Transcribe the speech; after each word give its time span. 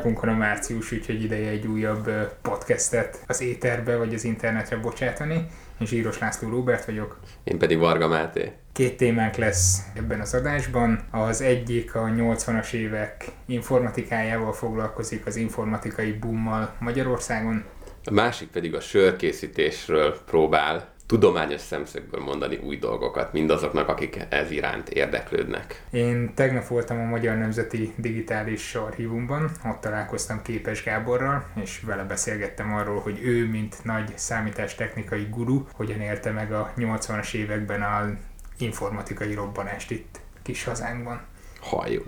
nyakunkon 0.00 0.28
a 0.28 0.36
március, 0.36 0.92
úgyhogy 0.92 1.22
ideje 1.22 1.50
egy 1.50 1.66
újabb 1.66 2.10
podcastet 2.42 3.24
az 3.26 3.40
éterbe 3.40 3.96
vagy 3.96 4.14
az 4.14 4.24
internetre 4.24 4.76
bocsátani. 4.76 5.34
Én 5.80 5.86
Zsíros 5.86 6.18
László 6.18 6.48
Róbert 6.48 6.84
vagyok. 6.84 7.18
Én 7.44 7.58
pedig 7.58 7.78
Varga 7.78 8.08
Máté. 8.08 8.52
Két 8.72 8.96
témánk 8.96 9.34
lesz 9.34 9.78
ebben 9.94 10.20
az 10.20 10.34
adásban. 10.34 11.00
Az 11.10 11.40
egyik 11.40 11.94
a 11.94 12.04
80-as 12.04 12.72
évek 12.72 13.24
informatikájával 13.46 14.52
foglalkozik, 14.52 15.26
az 15.26 15.36
informatikai 15.36 16.12
boommal 16.12 16.74
Magyarországon. 16.78 17.64
A 18.04 18.12
másik 18.12 18.48
pedig 18.48 18.74
a 18.74 18.80
sörkészítésről 18.80 20.18
próbál 20.26 20.94
tudományos 21.10 21.60
szemszögből 21.60 22.20
mondani 22.20 22.56
új 22.56 22.76
dolgokat 22.76 23.32
mindazoknak, 23.32 23.88
akik 23.88 24.18
ez 24.28 24.50
iránt 24.50 24.88
érdeklődnek. 24.88 25.82
Én 25.90 26.34
tegnap 26.34 26.66
voltam 26.66 27.00
a 27.00 27.04
Magyar 27.04 27.36
Nemzeti 27.36 27.92
Digitális 27.96 28.74
Archívumban, 28.74 29.50
ott 29.64 29.80
találkoztam 29.80 30.42
Képes 30.42 30.84
Gáborral, 30.84 31.46
és 31.62 31.80
vele 31.86 32.02
beszélgettem 32.02 32.74
arról, 32.74 33.00
hogy 33.00 33.18
ő, 33.22 33.46
mint 33.46 33.84
nagy 33.84 34.12
számítástechnikai 34.14 35.26
guru, 35.30 35.64
hogyan 35.72 36.00
élte 36.00 36.30
meg 36.30 36.52
a 36.52 36.72
80-as 36.76 37.34
években 37.34 37.82
a 37.82 38.10
informatikai 38.58 39.34
robbanást 39.34 39.90
itt 39.90 40.20
kis 40.42 40.64
hazánkban. 40.64 41.20
Halljuk. 41.60 42.04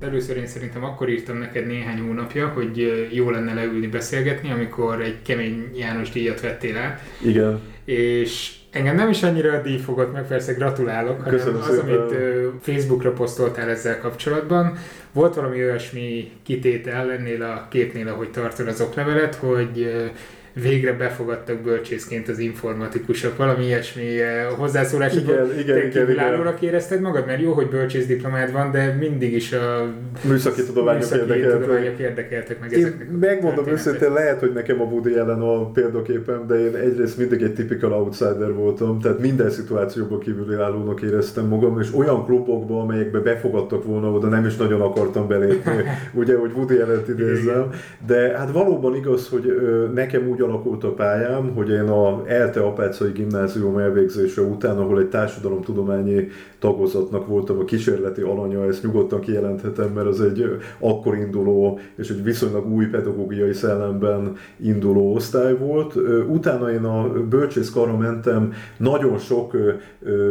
Először 0.00 0.36
én 0.36 0.46
szerintem 0.46 0.84
akkor 0.84 1.08
írtam 1.08 1.38
neked 1.38 1.66
néhány 1.66 2.00
hónapja, 2.00 2.48
hogy 2.48 3.08
jó 3.12 3.30
lenne 3.30 3.54
leülni 3.54 3.86
beszélgetni, 3.86 4.50
amikor 4.50 5.02
egy 5.02 5.22
kemény 5.22 5.70
János 5.74 6.10
díjat 6.10 6.40
vettél 6.40 6.76
át. 6.76 7.02
Igen. 7.24 7.60
És 7.84 8.52
engem 8.70 8.94
nem 8.96 9.08
is 9.08 9.22
annyira 9.22 9.52
a 9.52 9.62
díj 9.62 9.78
fogott 9.78 10.12
meg, 10.12 10.26
persze 10.26 10.52
gratulálok, 10.52 11.22
hanem 11.22 11.38
Köszönöm 11.38 11.60
az, 11.60 11.74
szépen. 11.74 11.88
amit 11.88 12.14
Facebookra 12.60 13.12
posztoltál 13.12 13.68
ezzel 13.68 13.98
kapcsolatban. 13.98 14.78
Volt 15.12 15.34
valami 15.34 15.64
olyasmi 15.64 16.30
kitétel 16.42 17.12
ennél 17.12 17.42
a 17.42 17.66
képnél, 17.70 18.08
ahogy 18.08 18.30
tartod 18.30 18.68
az 18.68 18.80
oklevelet, 18.80 19.34
hogy 19.34 19.92
végre 20.52 20.92
befogadtak 20.92 21.60
bölcsészként 21.60 22.28
az 22.28 22.38
informatikusok, 22.38 23.36
valami 23.36 23.64
ilyesmi 23.64 24.20
eh, 24.20 24.46
hozzászólás, 24.56 25.14
igen, 25.14 25.50
igen, 25.58 25.74
te 25.74 25.86
igen, 25.86 25.90
kívülállónak 25.90 26.62
érezted 26.62 27.00
magad, 27.00 27.26
mert 27.26 27.40
jó, 27.40 27.52
hogy 27.52 27.68
bölcsész 27.68 28.06
diplomád 28.06 28.52
van, 28.52 28.70
de 28.70 28.96
mindig 29.00 29.32
is 29.32 29.52
a 29.52 29.86
műszaki 30.28 30.64
tudományok, 30.64 31.00
műszaki 31.00 31.20
érdekeltek. 31.20 31.60
tudományok 31.60 31.98
érdekeltek 31.98 32.60
meg 32.60 32.72
én 32.72 32.78
ezeknek. 32.78 33.08
Megmondom 33.20 33.68
őszintén, 33.68 34.12
lehet, 34.12 34.40
hogy 34.40 34.52
nekem 34.52 34.80
a 34.80 34.84
Woody 34.84 35.16
ellen 35.16 35.40
a 35.40 35.70
példaképem, 35.70 36.46
de 36.46 36.54
én 36.54 36.74
egyrészt 36.74 37.18
mindig 37.18 37.42
egy 37.42 37.54
typical 37.54 37.92
outsider 37.92 38.52
voltam, 38.54 39.00
tehát 39.00 39.18
minden 39.18 39.50
szituációban 39.50 40.20
kívülállónak 40.20 41.02
éreztem 41.02 41.46
magam, 41.46 41.80
és 41.80 41.88
olyan 41.94 42.24
klubokban, 42.24 42.80
amelyekbe 42.80 43.18
befogadtak 43.18 43.84
volna 43.84 44.10
oda, 44.10 44.28
nem 44.28 44.46
is 44.46 44.56
nagyon 44.56 44.80
akartam 44.80 45.28
belépni, 45.28 45.72
ugye, 46.20 46.36
hogy 46.36 46.50
Woody 46.54 46.80
ellen 46.80 47.04
idézzem, 47.08 47.70
de 48.06 48.38
hát 48.38 48.50
valóban 48.50 48.94
igaz, 48.94 49.28
hogy 49.28 49.60
nekem 49.94 50.28
úgy 50.28 50.39
alakult 50.40 50.84
a 50.84 50.92
pályám, 50.92 51.52
hogy 51.54 51.68
én 51.68 51.88
a 51.88 52.22
ELTE 52.26 52.60
Apácai 52.60 53.10
Gimnázium 53.10 53.78
elvégzése 53.78 54.40
után, 54.40 54.78
ahol 54.78 54.98
egy 54.98 55.08
társadalomtudományi 55.08 56.28
tagozatnak 56.58 57.26
voltam 57.26 57.58
a 57.58 57.64
kísérleti 57.64 58.20
alanya, 58.20 58.66
ezt 58.66 58.82
nyugodtan 58.82 59.20
kijelenthetem, 59.20 59.92
mert 59.92 60.06
az 60.06 60.20
egy 60.20 60.58
akkor 60.78 61.16
induló 61.16 61.78
és 61.96 62.10
egy 62.10 62.22
viszonylag 62.22 62.72
új 62.72 62.86
pedagógiai 62.86 63.52
szellemben 63.52 64.36
induló 64.56 65.14
osztály 65.14 65.56
volt. 65.56 65.94
Utána 66.28 66.72
én 66.72 66.84
a 66.84 67.12
bölcsészkarra 67.28 67.96
mentem 67.96 68.52
nagyon 68.76 69.18
sok 69.18 69.56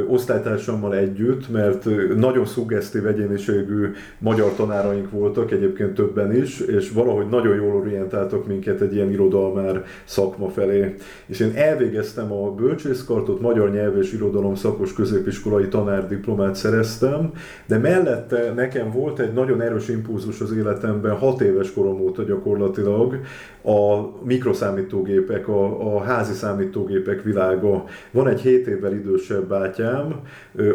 osztálytársammal 0.07 0.95
együtt, 0.95 1.51
mert 1.51 1.87
nagyon 2.15 2.45
szuggesztív 2.45 3.07
egyéniségű 3.07 3.91
magyar 4.19 4.53
tanáraink 4.55 5.11
voltak, 5.11 5.51
egyébként 5.51 5.93
többen 5.93 6.35
is, 6.35 6.59
és 6.59 6.91
valahogy 6.91 7.27
nagyon 7.29 7.55
jól 7.55 7.75
orientáltak 7.75 8.47
minket 8.47 8.81
egy 8.81 8.93
ilyen 8.93 9.11
irodalmár 9.11 9.83
szakma 10.03 10.49
felé. 10.49 10.95
És 11.25 11.39
én 11.39 11.51
elvégeztem 11.55 12.31
a 12.31 12.51
bölcsészkartot, 12.51 13.41
magyar 13.41 13.71
nyelv 13.71 13.97
és 13.97 14.13
irodalom 14.13 14.55
szakos 14.55 14.93
középiskolai 14.93 15.67
tanárdiplomát 15.67 16.55
szereztem, 16.55 17.31
de 17.65 17.77
mellette 17.77 18.53
nekem 18.53 18.91
volt 18.91 19.19
egy 19.19 19.33
nagyon 19.33 19.61
erős 19.61 19.87
impulzus 19.87 20.41
az 20.41 20.51
életemben, 20.51 21.17
hat 21.17 21.41
éves 21.41 21.73
korom 21.73 22.01
óta 22.01 22.23
gyakorlatilag, 22.23 23.19
a 23.63 24.09
mikroszámítógépek, 24.23 25.47
a, 25.47 25.95
a 25.95 25.99
házi 25.99 26.33
számítógépek 26.33 27.23
világa. 27.23 27.83
Van 28.11 28.27
egy 28.27 28.41
7 28.41 28.67
évvel 28.67 28.93
idősebb 28.93 29.47
bátyám, 29.47 30.21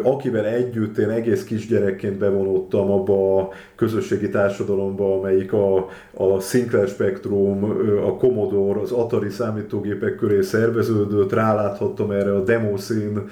akivel 0.02 0.46
együtt 0.46 0.98
én 0.98 1.08
egész 1.08 1.44
kisgyerekként 1.44 2.18
bevonottam 2.18 2.90
abba 2.90 3.40
a 3.40 3.48
közösségi 3.74 4.28
társadalomba, 4.28 5.18
amelyik 5.18 5.52
a, 5.52 5.76
a 6.14 6.40
Sinclair 6.40 6.88
Spectrum, 6.88 7.64
a 8.04 8.16
Commodore, 8.16 8.80
az 8.80 8.92
Atari 8.92 9.13
számítógépek 9.28 10.16
köré 10.16 10.40
szerveződött, 10.40 11.32
ráláthattam 11.32 12.10
erre 12.10 12.34
a 12.34 12.42
demószín 12.42 13.28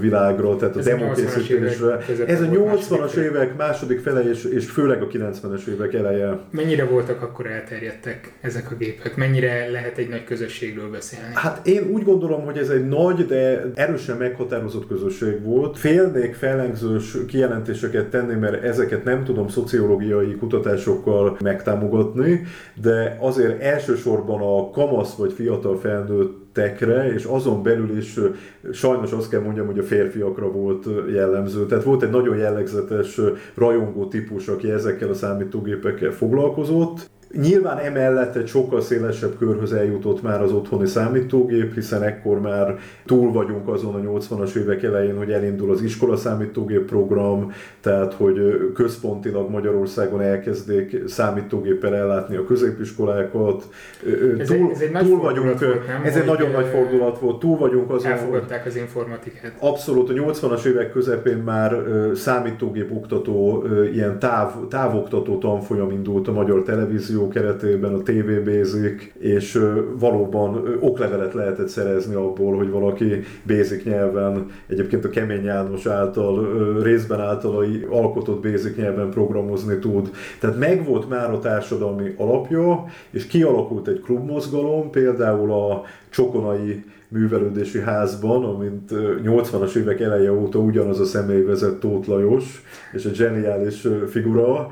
világra, 0.00 0.56
tehát 0.56 0.76
a 0.76 0.80
demokészítésre. 0.80 1.98
Ez 2.26 2.40
a 2.40 2.44
80-as 2.44 3.14
évek 3.14 3.56
második 3.56 4.00
fele 4.00 4.20
és, 4.20 4.44
és 4.44 4.70
főleg 4.70 5.02
a 5.02 5.06
90-es 5.06 5.66
évek 5.66 5.94
eleje. 5.94 6.38
Mennyire 6.50 6.84
voltak 6.84 7.22
akkor 7.22 7.46
elterjedtek 7.46 8.32
ezek 8.40 8.70
a 8.70 8.74
gépek? 8.74 9.16
Mennyire 9.16 9.70
lehet 9.70 9.98
egy 9.98 10.08
nagy 10.08 10.24
közösségről 10.24 10.90
beszélni? 10.90 11.30
Hát 11.34 11.66
én 11.66 11.88
úgy 11.92 12.04
gondolom, 12.04 12.44
hogy 12.44 12.58
ez 12.58 12.68
egy 12.68 12.88
nagy, 12.88 13.26
de 13.26 13.70
erősen 13.74 14.16
meghatározott 14.16 14.86
közösség 14.86 15.42
volt. 15.42 15.78
Félnék 15.78 16.34
fellengzős 16.34 17.16
kijelentéseket 17.26 18.06
tenni, 18.06 18.34
mert 18.34 18.64
ezeket 18.64 19.04
nem 19.04 19.24
tudom 19.24 19.48
szociológiai 19.48 20.36
kutatásokkal 20.36 21.36
megtámogatni, 21.42 22.42
de 22.82 23.16
azért 23.20 23.62
elsősorban 23.62 24.40
a 24.40 24.70
kamasz 24.88 25.14
vagy 25.14 25.32
fiatal 25.32 25.76
felnőtt 25.76 26.46
tekre, 26.52 27.12
és 27.12 27.24
azon 27.24 27.62
belül 27.62 27.96
is 27.96 28.18
sajnos 28.72 29.12
azt 29.12 29.30
kell 29.30 29.40
mondjam, 29.40 29.66
hogy 29.66 29.78
a 29.78 29.82
férfiakra 29.82 30.50
volt 30.50 30.86
jellemző. 31.12 31.66
Tehát 31.66 31.84
volt 31.84 32.02
egy 32.02 32.10
nagyon 32.10 32.36
jellegzetes 32.36 33.20
rajongó 33.54 34.06
típus, 34.06 34.48
aki 34.48 34.70
ezekkel 34.70 35.08
a 35.08 35.14
számítógépekkel 35.14 36.10
foglalkozott, 36.10 37.10
Nyilván 37.32 37.78
emellett 37.78 38.36
egy 38.36 38.46
sokkal 38.46 38.80
szélesebb 38.80 39.36
körhöz 39.38 39.72
eljutott 39.72 40.22
már 40.22 40.42
az 40.42 40.52
otthoni 40.52 40.86
számítógép, 40.86 41.74
hiszen 41.74 42.02
ekkor 42.02 42.40
már 42.40 42.78
túl 43.06 43.32
vagyunk 43.32 43.68
azon 43.68 43.94
a 43.94 44.10
80-as 44.10 44.54
évek 44.54 44.82
elején, 44.82 45.16
hogy 45.16 45.30
elindul 45.30 45.70
az 45.70 45.82
iskola 45.82 46.16
számítógép 46.16 46.86
program, 46.86 47.52
tehát 47.80 48.12
hogy 48.12 48.70
központilag 48.74 49.50
Magyarországon 49.50 50.20
elkezdték 50.20 51.02
számítógéppel 51.06 51.94
ellátni 51.94 52.36
a 52.36 52.44
középiskolákat. 52.44 53.68
Ez 54.38 54.46
túl, 54.46 54.56
egy, 54.56 54.70
ez 54.70 54.80
egy 54.80 54.92
túl 54.92 55.20
vagyunk, 55.20 55.58
volt, 55.58 55.86
nem? 55.86 56.02
Ez 56.04 56.16
egy 56.16 56.26
nagyon 56.26 56.50
nagy 56.50 56.66
fordulat 56.66 57.18
volt, 57.18 57.38
túl 57.38 57.58
vagyunk 57.58 57.90
azon. 57.90 58.10
Elfogadták 58.10 58.66
az 58.66 58.76
informatikát. 58.76 59.52
Abszolút, 59.58 60.10
a 60.10 60.12
80-as 60.12 60.64
évek 60.64 60.92
közepén 60.92 61.36
már 61.36 61.76
számítógép 62.14 62.92
oktató, 62.92 63.64
ilyen 63.92 64.18
táv, 64.18 64.68
távoktató 64.68 65.38
tanfolyam 65.38 65.90
indult 65.90 66.28
a 66.28 66.32
magyar 66.32 66.62
televízió 66.62 67.17
televízió 67.18 67.28
keretében, 67.28 67.94
a 67.94 68.02
TV 68.02 68.44
Basic, 68.44 69.12
és 69.18 69.60
valóban 69.98 70.78
oklevelet 70.80 71.34
lehetett 71.34 71.68
szerezni 71.68 72.14
abból, 72.14 72.56
hogy 72.56 72.70
valaki 72.70 73.22
Basic 73.46 73.84
nyelven, 73.84 74.46
egyébként 74.66 75.04
a 75.04 75.08
Kemény 75.08 75.44
János 75.44 75.86
által, 75.86 76.46
részben 76.82 77.20
általai 77.20 77.86
alkotott 77.90 78.42
Basic 78.42 78.76
nyelven 78.76 79.10
programozni 79.10 79.78
tud. 79.78 80.10
Tehát 80.40 80.58
megvolt 80.58 81.08
már 81.08 81.30
a 81.30 81.38
társadalmi 81.38 82.14
alapja, 82.16 82.84
és 83.10 83.26
kialakult 83.26 83.88
egy 83.88 84.00
klubmozgalom, 84.00 84.90
például 84.90 85.52
a 85.52 85.82
Csokonai 86.10 86.84
művelődési 87.08 87.80
házban, 87.80 88.44
amint 88.44 88.90
80-as 89.24 89.74
évek 89.74 90.00
eleje 90.00 90.32
óta 90.32 90.58
ugyanaz 90.58 91.00
a 91.00 91.04
személy 91.04 91.42
vezet 91.42 91.74
Tóth 91.74 92.08
Lajos, 92.08 92.62
és 92.92 93.04
egy 93.04 93.14
zseniális 93.14 93.86
figura, 94.08 94.70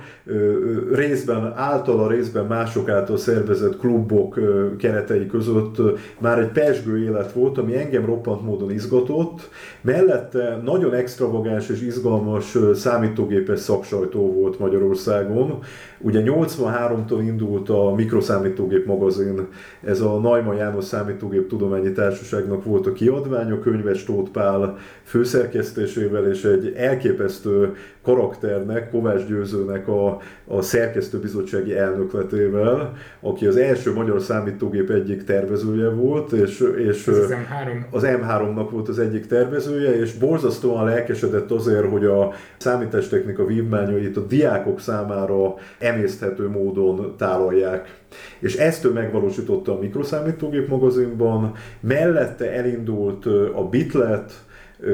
részben 0.93 1.53
általa, 1.56 2.09
részben 2.09 2.47
mások 2.47 2.88
által 2.88 3.17
szervezett 3.17 3.79
klubok 3.79 4.41
keretei 4.79 5.27
között 5.27 5.77
már 6.19 6.38
egy 6.38 6.53
pesgő 6.53 7.05
élet 7.05 7.33
volt, 7.33 7.59
ami 7.59 7.77
engem 7.77 8.05
roppant 8.05 8.43
módon 8.43 8.71
izgatott, 8.71 9.50
mellette 9.87 10.61
nagyon 10.65 10.94
extravagáns 10.94 11.69
és 11.69 11.83
izgalmas 11.83 12.56
számítógépes 12.75 13.61
szaksajtó 13.61 14.33
volt 14.33 14.59
Magyarországon. 14.59 15.59
Ugye 15.99 16.23
83-tól 16.25 17.21
indult 17.21 17.69
a 17.69 17.94
Mikroszámítógép 17.94 18.87
magazin, 18.87 19.49
ez 19.85 20.00
a 20.00 20.19
Naima 20.19 20.55
János 20.55 20.85
Számítógép 20.85 21.49
Tudományi 21.49 21.93
Társaság 21.93 22.35
Társaságnak 22.37 22.65
volt 22.65 22.87
a 22.87 22.93
kiadványa, 22.93 23.59
könyves 23.59 24.05
Tóth 24.05 24.31
Pál 24.31 24.79
főszerkesztésével, 25.03 26.31
és 26.31 26.44
egy 26.44 26.73
elképesztő 26.77 27.75
karakternek, 28.06 28.91
Kovács 28.91 29.26
Győzőnek 29.26 29.88
a, 29.88 30.19
a 30.47 30.62
szerkesztőbizottsági 30.62 31.76
elnökletével, 31.76 32.93
aki 33.20 33.47
az 33.47 33.56
első 33.56 33.93
magyar 33.93 34.20
számítógép 34.20 34.91
egyik 34.91 35.25
tervezője 35.25 35.88
volt, 35.88 36.32
és, 36.32 36.64
és 36.76 37.06
az 37.06 37.31
M3. 37.31 37.91
az 37.91 38.03
M3-nak 38.06 38.67
volt 38.70 38.88
az 38.88 38.99
egyik 38.99 39.26
tervezője, 39.26 40.00
és 40.00 40.12
borzasztóan 40.12 40.85
lelkesedett 40.85 41.50
azért, 41.50 41.91
hogy 41.91 42.05
a 42.05 42.32
számítástechnika 42.56 43.44
vívmányait 43.44 44.17
a 44.17 44.26
diákok 44.26 44.81
számára 44.81 45.55
emészthető 45.79 46.49
módon 46.49 47.14
tálalják. 47.17 48.00
És 48.38 48.56
ezt 48.56 48.85
ő 48.85 48.91
megvalósította 48.91 49.76
a 49.76 49.79
mikroszámítógép 49.79 50.69
magazinban, 50.69 51.52
mellette 51.81 52.52
elindult 52.52 53.26
a 53.55 53.69
Bitlet, 53.70 54.32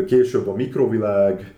később 0.06 0.48
a 0.48 0.54
Mikrovilág, 0.54 1.54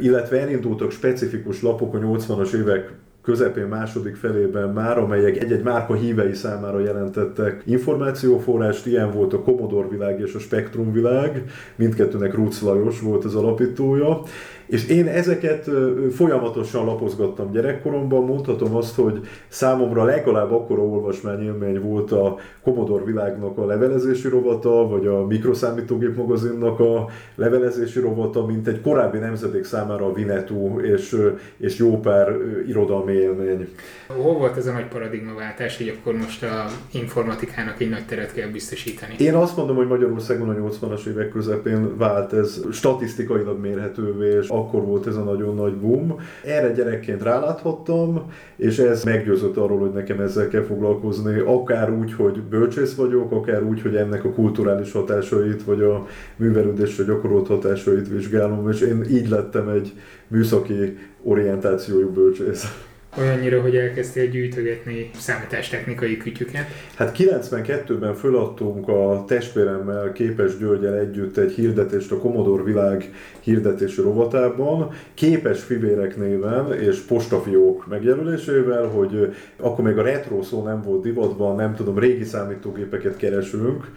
illetve 0.00 0.40
elindultak 0.40 0.90
specifikus 0.90 1.62
lapok 1.62 1.94
a 1.94 1.98
80-as 1.98 2.52
évek 2.54 2.92
közepén 3.22 3.66
második 3.66 4.16
felében 4.16 4.68
már, 4.68 4.98
amelyek 4.98 5.42
egy-egy 5.42 5.62
márka 5.62 5.94
hívei 5.94 6.32
számára 6.32 6.80
jelentettek 6.80 7.62
információforrást, 7.66 8.86
ilyen 8.86 9.10
volt 9.10 9.32
a 9.32 9.42
Commodore 9.42 9.88
világ 9.88 10.20
és 10.20 10.34
a 10.34 10.38
Spectrum 10.38 10.92
világ, 10.92 11.44
mindkettőnek 11.76 12.34
Rucz 12.34 12.60
Lajos 12.60 13.00
volt 13.00 13.24
az 13.24 13.34
alapítója, 13.34 14.22
és 14.72 14.88
én 14.88 15.06
ezeket 15.06 15.70
folyamatosan 16.14 16.84
lapozgattam 16.84 17.52
gyerekkoromban, 17.52 18.24
mondhatom 18.24 18.76
azt, 18.76 18.94
hogy 18.94 19.20
számomra 19.48 20.04
legalább 20.04 20.52
akkora 20.52 20.82
olvasmányélmény 20.82 21.80
volt 21.80 22.12
a 22.12 22.36
Commodore 22.62 23.04
világnak 23.04 23.58
a 23.58 23.66
levelezési 23.66 24.28
rovata, 24.28 24.88
vagy 24.88 25.06
a 25.06 25.26
mikroszámítógép 25.26 26.16
magazinnak 26.16 26.80
a 26.80 27.08
levelezési 27.34 28.00
rovata, 28.00 28.46
mint 28.46 28.66
egy 28.66 28.80
korábbi 28.80 29.18
nemzedék 29.18 29.64
számára 29.64 30.06
a 30.06 30.12
Vinetú 30.12 30.80
és, 30.80 31.16
és 31.56 31.76
jó 31.76 32.00
pár 32.00 32.36
irodalmi 32.66 33.12
élmény. 33.12 33.68
Hol 34.06 34.34
volt 34.34 34.56
ez 34.56 34.66
a 34.66 34.72
nagy 34.72 34.88
paradigmaváltás, 34.88 35.76
hogy 35.76 35.96
akkor 35.98 36.14
most 36.14 36.42
a 36.42 36.66
informatikának 36.92 37.80
egy 37.80 37.90
nagy 37.90 38.06
teret 38.06 38.32
kell 38.32 38.48
biztosítani? 38.48 39.14
Én 39.18 39.34
azt 39.34 39.56
mondom, 39.56 39.76
hogy 39.76 39.86
Magyarországon 39.86 40.48
a 40.48 40.54
80-as 40.54 41.06
évek 41.06 41.28
közepén 41.28 41.96
vált 41.96 42.32
ez 42.32 42.60
statisztikailag 42.70 43.60
mérhetővé, 43.60 44.36
és 44.40 44.48
akkor 44.62 44.84
volt 44.84 45.06
ez 45.06 45.16
a 45.16 45.22
nagyon 45.22 45.54
nagy 45.54 45.76
boom. 45.76 46.16
Erre 46.44 46.72
gyerekként 46.72 47.22
ráláthattam, 47.22 48.22
és 48.56 48.78
ez 48.78 49.04
meggyőzött 49.04 49.56
arról, 49.56 49.78
hogy 49.78 49.92
nekem 49.92 50.20
ezzel 50.20 50.48
kell 50.48 50.62
foglalkozni, 50.62 51.38
akár 51.38 51.90
úgy, 51.90 52.12
hogy 52.12 52.42
bölcsész 52.42 52.94
vagyok, 52.94 53.32
akár 53.32 53.62
úgy, 53.62 53.82
hogy 53.82 53.96
ennek 53.96 54.24
a 54.24 54.32
kulturális 54.32 54.92
hatásait, 54.92 55.64
vagy 55.64 55.82
a 55.82 56.06
művelődésre 56.36 57.04
gyakorolt 57.04 57.46
hatásait 57.46 58.08
vizsgálom, 58.08 58.70
és 58.70 58.80
én 58.80 59.04
így 59.10 59.28
lettem 59.28 59.68
egy 59.68 59.92
műszaki 60.28 60.98
orientációjú 61.22 62.10
bölcsész. 62.10 62.90
Olyannyira, 63.18 63.60
hogy 63.60 63.76
elkezdtél 63.76 64.26
gyűjtögetni 64.26 65.10
számítástechnikai 65.18 66.16
kütyüket? 66.16 66.66
Hát 66.96 67.16
92-ben 67.18 68.14
föladtunk 68.14 68.88
a 68.88 69.24
testvéremmel, 69.26 70.12
Képes 70.12 70.58
Györgyel 70.58 70.94
együtt 70.94 71.36
egy 71.36 71.52
hirdetést 71.52 72.12
a 72.12 72.18
Commodore 72.18 72.62
világ 72.62 73.12
hirdetési 73.40 74.00
rovatában, 74.00 74.90
Képes 75.14 75.62
Fivérek 75.62 76.16
néven 76.16 76.72
és 76.72 76.98
postafiók 76.98 77.86
megjelölésével, 77.86 78.86
hogy 78.86 79.34
akkor 79.56 79.84
még 79.84 79.98
a 79.98 80.02
retro 80.02 80.42
szó 80.42 80.62
nem 80.62 80.82
volt 80.82 81.02
divatban, 81.02 81.56
nem 81.56 81.74
tudom, 81.74 81.98
régi 81.98 82.24
számítógépeket 82.24 83.16
keresünk, 83.16 83.90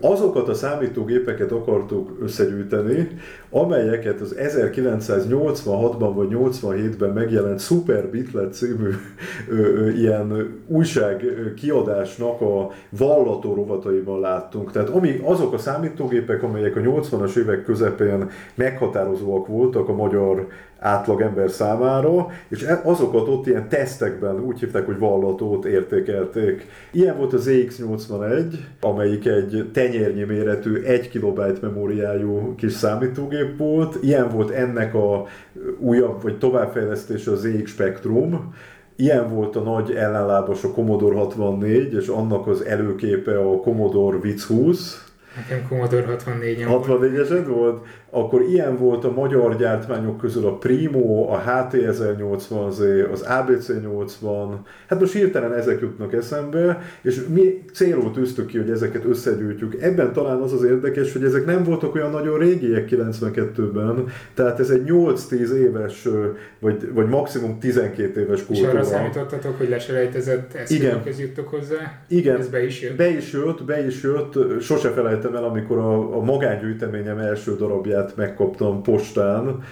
azokat 0.00 0.48
a 0.48 0.54
számítógépeket 0.54 1.52
akartuk 1.52 2.16
összegyűjteni, 2.22 3.08
amelyeket 3.50 4.20
az 4.20 4.34
1986-ban 4.38 6.12
vagy 6.14 6.28
87-ben 6.30 7.10
megjelent 7.10 7.60
Super 7.60 8.08
Bitlet 8.08 8.54
című 8.54 8.90
ilyen 9.96 10.60
újság 10.66 11.24
kiadásnak 11.56 12.40
a 12.40 12.70
vallató 12.88 13.54
rovataiban 13.54 14.20
láttunk. 14.20 14.72
Tehát 14.72 14.88
ami, 14.88 15.20
azok 15.24 15.52
a 15.52 15.58
számítógépek, 15.58 16.42
amelyek 16.42 16.76
a 16.76 16.80
80-as 16.80 17.36
évek 17.36 17.64
közepén 17.64 18.30
meghatározóak 18.54 19.46
voltak 19.46 19.88
a 19.88 19.94
magyar 19.94 20.46
átlagember 20.84 21.50
számára, 21.50 22.26
és 22.48 22.62
e- 22.62 22.80
azokat 22.84 23.28
ott 23.28 23.46
ilyen 23.46 23.68
tesztekben 23.68 24.40
úgy 24.40 24.60
hívták, 24.60 24.86
hogy 24.86 24.98
vallatót 24.98 25.64
értékelték. 25.64 26.66
Ilyen 26.90 27.16
volt 27.16 27.32
az 27.32 27.48
ZX81, 27.48 28.44
amelyik 28.80 29.26
egy 29.26 29.70
tenyérnyi 29.72 30.22
méretű, 30.22 30.82
1 30.82 31.08
kilobájt 31.08 31.62
memóriájú 31.62 32.54
kis 32.54 32.72
számítógép 32.72 33.58
volt. 33.58 33.98
Ilyen 34.02 34.28
volt 34.28 34.50
ennek 34.50 34.94
a 34.94 35.26
újabb 35.78 36.22
vagy 36.22 36.38
továbbfejlesztése 36.38 37.30
az 37.30 37.40
ZX 37.40 37.70
Spectrum, 37.70 38.54
Ilyen 38.96 39.28
volt 39.34 39.56
a 39.56 39.60
nagy 39.60 39.90
ellenlábas 39.94 40.64
a 40.64 40.70
Commodore 40.70 41.16
64, 41.16 41.92
és 41.92 42.06
annak 42.06 42.46
az 42.46 42.64
előképe 42.64 43.38
a 43.38 43.60
Commodore 43.60 44.18
VIC 44.18 44.44
20. 44.44 45.04
Nekem 45.36 45.68
Commodore 45.68 46.16
64-en 46.18 46.66
64-esed 46.66 47.44
volt? 47.48 47.86
Akkor 48.14 48.42
ilyen 48.42 48.76
volt 48.76 49.04
a 49.04 49.12
magyar 49.12 49.56
gyártmányok 49.56 50.18
közül 50.18 50.46
a 50.46 50.56
Primo, 50.56 51.28
a 51.32 51.42
HT1080Z, 51.46 53.10
az 53.12 53.24
ABC80, 53.28 54.48
hát 54.88 55.00
most 55.00 55.12
hirtelen 55.12 55.52
ezek 55.54 55.80
jutnak 55.80 56.12
eszembe, 56.12 56.82
és 57.02 57.20
mi 57.34 57.64
célul 57.72 58.12
tűztük 58.12 58.46
ki, 58.46 58.58
hogy 58.58 58.70
ezeket 58.70 59.04
összegyűjtjük. 59.04 59.82
Ebben 59.82 60.12
talán 60.12 60.40
az 60.40 60.52
az 60.52 60.64
érdekes, 60.64 61.12
hogy 61.12 61.24
ezek 61.24 61.46
nem 61.46 61.64
voltak 61.64 61.94
olyan 61.94 62.10
nagyon 62.10 62.38
régiek 62.38 62.88
92-ben, 62.90 64.04
tehát 64.34 64.60
ez 64.60 64.70
egy 64.70 64.82
8-10 64.86 65.50
éves, 65.50 66.08
vagy, 66.60 66.92
vagy 66.92 67.08
maximum 67.08 67.58
12 67.58 68.20
éves 68.20 68.46
kultúra. 68.46 68.68
És 68.68 68.74
arra 68.74 68.84
számítottatok, 68.84 69.58
hogy 69.58 69.68
leselejtezett 69.68 70.54
eszközökhez 70.54 71.20
juttok 71.20 71.48
hozzá? 71.48 72.04
Igen. 72.08 72.38
Ez 72.38 72.48
be 72.48 72.64
is 72.64 72.82
jött? 72.82 72.96
Be 72.96 73.08
is 73.08 73.32
jött, 73.32 73.64
be 73.64 73.86
is 73.86 74.02
jött. 74.02 74.60
Sose 74.60 74.88
felejtem 74.88 75.34
el, 75.34 75.44
amikor 75.44 75.78
a, 75.78 76.16
a 76.16 76.20
magángyűjteményem 76.20 77.18
első 77.18 77.56
darabját 77.56 78.03
ilyet 78.04 78.16
megkaptam 78.16 78.82
postán 78.82 79.62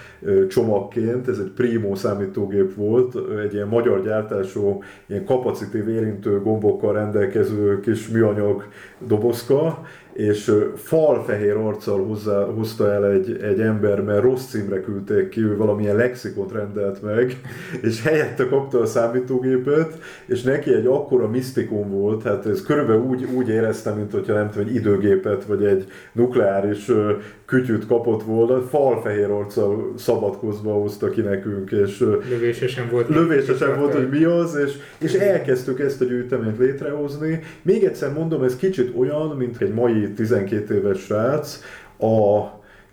csomagként, 0.49 1.29
ez 1.29 1.39
egy 1.39 1.51
Primo 1.51 1.95
számítógép 1.95 2.75
volt, 2.75 3.15
egy 3.45 3.55
ilyen 3.55 3.69
magyar 3.69 4.03
gyártású, 4.03 4.83
ilyen 5.07 5.25
kapacitív 5.25 5.89
érintő 5.89 6.41
gombokkal 6.41 6.93
rendelkező 6.93 7.81
kis 7.81 8.09
műanyag 8.09 8.65
dobozka, 8.99 9.83
és 10.13 10.53
falfehér 10.77 11.57
arccal 11.57 12.05
hozzá, 12.05 12.45
hozta 12.45 12.93
el 12.93 13.07
egy, 13.07 13.39
egy 13.43 13.61
ember, 13.61 14.01
mert 14.01 14.23
rossz 14.23 14.45
címre 14.45 14.81
küldték 14.81 15.29
ki, 15.29 15.41
ő 15.41 15.57
valamilyen 15.57 15.97
lexikont 15.97 16.53
rendelt 16.53 17.03
meg, 17.03 17.41
és 17.89 18.03
helyette 18.03 18.47
kapta 18.47 18.81
a 18.81 18.87
számítógépet, 18.87 19.99
és 20.27 20.43
neki 20.43 20.75
egy 20.75 20.87
akkora 20.87 21.29
misztikum 21.29 21.91
volt, 21.91 22.23
hát 22.23 22.47
ez 22.47 22.63
körülbelül 22.63 23.03
úgy, 23.03 23.25
úgy 23.35 23.49
éreztem, 23.49 23.97
mint 23.97 24.13
hogyha 24.13 24.35
nem 24.35 24.51
tudom, 24.51 24.69
egy 24.69 24.75
időgépet, 24.75 25.45
vagy 25.45 25.65
egy 25.65 25.85
nukleáris 26.13 26.91
kütyüt 27.47 27.87
kapott 27.87 28.23
volna, 28.23 28.61
falfehér 28.61 29.31
arccal 29.31 29.93
szabadkozva 29.97 30.73
hozta 30.73 31.11
ki 31.11 31.21
nekünk, 31.21 31.71
és 31.71 31.99
lövésesen 32.31 32.89
volt, 32.91 33.09
lövésesen 33.09 33.79
volt 33.79 33.95
hogy 33.95 34.09
mi 34.09 34.25
az, 34.25 34.57
és, 34.57 34.73
és 34.99 35.13
elkezdtük 35.13 35.81
ezt 35.81 36.01
a 36.01 36.05
gyűjteményt 36.05 36.59
létrehozni. 36.59 37.41
Még 37.63 37.85
egyszer 37.85 38.13
mondom, 38.13 38.43
ez 38.43 38.57
kicsit 38.57 38.93
olyan, 38.97 39.37
mint 39.37 39.61
egy 39.61 39.75
mai 39.75 40.02
12 40.09 40.75
éves 40.75 40.99
srác, 40.99 41.61
a 41.99 42.51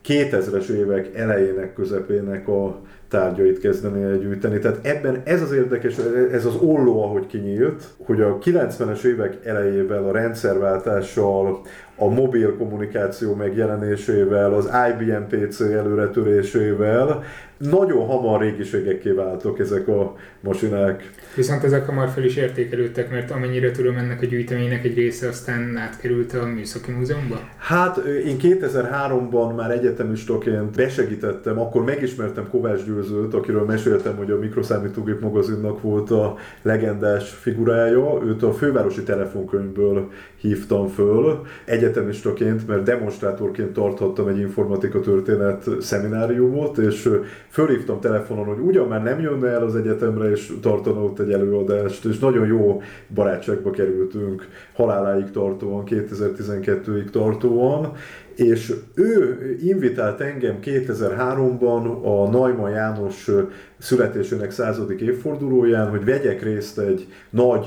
2000-es 0.08 0.70
évek 0.70 1.16
elejének, 1.16 1.74
közepének 1.74 2.48
a 2.48 2.82
tárgyait 3.10 3.60
kezdeni 3.60 4.04
el. 4.04 4.38
Tehát 4.60 4.80
ebben 4.82 5.22
ez 5.24 5.42
az 5.42 5.52
érdekes, 5.52 5.96
ez 6.32 6.46
az 6.46 6.56
olló, 6.56 7.04
ahogy 7.04 7.28
kinyílt, 7.28 7.84
hogy 8.06 8.22
a 8.22 8.38
90-es 8.38 9.04
évek 9.04 9.46
elejével, 9.46 10.04
a 10.04 10.12
rendszerváltással, 10.12 11.62
a 11.96 12.08
mobil 12.08 12.58
kommunikáció 12.58 13.34
megjelenésével, 13.34 14.54
az 14.54 14.70
IBM 14.90 15.24
PC 15.36 15.60
előretörésével 15.60 17.24
nagyon 17.60 18.06
hamar 18.06 18.42
régiségekké 18.42 19.10
váltak 19.10 19.60
ezek 19.60 19.88
a 19.88 20.16
masinák. 20.40 21.10
Viszont 21.36 21.64
ezek 21.64 21.86
hamar 21.86 22.10
fel 22.10 22.24
is 22.24 22.36
értékelődtek, 22.36 23.12
mert 23.12 23.32
amennyire 23.32 23.72
tudom, 23.72 23.98
ennek 23.98 24.22
a 24.22 24.26
gyűjteménynek 24.26 24.84
egy 24.84 24.96
része 24.96 25.28
aztán 25.28 25.78
átkerült 25.78 26.34
a 26.34 26.46
Műszaki 26.46 26.92
Múzeumba? 26.92 27.40
Hát 27.58 27.98
én 27.98 28.38
2003-ban 28.42 29.56
már 29.56 29.72
egyetemistaként 29.72 30.76
besegítettem, 30.76 31.60
akkor 31.60 31.84
megismertem 31.84 32.50
Kovács 32.50 32.84
Győr 32.86 33.00
főzőt, 33.00 33.34
akiről 33.34 33.66
meséltem, 33.66 34.16
hogy 34.16 34.32
a 34.32 34.38
Mikroszámítógép 34.38 35.20
magazinnak 35.20 35.82
volt 35.82 36.12
a 36.12 36.36
legendás 36.62 37.30
figurája, 37.30 38.22
őt 38.26 38.44
a 38.44 38.54
fővárosi 38.54 39.04
telefonkönyvből 39.04 40.12
hívtam 40.42 40.88
föl 40.88 41.42
egyetemistaként, 41.66 42.68
mert 42.68 42.84
demonstrátorként 42.84 43.74
tarthattam 43.74 44.28
egy 44.28 44.40
informatika 44.40 45.00
történet 45.00 45.70
szemináriumot, 45.80 46.78
és 46.78 47.10
fölhívtam 47.50 48.00
telefonon, 48.00 48.46
hogy 48.46 48.60
ugyan 48.60 48.88
már 48.88 49.04
nem 49.04 49.20
jönne 49.20 49.48
el 49.48 49.64
az 49.64 49.76
egyetemre, 49.76 50.30
és 50.30 50.54
tartana 50.62 51.04
ott 51.04 51.20
egy 51.20 51.32
előadást, 51.32 52.06
és 52.06 52.20
nagyon 52.20 52.48
jó 52.48 52.82
barátságba 53.14 53.72
kerültünk 53.72 54.48
haláláig 54.74 55.32
tartóan, 55.32 55.84
2012-ig 55.86 57.10
tartóan, 57.10 57.94
és 58.40 58.74
ő 58.96 59.38
invitált 59.62 60.22
engem 60.22 60.60
2003-ban 60.64 62.02
a 62.04 62.30
Naima 62.30 62.70
János 62.70 63.30
születésének 63.78 64.52
századik 64.52 65.02
évfordulóján, 65.02 65.90
hogy 65.90 66.06
vegyek 66.06 66.44
részt 66.44 66.80
egy 66.80 67.08
nagy 67.30 67.66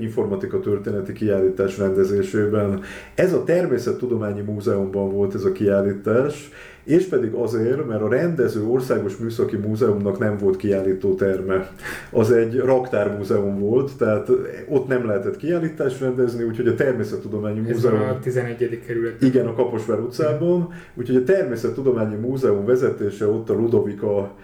informatika 0.00 0.60
történeti 0.60 1.12
kiállítás 1.12 1.78
rendezésében. 1.78 2.80
Ez 3.14 3.32
a 3.32 3.44
Természettudományi 3.44 4.40
Múzeumban 4.40 5.10
volt 5.12 5.34
ez 5.34 5.44
a 5.44 5.52
kiállítás, 5.52 6.50
és 6.88 7.04
pedig 7.04 7.32
azért, 7.32 7.86
mert 7.86 8.02
a 8.02 8.08
rendező 8.08 8.64
Országos 8.64 9.16
Műszaki 9.16 9.56
Múzeumnak 9.56 10.18
nem 10.18 10.36
volt 10.36 10.56
kiállító 10.56 11.14
terme. 11.14 11.70
Az 12.10 12.30
egy 12.30 12.56
raktármúzeum 12.56 13.58
volt, 13.58 13.90
tehát 13.98 14.28
ott 14.68 14.86
nem 14.86 15.06
lehetett 15.06 15.36
kiállítást 15.36 16.00
rendezni, 16.00 16.44
úgyhogy 16.44 16.66
a 16.66 16.74
Természettudományi 16.74 17.60
Ez 17.60 17.74
Múzeum... 17.74 18.00
a 18.00 18.18
11. 18.18 18.80
kerület. 18.86 19.22
Igen, 19.22 19.46
a 19.46 19.54
Kaposvár 19.54 19.98
utcában, 19.98 20.68
úgyhogy 20.94 21.16
a 21.16 21.24
Természettudományi 21.24 22.16
Múzeum 22.16 22.64
vezetése 22.64 23.26
ott 23.26 23.50
a 23.50 23.54
Ludovika 23.54 24.34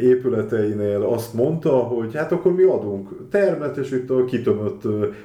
épületeinél 0.00 1.02
azt 1.02 1.34
mondta, 1.34 1.70
hogy 1.70 2.14
hát 2.14 2.32
akkor 2.32 2.54
mi 2.54 2.62
adunk 2.62 3.08
termet, 3.30 3.76
és 3.76 3.90
itt 3.90 4.10
a 4.10 4.24
kitömött 4.24 4.82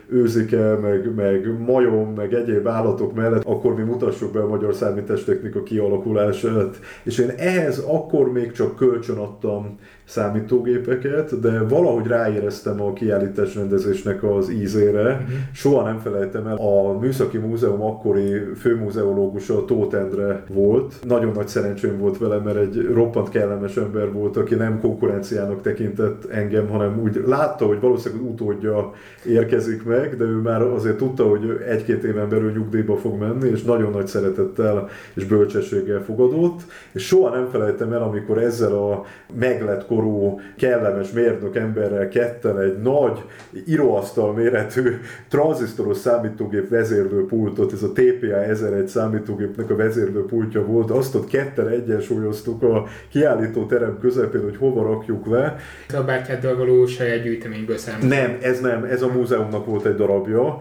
őzike, 0.08 0.75
meg, 0.75 1.16
meg 1.16 1.60
majom, 1.66 2.14
meg 2.14 2.34
egyéb 2.34 2.68
állatok 2.68 3.14
mellett, 3.14 3.44
akkor 3.46 3.75
mi 3.75 3.84
mutassuk 3.84 4.32
be 4.32 4.42
a 4.42 4.48
magyar 4.48 4.75
számítástechnika 4.75 5.64
kialakulását. 5.64 6.80
És 7.04 7.18
én 7.18 7.30
ehhez 7.38 7.80
akkor 7.80 8.32
még 8.32 8.52
csak 8.52 8.75
kölcsön 8.75 9.18
adtam 9.18 9.78
számítógépeket, 10.05 11.39
de 11.39 11.59
valahogy 11.59 12.07
ráéreztem 12.07 12.81
a 12.81 12.93
kiállítás 12.93 13.55
rendezésnek 13.55 14.24
az 14.24 14.50
ízére. 14.50 15.01
Uh-huh. 15.01 15.27
Soha 15.53 15.83
nem 15.83 16.00
felejtem 16.00 16.47
el, 16.47 16.55
a 16.55 17.00
Műszaki 17.00 17.38
Múzeum 17.38 17.81
akkori 17.81 18.31
főmúzeológusa 18.55 19.65
Tóth 19.65 19.95
Endre 19.95 20.43
volt. 20.53 20.93
Nagyon 21.07 21.31
nagy 21.31 21.47
szerencsém 21.47 21.97
volt 21.97 22.17
vele, 22.17 22.38
mert 22.38 22.57
egy 22.57 22.89
roppant 22.93 23.29
kellemes 23.29 23.77
ember 23.77 24.12
volt, 24.12 24.38
aki 24.38 24.55
nem 24.55 24.79
konkurenciának 24.79 25.62
tekintett 25.62 26.25
engem, 26.31 26.67
hanem 26.67 27.00
úgy 27.03 27.24
látta, 27.25 27.65
hogy 27.65 27.79
valószínűleg 27.79 28.25
utódja 28.25 28.91
érkezik 29.25 29.83
meg, 29.83 30.15
de 30.15 30.24
ő 30.24 30.35
már 30.35 30.62
azért 30.62 30.97
tudta, 30.97 31.24
hogy 31.24 31.62
egy-két 31.67 32.03
éven 32.03 32.29
belül 32.29 32.51
nyugdíjba 32.51 32.97
fog 32.97 33.19
menni, 33.19 33.50
és 33.50 33.63
nagyon 33.63 33.91
nagy 33.91 34.07
szeretettel 34.07 34.89
és 35.13 35.25
bölcsességgel 35.25 36.03
fogadott. 36.03 36.59
És 36.91 37.05
soha 37.05 37.29
nem 37.29 37.47
felejtem 37.51 37.93
el, 37.93 38.01
amikor 38.01 38.38
ezzel 38.38 38.74
a 38.74 39.03
meglett 39.39 39.85
korú, 39.96 40.40
kellemes 40.58 41.12
mérnök 41.12 41.56
emberrel 41.56 42.08
ketten 42.08 42.60
egy 42.60 42.78
nagy 42.78 43.24
íróasztal 43.68 44.34
méretű 44.34 44.98
tranzisztoros 45.30 45.98
számítógép 45.98 46.70
vezérlőpultot, 46.70 47.74
ez 47.74 47.84
a 47.84 47.92
TPA 47.92 48.44
1001 48.44 48.88
számítógépnek 48.88 49.70
a 49.70 49.75
vezérlőpultja 49.75 50.66
volt, 50.66 50.92
azt 50.92 51.16
ott 51.16 51.28
ketten 51.28 51.68
egyensúlyoztuk 51.68 52.64
a 52.64 52.86
kiállító 53.10 53.66
terem 53.66 53.98
közepén, 54.00 54.42
hogy 54.42 54.58
hova 54.58 54.84
rakjuk 54.84 55.25
le. 55.25 55.56
A 55.94 56.04
bátyáddal 56.04 56.56
való 56.56 56.86
saját 56.86 57.24
gyűjteményből 57.24 57.78
számít. 57.78 58.10
Nem, 58.10 58.38
ez 58.42 58.60
nem, 58.60 58.84
ez 58.84 59.02
a 59.02 59.08
múzeumnak 59.08 59.66
volt 59.66 59.86
egy 59.86 59.96
darabja. 59.96 60.58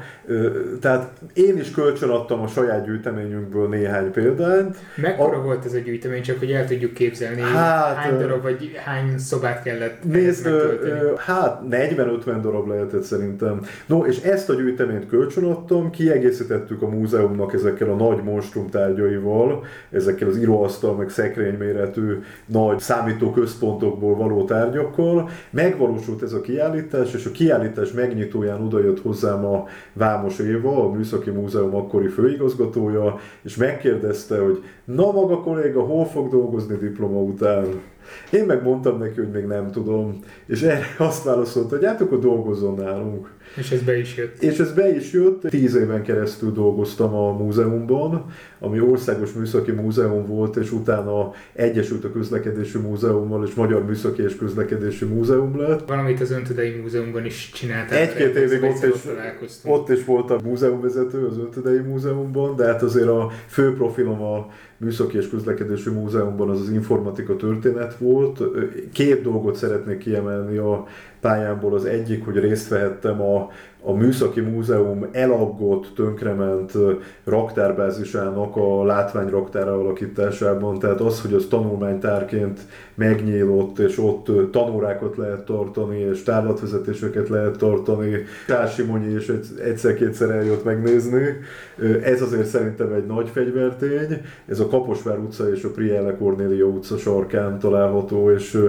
Tehát 0.81 1.13
én 1.35 1.59
is 1.59 1.71
kölcsön 1.71 2.09
adtam 2.09 2.41
a 2.41 2.47
saját 2.47 2.85
gyűjteményünkből 2.85 3.69
néhány 3.69 4.11
példányt. 4.11 4.77
Mekkora 4.97 5.37
a... 5.37 5.43
volt 5.43 5.65
ez 5.65 5.73
a 5.73 5.79
gyűjtemény, 5.79 6.23
csak 6.23 6.39
hogy 6.39 6.53
el 6.53 6.67
tudjuk 6.67 6.93
képzelni, 6.93 7.41
hát, 7.41 7.97
hány 7.97 8.19
darab 8.19 8.43
vagy 8.43 8.81
hány 8.85 9.19
szobát 9.25 9.63
kellett 9.63 10.05
Nézd, 10.05 10.49
hát 11.17 11.63
40-50 11.71 12.39
darab 12.43 12.69
lehetett 12.69 13.03
szerintem. 13.03 13.61
No, 13.87 14.05
és 14.05 14.21
ezt 14.21 14.51
a 14.51 14.55
gyűjteményt 14.55 15.07
kölcsön 15.07 15.45
adtam, 15.45 15.91
kiegészítettük 15.91 16.83
a 16.83 16.89
múzeumnak 16.89 17.55
ezekkel 17.55 17.91
a 17.91 17.95
nagy 17.95 18.23
monstrum 18.23 18.71
tárgyaival, 18.71 19.65
ezekkel 19.91 20.29
az 20.29 20.39
íróasztal, 20.39 20.95
meg 20.95 21.09
szekrényméretű 21.09 22.19
nagy 22.47 22.79
számítóközpontokból 22.79 24.17
való 24.17 24.45
tárgyakkal. 24.45 25.29
Megvalósult 25.51 26.23
ez 26.23 26.33
a 26.33 26.41
kiállítás, 26.41 27.15
és 27.15 27.27
a 27.27 27.31
kiállítás 27.31 27.93
megnyitóján 27.93 28.61
odajött 28.61 29.01
hozzám 29.01 29.45
a 29.45 29.67
Vámos 29.93 30.39
Éva, 30.39 30.85
a 30.85 30.93
Műszaki 30.93 31.31
Múzeum 31.31 31.75
akkori 31.75 32.09
főigazgatója, 32.09 33.19
és 33.43 33.57
megkérdezte, 33.57 34.39
hogy 34.39 34.63
na 34.85 35.13
maga 35.13 35.41
kolléga, 35.41 35.81
hol 35.81 36.07
fog 36.07 36.31
dolgozni 36.31 36.77
diploma 36.77 37.21
után? 37.21 37.67
Én 38.31 38.45
megmondtam 38.45 38.99
neki, 38.99 39.19
hogy 39.19 39.31
még 39.31 39.45
nem 39.45 39.71
tudom, 39.71 40.19
és 40.47 40.63
erre 40.63 40.87
azt 40.99 41.25
válaszolta, 41.25 41.77
hogy 41.77 41.85
hát 41.85 42.01
akkor 42.01 42.19
dolgozzon 42.19 42.75
nálunk. 42.75 43.34
És 43.57 43.71
ez 43.71 43.83
be 43.83 43.99
is 43.99 44.17
jött. 44.17 44.43
És 44.43 44.59
ez 44.59 44.73
be 44.73 44.97
is 44.97 45.13
jött. 45.13 45.43
Tíz 45.49 45.75
éven 45.75 46.03
keresztül 46.03 46.53
dolgoztam 46.53 47.15
a 47.15 47.33
múzeumban, 47.33 48.25
ami 48.59 48.81
Országos 48.81 49.33
Műszaki 49.33 49.71
Múzeum 49.71 50.27
volt, 50.27 50.57
és 50.57 50.73
utána 50.73 51.33
egyesült 51.53 52.05
a 52.05 52.13
Közlekedési 52.13 52.79
Múzeummal, 52.79 53.47
és 53.47 53.55
Magyar 53.55 53.85
Műszaki 53.85 54.23
és 54.23 54.37
Közlekedési 54.37 55.05
Múzeum 55.05 55.61
lett. 55.61 55.89
Valamit 55.89 56.21
az 56.21 56.31
Öntudei 56.31 56.71
Múzeumban 56.71 57.25
is 57.25 57.51
csináltál. 57.55 57.99
Egy-két 57.99 58.35
évig 58.37 58.63
ott 58.63 58.85
is, 58.95 59.01
ott 59.65 59.89
is 59.89 60.05
volt 60.05 60.31
a 60.31 60.41
múzeumvezető 60.45 61.27
az 61.27 61.39
Öntudei 61.39 61.79
Múzeumban, 61.79 62.57
de 62.57 62.65
hát 62.65 62.83
azért 62.83 63.09
a 63.09 63.31
fő 63.47 63.75
profilom 63.75 64.23
a 64.23 64.47
Műszaki 64.77 65.17
és 65.17 65.29
Közlekedési 65.29 65.91
Múzeumban 65.91 66.51
az 66.51 66.61
az 66.61 66.71
informatika 66.71 67.37
történet 67.37 67.97
volt. 67.99 68.43
Két 68.93 69.23
dolgot 69.23 69.57
szeretnék 69.57 69.99
kiemelni 69.99 70.57
a 70.57 70.87
pályámból. 71.25 71.75
Az 71.75 71.85
egyik, 71.85 72.25
hogy 72.25 72.39
részt 72.39 72.69
vehettem 72.69 73.23
a 73.23 73.51
a 73.87 73.93
Műszaki 73.93 74.41
Múzeum 74.41 75.07
elaggott, 75.13 75.93
tönkrement 75.95 76.73
raktárbázisának 77.25 78.57
a 78.57 78.85
látványraktára 78.85 79.73
alakításában, 79.73 80.79
tehát 80.79 81.01
az, 81.01 81.23
hogy 81.23 81.33
az 81.33 81.47
tanulmánytárként 81.49 82.61
megnyílott, 82.95 83.79
és 83.79 83.99
ott 83.99 84.51
tanórákat 84.51 85.17
lehet 85.17 85.45
tartani, 85.45 85.99
és 85.99 86.23
tárlatvezetéseket 86.23 87.29
lehet 87.29 87.57
tartani. 87.57 88.25
Kársimonyi 88.47 89.15
is 89.15 89.33
egyszer-kétszer 89.65 90.31
eljött 90.31 90.65
megnézni. 90.65 91.23
Ez 92.03 92.23
azért 92.23 92.47
szerintem 92.47 92.93
egy 92.93 93.07
nagy 93.07 93.29
fegyvertény. 93.29 94.21
Ez 94.47 94.61
a 94.61 94.67
Kaposvár 94.67 95.19
utca 95.19 95.51
és 95.53 95.65
a 95.65 95.71
Prielle 95.71 96.17
Cornélia 96.17 96.67
utca 96.67 96.97
sarkán 96.97 97.59
található, 97.59 98.31
és 98.31 98.69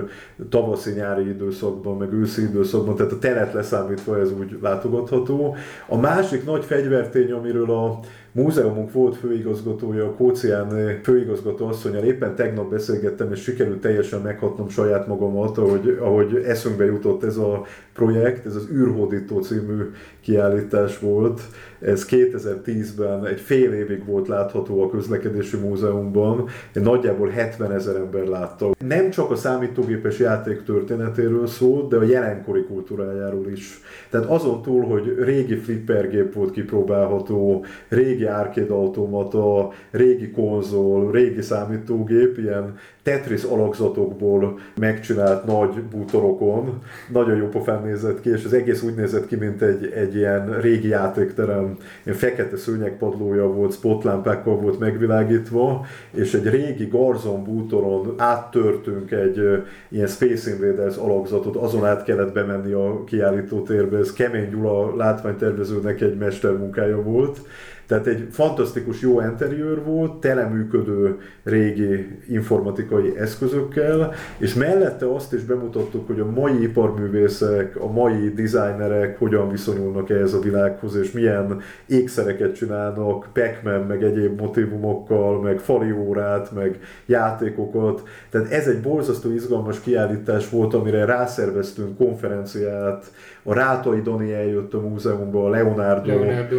tavaszi-nyári 0.49 1.27
időszakban, 1.27 1.97
meg 1.97 2.13
őszi 2.13 2.41
időszakban, 2.41 2.95
tehát 2.95 3.11
a 3.11 3.19
teret 3.19 3.53
leszámítva 3.53 4.19
ez 4.19 4.31
úgy 4.31 4.57
látogat 4.61 5.04
mondható. 5.09 5.55
A 5.87 5.97
másik 5.97 6.45
nagy 6.45 6.65
fegyvertény, 6.65 7.31
amiről 7.31 7.71
a 7.71 7.99
múzeumunk 8.31 8.91
volt 8.91 9.15
főigazgatója, 9.15 10.05
a 10.05 10.13
Kócián 10.13 10.99
főigazgató 11.03 11.67
asszonyal 11.67 12.03
éppen 12.03 12.35
tegnap 12.35 12.69
beszélgettem, 12.69 13.31
és 13.31 13.41
sikerült 13.41 13.81
teljesen 13.81 14.21
meghatnom 14.21 14.69
saját 14.69 15.07
magamat, 15.07 15.57
ahogy, 15.57 15.97
ahogy 16.01 16.35
eszünkbe 16.35 16.85
jutott 16.85 17.23
ez 17.23 17.37
a 17.37 17.65
projekt, 17.93 18.45
ez 18.45 18.55
az 18.55 18.67
űrhódító 18.71 19.39
című 19.41 19.91
kiállítás 20.21 20.99
volt. 20.99 21.41
Ez 21.85 22.05
2010-ben 22.09 23.25
egy 23.25 23.39
fél 23.39 23.73
évig 23.73 24.05
volt 24.05 24.27
látható 24.27 24.83
a 24.83 24.89
közlekedési 24.89 25.57
múzeumban, 25.57 26.47
nagyjából 26.73 27.27
70 27.27 27.71
ezer 27.71 27.95
ember 27.95 28.25
látta. 28.25 28.71
Nem 28.79 29.09
csak 29.09 29.31
a 29.31 29.35
számítógépes 29.35 30.19
játék 30.19 30.63
történetéről 30.63 31.47
szólt, 31.47 31.89
de 31.89 31.97
a 31.97 32.03
jelenkori 32.03 32.63
kultúrájáról 32.63 33.47
is. 33.51 33.81
Tehát 34.09 34.27
azon 34.27 34.61
túl, 34.61 34.83
hogy 34.83 35.15
régi 35.19 35.55
flippergép 35.55 36.33
volt 36.33 36.51
kipróbálható, 36.51 37.65
régi 37.87 38.25
arcade 38.25 38.73
automata, 38.73 39.71
régi 39.91 40.31
konzol, 40.31 41.11
régi 41.11 41.41
számítógép, 41.41 42.37
ilyen 42.37 42.77
Tetris 43.05 43.43
alakzatokból 43.43 44.59
megcsinált 44.79 45.45
nagy 45.45 45.83
bútorokon, 45.83 46.81
nagyon 47.11 47.37
jó 47.37 47.47
pofán 47.47 47.83
nézett 47.83 48.21
ki, 48.21 48.29
és 48.29 48.45
az 48.45 48.53
egész 48.53 48.83
úgy 48.83 48.95
nézett 48.95 49.27
ki, 49.27 49.35
mint 49.35 49.61
egy, 49.61 49.85
egy 49.85 50.15
ilyen 50.15 50.59
régi 50.61 50.87
játékterem, 50.87 51.74
fekete 52.05 52.57
szőnyegpadlója 52.57 53.47
volt, 53.47 53.73
spotlámpákkal 53.73 54.55
volt 54.55 54.79
megvilágítva, 54.79 55.85
és 56.11 56.33
egy 56.33 56.49
régi 56.49 56.85
Garzon 56.85 57.43
bútoron 57.43 58.13
áttörtünk 58.17 59.11
egy 59.11 59.63
ilyen 59.89 60.07
Space 60.07 60.51
Invaders 60.51 60.95
alakzatot, 60.95 61.55
azon 61.55 61.85
át 61.85 62.03
kellett 62.03 62.33
bemenni 62.33 62.71
a 62.71 63.03
kiállító 63.03 63.61
térbe, 63.61 63.97
ez 63.97 64.13
Kemény 64.13 64.49
Gyula 64.49 64.95
látványtervezőnek 64.95 66.01
egy 66.01 66.17
mestermunkája 66.17 67.01
volt, 67.01 67.39
Tehát 67.87 68.07
egy 68.07 68.27
fantasztikus 68.31 69.01
jó 69.01 69.21
interiőr 69.21 69.83
volt, 69.83 70.13
teleműködő 70.13 71.17
régi 71.43 72.19
informatikai 72.29 73.17
eszközökkel, 73.17 74.13
és 74.37 74.53
mellette 74.53 75.13
azt 75.13 75.33
is 75.33 75.41
bemutattuk, 75.41 76.07
hogy 76.07 76.19
a 76.19 76.31
mai 76.31 76.61
iparművészek, 76.61 77.75
a 77.81 77.91
mai 77.91 78.29
designerek 78.29 79.19
hogyan 79.19 79.49
viszonyulnak 79.49 80.09
ehhez 80.09 80.33
a 80.33 80.39
világhoz, 80.39 80.95
és 80.95 81.11
milyen 81.11 81.61
ékszereket 81.85 82.55
csinálnak, 82.55 83.27
pac 83.33 83.53
meg 83.87 84.03
egyéb 84.03 84.39
motivumokkal, 84.39 85.41
meg 85.41 85.59
fali 85.59 85.91
órát, 85.91 86.51
meg 86.51 86.79
játékokat. 87.05 88.03
Tehát 88.29 88.51
ez 88.51 88.67
egy 88.67 88.81
borzasztó 88.81 89.33
izgalmas 89.33 89.79
kiállítás 89.79 90.49
volt, 90.49 90.73
amire 90.73 91.05
rászerveztünk 91.05 91.97
konferenciát, 91.97 93.11
a 93.47 93.53
Rátai 93.53 94.01
Dani 94.01 94.33
eljött 94.33 94.73
a 94.73 94.79
múzeumba, 94.79 95.45
a 95.45 95.49
Leonardo, 95.49 96.09
Leonardo 96.09 96.55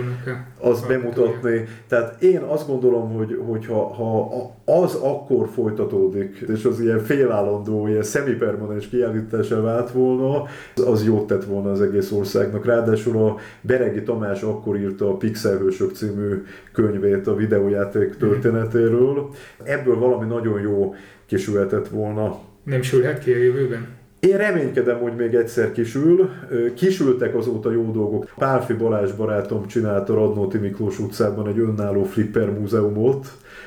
azt 0.66 0.86
bemutatni. 0.86 1.64
Tehát 1.88 2.22
én 2.22 2.38
azt 2.40 2.66
gondolom, 2.66 3.14
hogy, 3.14 3.40
hogy 3.46 3.66
ha, 3.66 3.94
ha 3.94 4.54
az 4.64 4.94
akkor 4.94 5.48
folytatódik, 5.48 6.44
és 6.54 6.64
az 6.64 6.80
ilyen 6.80 6.98
félállandó, 6.98 7.86
ilyen 7.86 8.02
szemipermanens 8.02 8.88
kiállításra 8.88 9.60
vált 9.60 9.90
volna, 9.90 10.44
az 10.86 11.04
jót 11.04 11.26
tett 11.26 11.44
volna 11.44 11.70
az 11.70 11.80
egész 11.80 12.12
országnak. 12.12 12.64
Ráadásul 12.64 13.26
a 13.26 13.36
Beregi 13.60 14.02
Tamás 14.02 14.42
akkor 14.42 14.76
írta 14.76 15.08
a 15.08 15.16
Pixelhősök 15.16 15.94
című 15.94 16.42
könyvét 16.72 17.26
a 17.26 17.34
videójáték 17.34 18.16
történetéről. 18.16 19.28
Ebből 19.62 19.98
valami 19.98 20.26
nagyon 20.26 20.60
jó 20.60 20.94
kisülhetett 21.26 21.88
volna. 21.88 22.38
Nem 22.62 22.82
sülhet 22.82 23.18
ki 23.18 23.32
a 23.32 23.36
jövőben? 23.36 23.95
Én 24.20 24.36
reménykedem, 24.36 24.98
hogy 24.98 25.16
még 25.16 25.34
egyszer 25.34 25.72
kisül. 25.72 26.30
Kisültek 26.74 27.34
azóta 27.34 27.72
jó 27.72 27.90
dolgok. 27.90 28.32
Pálfi 28.36 28.72
Balázs 28.72 29.12
barátom 29.12 29.66
csinálta 29.66 30.14
Radnóti 30.14 30.58
Miklós 30.58 30.98
utcában 30.98 31.48
egy 31.48 31.58
önálló 31.58 32.04
flipper 32.04 32.50
múzeumot, 32.50 33.26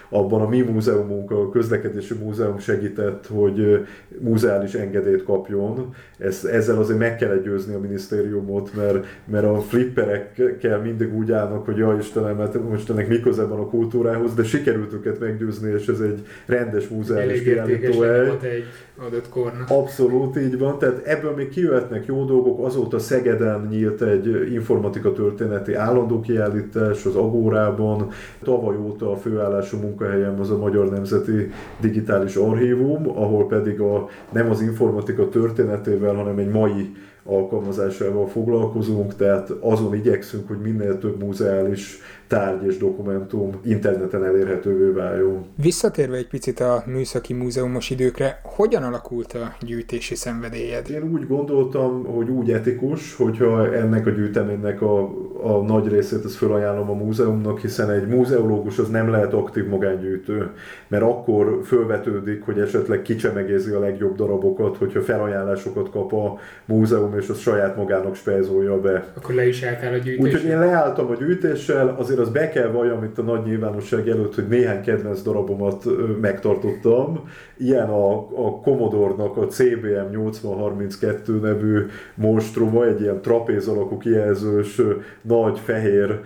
abban 0.09 0.41
a 0.41 0.47
mi 0.47 0.61
múzeumunk, 0.61 1.31
a 1.31 1.49
közlekedési 1.49 2.13
múzeum 2.13 2.59
segített, 2.59 3.27
hogy 3.27 3.85
múzeális 4.19 4.73
engedélyt 4.73 5.23
kapjon. 5.23 5.93
Ezt, 6.17 6.45
ezzel 6.45 6.77
azért 6.77 6.99
meg 6.99 7.15
kell 7.15 7.37
győzni 7.37 7.73
a 7.73 7.79
minisztériumot, 7.79 8.75
mert, 8.75 9.05
mert 9.25 9.45
a 9.45 9.59
flipperekkel 9.59 10.79
mindig 10.79 11.15
úgy 11.15 11.31
állnak, 11.31 11.65
hogy 11.65 11.77
ja 11.77 11.97
Istenem, 11.99 12.35
mert 12.35 12.69
most 12.69 12.89
ennek 12.89 13.07
mi 13.07 13.19
köze 13.19 13.43
van 13.43 13.59
a 13.59 13.67
kultúrához, 13.67 14.33
de 14.33 14.43
sikerült 14.43 14.93
őket 14.93 15.19
meggyőzni, 15.19 15.71
és 15.71 15.87
ez 15.87 15.99
egy 15.99 16.25
rendes 16.45 16.87
múzeális 16.87 17.43
kiállítóhely. 17.43 18.29
egy 18.41 18.63
adott 19.07 19.29
kornak. 19.29 19.69
Abszolút 19.69 20.37
így 20.37 20.57
van, 20.57 20.77
tehát 20.77 21.05
ebből 21.05 21.35
még 21.35 21.49
kijöhetnek 21.49 22.05
jó 22.05 22.25
dolgok, 22.25 22.65
azóta 22.65 22.99
Szegeden 22.99 23.67
nyílt 23.69 24.01
egy 24.01 24.53
informatika 24.53 25.11
történeti 25.11 25.73
állandó 25.73 26.19
kiállítás 26.19 27.05
az 27.05 27.15
Agórában, 27.15 28.09
tavaly 28.43 28.75
óta 28.77 29.11
a 29.11 29.17
főállású 29.17 29.77
munkahelyem 29.77 30.39
az 30.39 30.49
a 30.51 30.57
Magyar 30.57 30.89
Nemzeti 30.89 31.51
Digitális 31.79 32.35
Archívum, 32.35 33.09
ahol 33.09 33.47
pedig 33.47 33.79
a, 33.79 34.07
nem 34.31 34.49
az 34.49 34.61
informatika 34.61 35.29
történetével, 35.29 36.13
hanem 36.13 36.37
egy 36.37 36.49
mai 36.49 36.95
alkalmazásával 37.29 38.27
foglalkozunk, 38.27 39.15
tehát 39.15 39.49
azon 39.49 39.95
igyekszünk, 39.95 40.47
hogy 40.47 40.59
minél 40.59 40.97
több 40.97 41.23
múzeális 41.23 41.99
tárgy 42.29 42.65
és 42.65 42.77
dokumentum 42.77 43.59
interneten 43.63 44.25
elérhetővé 44.25 44.91
váljon. 44.91 45.45
Visszatérve 45.55 46.17
egy 46.17 46.27
picit 46.27 46.59
a 46.59 46.83
műszaki 46.85 47.33
múzeumos 47.33 47.89
időkre, 47.89 48.41
hogyan 48.43 48.83
alakult 48.83 49.33
a 49.33 49.55
gyűjtési 49.65 50.15
szenvedélyed? 50.15 50.89
Én 50.89 51.11
úgy 51.13 51.27
gondoltam, 51.27 52.05
hogy 52.05 52.29
úgy 52.29 52.51
etikus, 52.51 53.15
hogyha 53.15 53.73
ennek 53.73 54.05
a 54.05 54.09
gyűjteménynek 54.09 54.81
a, 54.81 55.01
a 55.43 55.61
nagy 55.61 55.87
részét 55.87 56.25
ezt 56.25 56.35
felajánlom 56.35 56.89
a 56.89 56.93
múzeumnak, 56.93 57.59
hiszen 57.59 57.89
egy 57.89 58.07
múzeológus 58.07 58.77
az 58.77 58.89
nem 58.89 59.09
lehet 59.09 59.33
aktív 59.33 59.67
magángyűjtő, 59.67 60.51
mert 60.87 61.03
akkor 61.03 61.59
fölvetődik, 61.63 62.43
hogy 62.43 62.59
esetleg 62.59 63.01
kicsemegézi 63.01 63.71
a 63.71 63.79
legjobb 63.79 64.15
darabokat, 64.15 64.77
hogyha 64.77 65.01
felajánlásokat 65.01 65.89
kap 65.89 66.13
a 66.13 66.37
múzeum, 66.65 67.13
és 67.19 67.29
az 67.29 67.39
saját 67.39 67.75
magának 67.75 68.15
spejzolja 68.15 68.79
be. 68.79 69.05
Akkor 69.13 69.35
le 69.35 69.47
is 69.47 69.63
álltál 69.63 69.93
a 69.93 69.97
gyűjtéssel? 69.97 70.25
Úgyhogy 70.25 70.49
én 70.49 70.59
leálltam 70.59 71.09
a 71.09 71.15
gyűjtéssel, 71.15 71.95
azért 71.97 72.19
az 72.19 72.29
be 72.29 72.49
kell 72.49 72.67
valljam 72.67 73.03
itt 73.03 73.17
a 73.17 73.21
nagy 73.21 73.43
nyilvánosság 73.43 74.07
előtt, 74.07 74.35
hogy 74.35 74.47
néhány 74.47 74.81
kedvenc 74.81 75.21
darabomat 75.21 75.83
megtartottam. 76.21 77.29
Ilyen 77.57 77.89
a, 77.89 78.15
a 78.17 78.59
Commodore-nak 78.61 79.37
a 79.37 79.47
CBM 79.47 80.09
8032 80.11 81.39
nevű 81.39 81.85
monstruma, 82.15 82.85
egy 82.85 83.01
ilyen 83.01 83.21
trapéz 83.21 83.67
alakú 83.67 83.97
kijelzős 83.97 84.81
nagy 85.21 85.59
fehér 85.59 86.19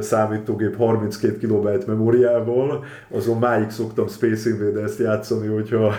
számítógép 0.00 0.76
32 0.76 1.46
KB 1.46 1.86
memóriával. 1.86 2.84
Azon 3.10 3.38
máig 3.38 3.70
szoktam 3.70 4.08
Space 4.08 4.50
Invaders-t 4.50 4.98
játszani, 4.98 5.46
hogyha 5.46 5.94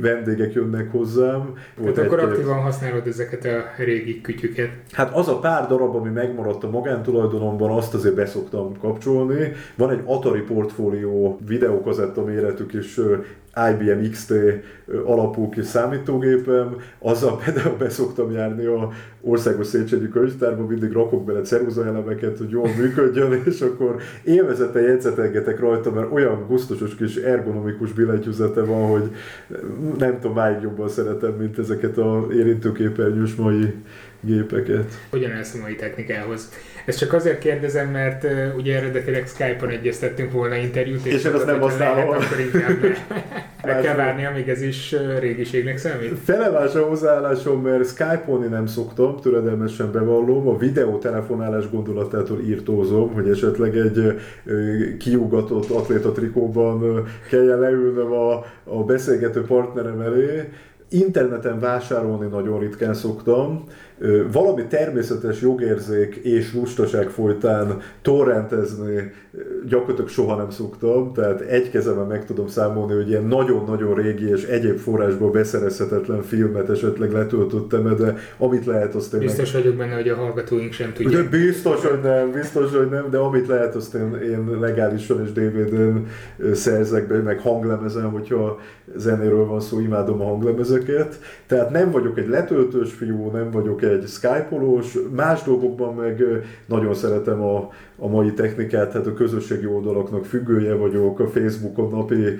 vendégek 0.00 0.52
jönnek 0.52 0.90
hozzám. 0.90 1.54
Tehát 1.76 1.98
akkor 1.98 2.18
aktívan 2.18 2.62
használod 2.62 3.06
ezeket 3.06 3.44
a 3.44 3.73
régi 3.76 4.20
kütyüket? 4.20 4.70
Hát 4.92 5.16
az 5.16 5.28
a 5.28 5.38
pár 5.38 5.66
darab, 5.66 5.94
ami 5.94 6.10
megmaradt 6.10 6.64
a 6.64 6.70
magántulajdonomban, 6.70 7.70
azt 7.70 7.94
azért 7.94 8.14
beszoktam 8.14 8.78
kapcsolni. 8.78 9.52
Van 9.76 9.90
egy 9.90 10.02
Atari 10.04 10.40
portfólió 10.40 11.38
videókazetta 11.46 12.24
méretű 12.24 12.66
kis 12.66 13.00
IBM 13.70 14.10
XT 14.10 14.32
alapú 15.04 15.48
kis 15.48 15.64
számítógépem, 15.64 16.76
azzal 16.98 17.36
például 17.44 17.76
beszoktam 17.76 18.32
járni 18.32 18.64
a 18.64 18.90
országos 19.20 19.66
Széchenyi 19.66 20.08
könyvtárba, 20.08 20.66
mindig 20.66 20.92
rakok 20.92 21.24
bele 21.24 21.40
elemeket, 21.86 22.38
hogy 22.38 22.50
jól 22.50 22.68
működjön, 22.78 23.42
és 23.50 23.60
akkor 23.60 23.96
élvezete 24.24 24.80
jegyzetelgetek 24.80 25.60
rajta, 25.60 25.90
mert 25.90 26.12
olyan 26.12 26.46
gusztusos 26.46 26.94
kis 26.94 27.16
ergonomikus 27.16 27.92
billentyűzete 27.92 28.64
van, 28.64 28.90
hogy 28.90 29.10
nem 29.98 30.20
tudom, 30.20 30.36
máig 30.36 30.62
jobban 30.62 30.88
szeretem, 30.88 31.32
mint 31.32 31.58
ezeket 31.58 31.98
a 31.98 32.26
érintőképernyős 32.32 33.34
mai 33.34 33.74
gépeket. 34.20 34.92
Állsz 35.34 35.54
a 35.54 35.58
mai 35.60 35.74
technikához? 35.74 36.48
Ezt 36.86 36.98
csak 36.98 37.12
azért 37.12 37.38
kérdezem, 37.38 37.88
mert 37.88 38.24
uh, 38.24 38.30
ugye 38.56 38.76
eredetileg 38.76 39.26
Skype-on 39.26 39.70
egyeztettünk 39.70 40.32
volna 40.32 40.54
interjút, 40.54 41.04
és, 41.04 41.12
és 41.12 41.24
én 41.24 41.32
azt 41.32 41.46
nem 41.46 41.60
használom. 41.60 42.10
Lehet, 42.10 42.24
akkor 42.24 42.40
inkább 42.40 42.80
meg 43.64 43.80
kell 43.80 43.94
várni, 43.94 44.24
amíg 44.24 44.48
ez 44.48 44.62
is 44.62 44.94
régiségnek 45.18 45.78
számít. 45.78 46.18
Felemás 46.24 46.74
a 46.74 46.86
hozzáállásom, 46.86 47.62
mert 47.62 47.86
Skype-olni 47.86 48.46
nem 48.46 48.66
szoktam, 48.66 49.20
töredelmesen 49.20 49.92
bevallom, 49.92 50.48
a 50.48 50.58
videótelefonálás 50.58 51.70
gondolatától 51.70 52.40
írtózom, 52.40 53.12
hogy 53.12 53.28
esetleg 53.28 53.76
egy 53.76 54.16
kiugatott 54.98 55.70
atléta 55.70 56.12
trikóban 56.12 57.06
kelljen 57.28 57.58
leülnöm 57.58 58.12
a, 58.12 58.32
a 58.64 58.84
beszélgető 58.84 59.42
partnerem 59.44 60.00
elé, 60.00 60.48
interneten 60.94 61.58
vásárolni 61.58 62.26
nagyon 62.26 62.58
ritkán 62.58 62.94
szoktam, 62.94 63.64
valami 64.32 64.66
természetes 64.66 65.40
jogérzék 65.40 66.14
és 66.14 66.54
lustaság 66.54 67.08
folytán 67.08 67.80
torrentezni 68.02 69.12
gyakorlatilag 69.68 70.08
soha 70.08 70.36
nem 70.36 70.50
szoktam, 70.50 71.12
tehát 71.12 71.40
egy 71.40 71.70
kezemben 71.70 72.06
meg 72.06 72.24
tudom 72.24 72.46
számolni, 72.46 72.94
hogy 72.94 73.08
ilyen 73.08 73.24
nagyon-nagyon 73.24 73.94
régi 73.94 74.28
és 74.28 74.44
egyéb 74.44 74.78
forrásból 74.78 75.30
beszerezhetetlen 75.30 76.22
filmet 76.22 76.70
esetleg 76.70 77.12
letöltöttem, 77.12 77.96
de 77.96 78.16
amit 78.38 78.66
lehet, 78.66 78.94
azt 78.94 79.14
én 79.14 79.20
Biztos 79.20 79.52
meg... 79.52 79.62
vagyok 79.62 79.76
benne, 79.78 79.94
hogy 79.94 80.08
a 80.08 80.14
hallgatóink 80.14 80.72
sem 80.72 80.92
tudják. 80.92 81.22
De 81.22 81.28
biztos, 81.28 81.86
hogy 81.86 82.00
nem, 82.02 82.30
biztos, 82.32 82.76
hogy 82.76 82.88
nem, 82.88 83.10
de 83.10 83.18
amit 83.18 83.46
lehet, 83.46 83.74
azt 83.74 83.94
én, 83.94 84.14
én 84.22 84.58
legálisan 84.60 85.22
és 85.24 85.32
DVD-n 85.32 86.06
szerzek 86.52 87.06
be, 87.06 87.18
meg 87.18 87.40
hanglemezen, 87.40 88.10
hogyha 88.10 88.60
zenéről 88.96 89.46
van 89.46 89.60
szó, 89.60 89.80
imádom 89.80 90.20
a 90.20 90.24
hanglemezeket. 90.84 91.20
Tehát 91.46 91.70
nem 91.70 91.90
vagyok 91.90 92.18
egy 92.18 92.28
letöltős 92.28 92.92
fiú, 92.92 93.30
nem 93.30 93.50
vagyok 93.50 93.82
egy 93.82 94.04
Skype-olós, 94.06 94.98
más 95.14 95.42
dolgokban 95.42 95.94
meg 95.94 96.24
nagyon 96.66 96.94
szeretem 96.94 97.42
a, 97.42 97.70
a 97.96 98.08
mai 98.08 98.32
technikát, 98.32 98.90
tehát 98.90 99.06
a 99.06 99.14
közösségi 99.14 99.66
oldalaknak 99.66 100.24
függője 100.24 100.74
vagyok, 100.74 101.20
a 101.20 101.28
Facebookon 101.28 101.90
napi 101.90 102.38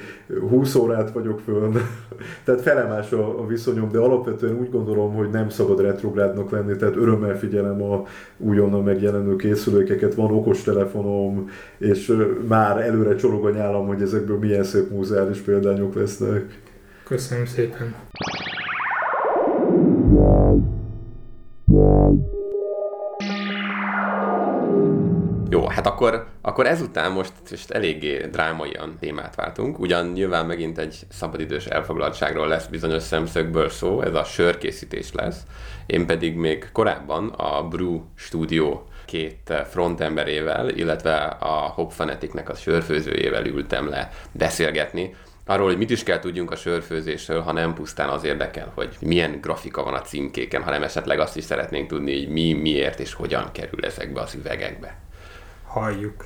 20 0.49 0.75
órát 0.75 1.11
vagyok 1.11 1.41
fönn, 1.41 1.75
tehát 2.45 2.61
felemás 2.61 3.13
a, 3.13 3.41
a 3.41 3.47
viszonyom, 3.47 3.91
de 3.91 3.99
alapvetően 3.99 4.59
úgy 4.59 4.71
gondolom, 4.71 5.15
hogy 5.15 5.31
nem 5.31 5.49
szabad 5.49 5.81
retrográdnak 5.81 6.51
lenni, 6.51 6.77
tehát 6.77 6.97
örömmel 6.97 7.39
figyelem 7.39 7.83
a 7.83 8.05
újonnan 8.37 8.83
megjelenő 8.83 9.37
készülékeket, 9.37 10.15
van 10.15 10.31
okostelefonom, 10.31 11.49
és 11.79 12.17
már 12.49 12.81
előre 12.81 13.15
csorog 13.15 13.45
a 13.45 13.51
nyálam, 13.51 13.87
hogy 13.87 14.03
ezekből 14.03 14.39
milyen 14.39 14.65
szép 14.65 14.91
múzeális 14.91 15.39
példányok 15.39 15.95
lesznek. 15.95 16.63
Köszönöm 17.05 17.47
szépen! 17.47 17.95
Jó, 25.49 25.67
hát 25.67 25.87
akkor, 25.87 26.27
akkor 26.41 26.67
ezután 26.67 27.13
most, 27.13 27.33
most 27.51 27.71
eléggé 27.71 28.27
drámaian 28.31 28.97
témát 29.01 29.35
váltunk, 29.35 29.79
ugyan 29.79 30.07
nyilván 30.07 30.47
megint 30.47 30.79
egy 30.79 31.07
szabadidős 31.09 31.67
elfoglaltságról 31.67 32.49
lesz 32.49 32.67
bizonyos 32.67 33.03
szemszögből 33.03 33.69
szó, 33.69 34.01
ez 34.01 34.15
a 34.15 34.25
sörkészítés 34.25 35.13
lesz. 35.13 35.43
Én 35.87 36.07
pedig 36.07 36.37
még 36.37 36.69
korábban 36.73 37.29
a 37.29 37.69
Brew 37.69 38.01
Studio 38.15 38.83
két 39.05 39.53
frontemberével, 39.71 40.69
illetve 40.69 41.17
a 41.25 41.73
Hop 41.75 41.93
Fanaticnek 41.93 42.49
a 42.49 42.55
sörfőzőjével 42.55 43.47
ültem 43.47 43.89
le 43.89 44.11
beszélgetni, 44.33 45.15
arról, 45.47 45.67
hogy 45.67 45.79
mit 45.79 45.91
is 45.91 46.03
kell 46.03 46.19
tudjunk 46.19 46.51
a 46.51 46.57
sörfőzésről, 46.57 47.41
ha 47.41 47.53
nem 47.53 47.75
pusztán 47.75 48.09
az 48.09 48.25
érdekel, 48.25 48.73
hogy 48.75 48.97
milyen 49.01 49.41
grafika 49.41 49.83
van 49.83 49.95
a 49.95 50.01
címkéken, 50.01 50.63
hanem 50.63 50.83
esetleg 50.83 51.19
azt 51.21 51.37
is 51.37 51.45
szeretnénk 51.45 51.89
tudni, 51.89 52.19
hogy 52.19 52.33
mi, 52.33 52.53
miért 52.53 53.01
és 53.01 53.15
hogyan 53.15 53.53
kerül 53.53 53.85
ezekbe 53.85 54.21
az 54.21 54.35
üvegekbe. 54.35 54.99
Halljuk. 55.67 56.25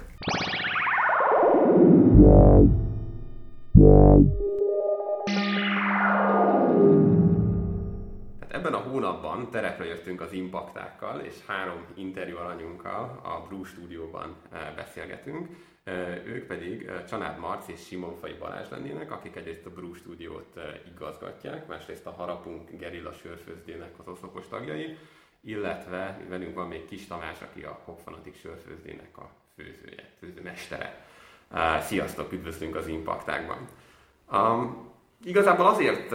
Hát 8.40 8.52
ebben 8.52 8.74
a 8.74 8.76
hónapban 8.76 9.50
terepre 9.50 9.84
jöttünk 9.84 10.20
az 10.20 10.32
impaktákkal, 10.32 11.20
és 11.20 11.34
három 11.46 11.84
interjú 11.94 12.36
alanyunkkal 12.36 13.20
a 13.22 13.48
Blue 13.48 13.64
Studio-ban 13.64 14.34
eh, 14.52 14.58
beszélgetünk. 14.76 15.48
Ők 16.24 16.46
pedig 16.46 16.90
Csanád 17.08 17.38
Marci 17.38 17.72
és 17.72 17.86
Simonfai 17.86 18.32
Balázs 18.38 18.68
lennének, 18.70 19.10
akik 19.12 19.36
egyrészt 19.36 19.66
a 19.66 19.70
Brew 19.70 19.94
stúdiót 19.94 20.60
igazgatják, 20.94 21.66
másrészt 21.66 22.06
a 22.06 22.10
Harapunk 22.10 22.70
Gerilla 22.70 23.12
sörfőzdének 23.12 23.90
az 23.98 24.08
oszlopos 24.08 24.48
tagjai, 24.48 24.96
illetve 25.40 26.20
velünk 26.28 26.54
van 26.54 26.68
még 26.68 26.84
Kis 26.84 27.06
Tamás, 27.06 27.42
aki 27.42 27.62
a 27.62 27.80
Hopfanatik 27.84 28.36
sörfőzdének 28.36 29.18
a 29.18 29.30
főzője, 29.56 30.10
főzőmestere. 30.18 31.06
Sziasztok, 31.80 32.32
üdvözlünk 32.32 32.76
az 32.76 32.86
Impaktákban! 32.86 33.68
Um, 34.32 34.90
igazából 35.24 35.66
azért 35.66 36.12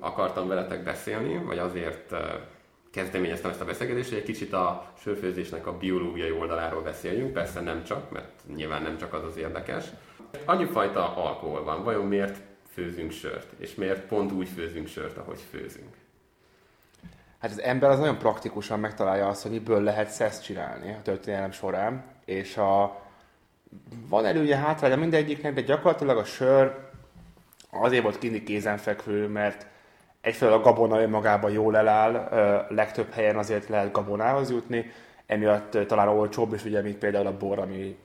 akartam 0.00 0.48
veletek 0.48 0.84
beszélni, 0.84 1.44
vagy 1.44 1.58
azért 1.58 2.14
kezdeményeztem 2.94 3.50
ezt 3.50 3.60
a 3.60 3.64
beszélgetést, 3.64 4.08
hogy 4.08 4.18
egy 4.18 4.24
kicsit 4.24 4.52
a 4.52 4.92
sörfőzésnek 4.98 5.66
a 5.66 5.76
biológiai 5.76 6.30
oldaláról 6.30 6.82
beszéljünk, 6.82 7.32
persze 7.32 7.60
nem 7.60 7.84
csak, 7.84 8.10
mert 8.10 8.28
nyilván 8.54 8.82
nem 8.82 8.98
csak 8.98 9.12
az 9.12 9.24
az 9.24 9.36
érdekes. 9.36 9.84
Annyi 10.44 10.64
fajta 10.64 11.16
alkohol 11.16 11.64
van, 11.64 11.84
vajon 11.84 12.06
miért 12.06 12.36
főzünk 12.72 13.10
sört, 13.10 13.46
és 13.56 13.74
miért 13.74 14.06
pont 14.06 14.32
úgy 14.32 14.48
főzünk 14.48 14.86
sört, 14.86 15.16
ahogy 15.16 15.38
főzünk? 15.50 15.94
Hát 17.38 17.50
az 17.50 17.60
ember 17.60 17.90
az 17.90 17.98
nagyon 17.98 18.18
praktikusan 18.18 18.80
megtalálja 18.80 19.28
azt, 19.28 19.42
hogy 19.42 19.50
miből 19.50 19.82
lehet 19.82 20.10
szeszt 20.10 20.44
csinálni 20.44 20.92
a 20.92 21.02
történelem 21.02 21.52
során, 21.52 22.04
és 22.24 22.56
a, 22.56 23.02
van 24.08 24.24
előnye 24.24 24.56
hátránya 24.56 24.96
mindegyiknek, 24.96 25.54
de 25.54 25.60
gyakorlatilag 25.60 26.16
a 26.16 26.24
sör 26.24 26.90
azért 27.70 28.02
volt 28.02 28.18
kinni 28.18 28.42
kézenfekvő, 28.42 29.28
mert 29.28 29.66
egyfelől 30.24 30.54
a 30.54 30.60
gabona 30.60 31.00
önmagában 31.00 31.50
jól 31.50 31.76
eláll, 31.76 32.12
legtöbb 32.68 33.10
helyen 33.10 33.36
azért 33.36 33.68
lehet 33.68 33.92
gabonához 33.92 34.50
jutni, 34.50 34.90
emiatt 35.26 35.78
talán 35.86 36.08
olcsóbb 36.08 36.52
is, 36.52 36.64
ugye, 36.64 36.82
mint 36.82 36.98
például 36.98 37.26
a 37.26 37.36
bor, 37.36 37.58
ami 37.58 37.98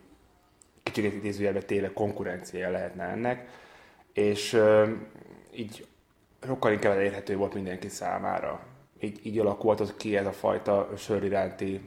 kicsit 0.83 1.13
idézőjelben 1.13 1.65
téve 1.65 1.93
konkurenciája 1.93 2.71
lehetne 2.71 3.03
ennek, 3.03 3.47
és 4.13 4.61
így 5.55 5.87
sokkal 6.45 6.71
inkább 6.71 6.95
elérhető 6.95 7.35
volt 7.35 7.53
mindenki 7.53 7.87
számára. 7.87 8.59
Így, 8.99 9.19
így 9.23 9.39
alakult 9.39 9.95
ki 9.97 10.17
ez 10.17 10.25
a 10.25 10.31
fajta 10.31 10.89
sör 10.97 11.23
iránti 11.23 11.81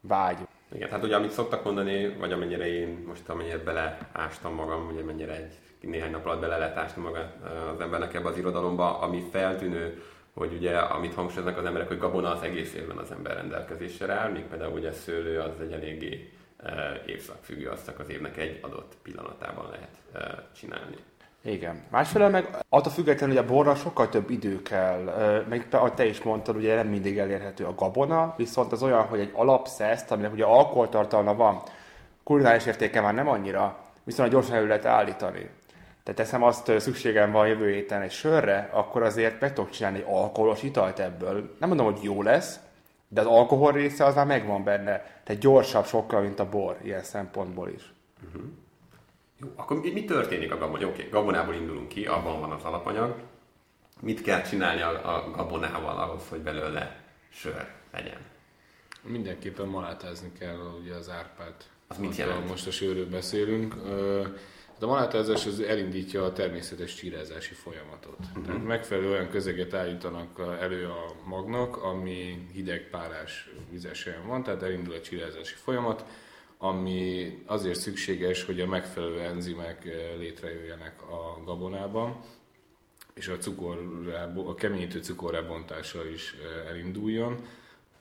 vágy. 0.00 0.38
Igen, 0.72 0.90
hát 0.90 1.04
ugye 1.04 1.16
amit 1.16 1.30
szoktak 1.30 1.64
mondani, 1.64 2.16
vagy 2.18 2.32
amennyire 2.32 2.66
én 2.66 3.04
most 3.06 3.28
amennyire 3.28 3.58
beleástam 3.58 4.54
magam, 4.54 4.88
ugye 4.92 5.02
mennyire 5.02 5.32
egy 5.36 5.58
néhány 5.86 6.10
nap 6.10 6.26
alatt 6.26 6.40
bele 6.40 6.56
lehet 6.56 6.76
ásni 6.76 7.02
magát 7.02 7.36
az 7.74 7.80
embernek 7.80 8.14
ebbe 8.14 8.28
az 8.28 8.38
irodalomba, 8.38 8.98
ami 8.98 9.24
feltűnő, 9.32 10.02
hogy 10.34 10.52
ugye, 10.52 10.78
amit 10.78 11.14
hangsúlyoznak 11.14 11.58
az 11.58 11.64
emberek, 11.64 11.88
hogy 11.88 11.98
gabona 11.98 12.30
az 12.34 12.42
egész 12.42 12.74
évben 12.74 12.96
az 12.96 13.10
ember 13.10 13.34
rendelkezésre 13.34 14.12
áll, 14.12 14.30
míg 14.30 14.44
például 14.44 14.72
ugye 14.72 14.92
szőlő 14.92 15.38
az 15.38 15.60
egy 15.60 15.72
eléggé 15.72 16.32
évszakfüggő, 17.06 17.68
azt 17.68 17.92
az 17.98 18.08
évnek 18.08 18.36
egy 18.36 18.58
adott 18.62 18.96
pillanatában 19.02 19.70
lehet 19.70 19.98
csinálni. 20.56 20.96
Igen. 21.42 21.82
Másfelől 21.90 22.28
meg 22.28 22.48
attól 22.68 22.92
függetlenül, 22.92 23.36
hogy 23.36 23.44
a 23.44 23.48
borra 23.48 23.74
sokkal 23.74 24.08
több 24.08 24.30
idő 24.30 24.62
kell, 24.62 25.02
meg 25.48 25.66
ahogy 25.70 25.94
te 25.94 26.04
is 26.04 26.22
mondtad, 26.22 26.56
ugye 26.56 26.74
nem 26.74 26.86
mindig 26.86 27.18
elérhető 27.18 27.64
a 27.64 27.74
gabona, 27.74 28.34
viszont 28.36 28.72
az 28.72 28.82
olyan, 28.82 29.02
hogy 29.02 29.20
egy 29.20 29.30
alapszeszt, 29.34 30.10
aminek 30.10 30.32
ugye 30.32 30.44
alkoholtartalma 30.44 31.34
van, 31.34 31.62
kulináris 32.24 32.66
értéke 32.66 33.00
már 33.00 33.14
nem 33.14 33.28
annyira, 33.28 33.78
viszont 34.04 34.30
gyorsan 34.30 34.54
elő 34.54 34.66
lehet 34.66 34.84
állítani 34.84 35.50
tehát 36.06 36.20
teszem 36.20 36.42
azt, 36.42 36.80
szükségem 36.80 37.32
van 37.32 37.48
jövő 37.48 37.72
héten 37.72 38.02
egy 38.02 38.10
sörre, 38.10 38.68
akkor 38.72 39.02
azért 39.02 39.40
meg 39.40 39.52
tudok 39.52 39.70
csinálni 39.70 39.98
egy 39.98 40.04
alkoholos 40.08 40.62
italt 40.62 40.98
ebből. 40.98 41.54
Nem 41.58 41.68
mondom, 41.68 41.92
hogy 41.92 42.02
jó 42.02 42.22
lesz, 42.22 42.58
de 43.08 43.20
az 43.20 43.26
alkohol 43.26 43.72
része 43.72 44.04
az 44.04 44.14
már 44.14 44.26
megvan 44.26 44.64
benne. 44.64 45.20
Tehát 45.24 45.42
gyorsabb 45.42 45.86
sokkal, 45.86 46.20
mint 46.20 46.38
a 46.38 46.48
bor, 46.48 46.78
ilyen 46.82 47.02
szempontból 47.02 47.68
is. 47.68 47.92
Uh-huh. 48.26 48.42
Jó, 49.40 49.52
akkor 49.56 49.80
mi, 49.80 49.90
mi 49.90 50.04
történik 50.04 50.52
a 50.52 50.58
gabon? 50.58 50.74
Oké, 50.74 50.84
okay, 50.84 51.08
gabonából 51.10 51.54
indulunk 51.54 51.88
ki, 51.88 52.06
abban 52.06 52.40
van 52.40 52.50
az 52.50 52.62
alapanyag. 52.62 53.14
Mit 54.00 54.22
kell 54.22 54.42
csinálni 54.42 54.80
a, 54.82 55.16
a 55.16 55.30
gabonával 55.30 55.98
ahhoz, 55.98 56.28
hogy 56.28 56.40
belőle 56.40 57.00
sör 57.28 57.66
legyen? 57.92 58.20
Mindenképpen 59.02 59.66
malátázni 59.66 60.32
kell 60.38 60.58
ugye 60.80 60.94
az 60.94 61.10
árpát. 61.10 61.70
Az 61.88 61.98
mit 61.98 62.16
jelent? 62.16 62.48
Most 62.48 62.66
a 62.66 62.70
sörről 62.70 63.08
beszélünk. 63.08 63.74
Hát 63.74 64.55
a 64.82 64.86
malátázás 64.86 65.46
az 65.46 65.60
elindítja 65.60 66.24
a 66.24 66.32
természetes 66.32 66.94
csírázási 66.94 67.54
folyamatot. 67.54 68.16
Uh-huh. 68.18 68.44
Tehát 68.44 68.64
megfelelő 68.64 69.10
olyan 69.10 69.28
közeget 69.28 69.74
állítanak 69.74 70.56
elő 70.60 70.86
a 70.86 71.14
magnak, 71.24 71.76
ami 71.76 72.46
hideg, 72.52 72.90
párás, 72.90 73.50
vizes 73.70 74.04
helyen 74.04 74.26
van, 74.26 74.42
tehát 74.42 74.62
elindul 74.62 74.94
a 74.94 75.00
csírázási 75.00 75.54
folyamat, 75.54 76.04
ami 76.58 77.32
azért 77.46 77.78
szükséges, 77.78 78.44
hogy 78.44 78.60
a 78.60 78.66
megfelelő 78.66 79.20
enzimek 79.20 79.84
létrejöjjenek 80.18 81.02
a 81.02 81.42
gabonában, 81.44 82.20
és 83.14 83.28
a, 83.28 83.36
cukor, 83.36 83.78
a 84.46 84.54
keményítő 84.54 85.00
cukorrábontása 85.00 86.08
is 86.08 86.34
elinduljon 86.68 87.38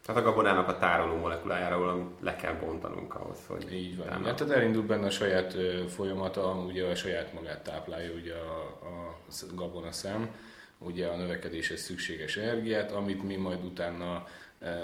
tehát 0.05 0.21
a 0.21 0.23
gabonának 0.23 0.67
a 0.67 0.77
tároló 0.77 1.15
molekulájáról 1.15 2.11
le 2.19 2.35
kell 2.35 2.53
bontanunk 2.53 3.15
ahhoz, 3.15 3.37
hogy... 3.47 3.73
Így 3.73 3.97
van. 3.97 4.07
Ja, 4.07 4.33
tehát 4.33 4.53
elindul 4.53 4.83
benne 4.83 5.05
a 5.05 5.09
saját 5.09 5.55
folyamata, 5.87 6.51
ugye 6.51 6.85
a 6.85 6.95
saját 6.95 7.33
magát 7.33 7.63
táplálja 7.63 8.11
ugye 8.11 8.33
a, 8.33 8.85
a 8.85 9.17
gabona 9.53 9.91
szem, 9.91 10.29
ugye 10.77 11.07
a 11.07 11.15
növekedéshez 11.15 11.81
szükséges 11.81 12.37
energiát, 12.37 12.91
amit 12.91 13.23
mi 13.23 13.35
majd 13.35 13.63
utána 13.63 14.27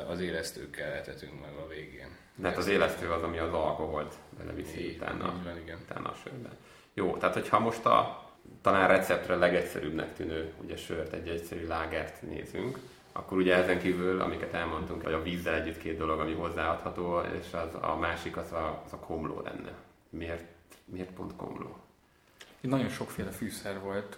az 0.08 0.20
élesztőkkel 0.20 0.92
etetünk 0.92 1.42
meg 1.42 1.54
a 1.66 1.68
végén. 1.68 2.18
Tehát 2.42 2.58
az 2.58 2.68
élesztő 2.68 3.12
az, 3.12 3.24
ami 3.24 3.38
az 3.38 3.54
alkoholt 3.54 4.16
beleviszi 4.38 4.90
így, 4.90 4.96
utána, 4.96 5.34
így 5.38 5.44
van, 5.44 5.58
igen. 5.58 5.78
utána 5.90 6.10
a 6.10 6.16
sörben. 6.24 6.58
Jó, 6.94 7.18
tehát 7.18 7.36
hogyha 7.36 7.60
most 7.60 7.86
a 7.86 8.30
talán 8.62 8.88
receptre 8.88 9.36
legegyszerűbbnek 9.36 10.14
tűnő 10.14 10.54
ugye 10.62 10.78
sört, 10.78 11.14
egy 11.14 11.28
egyszerű 11.28 11.68
lágert 11.68 12.22
nézünk, 12.22 12.80
akkor 13.12 13.38
ugye 13.38 13.56
ezen 13.56 13.80
kívül, 13.80 14.22
amiket 14.22 14.54
elmondtunk, 14.54 15.04
hogy 15.04 15.14
a 15.14 15.22
vízzel 15.22 15.54
együtt 15.54 15.78
két 15.78 15.98
dolog, 15.98 16.20
ami 16.20 16.34
hozzáadható, 16.34 17.20
és 17.20 17.54
az, 17.54 17.76
a 17.82 17.96
másik 17.96 18.38
az 18.38 18.52
a, 18.52 18.82
az 18.86 18.94
a 18.94 18.98
komló 18.98 19.42
lenne. 19.42 19.74
Miért, 20.10 20.46
miért 20.86 21.12
pont 21.12 21.36
komló? 21.36 21.78
Itt 22.60 22.70
nagyon 22.70 22.90
sokféle 22.90 23.30
fűszer 23.30 23.80
volt 23.80 24.18